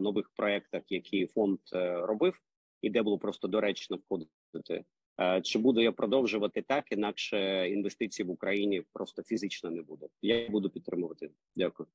[0.00, 1.58] нових проектах, які фонд
[2.02, 2.40] робив,
[2.82, 4.84] і де було просто доречно входити.
[5.20, 6.92] Е, чи буду я продовжувати так?
[6.92, 10.06] Інакше інвестицій в Україні просто фізично не буде.
[10.22, 11.30] Я буду підтримувати.
[11.56, 11.88] Дякую.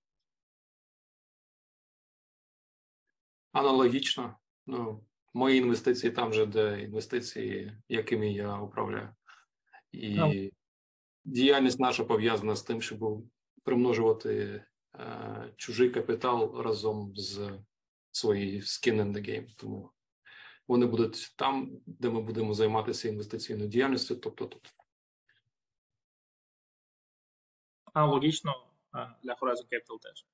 [3.51, 4.37] Аналогічно.
[4.67, 5.03] Ну,
[5.33, 9.15] мої інвестиції там же, де інвестиції, якими я управляю,
[9.91, 10.51] і no.
[11.25, 13.23] діяльність наша пов'язана з тим, щоб
[13.63, 14.63] примножувати
[14.95, 17.49] е, чужий капітал разом з
[18.11, 19.47] своєю skin in the game.
[19.57, 19.91] Тому
[20.67, 24.73] вони будуть там, де ми будемо займатися інвестиційною діяльністю, тобто тут.
[27.93, 28.67] Аналогічно
[29.23, 30.25] для Horizon Capital теж.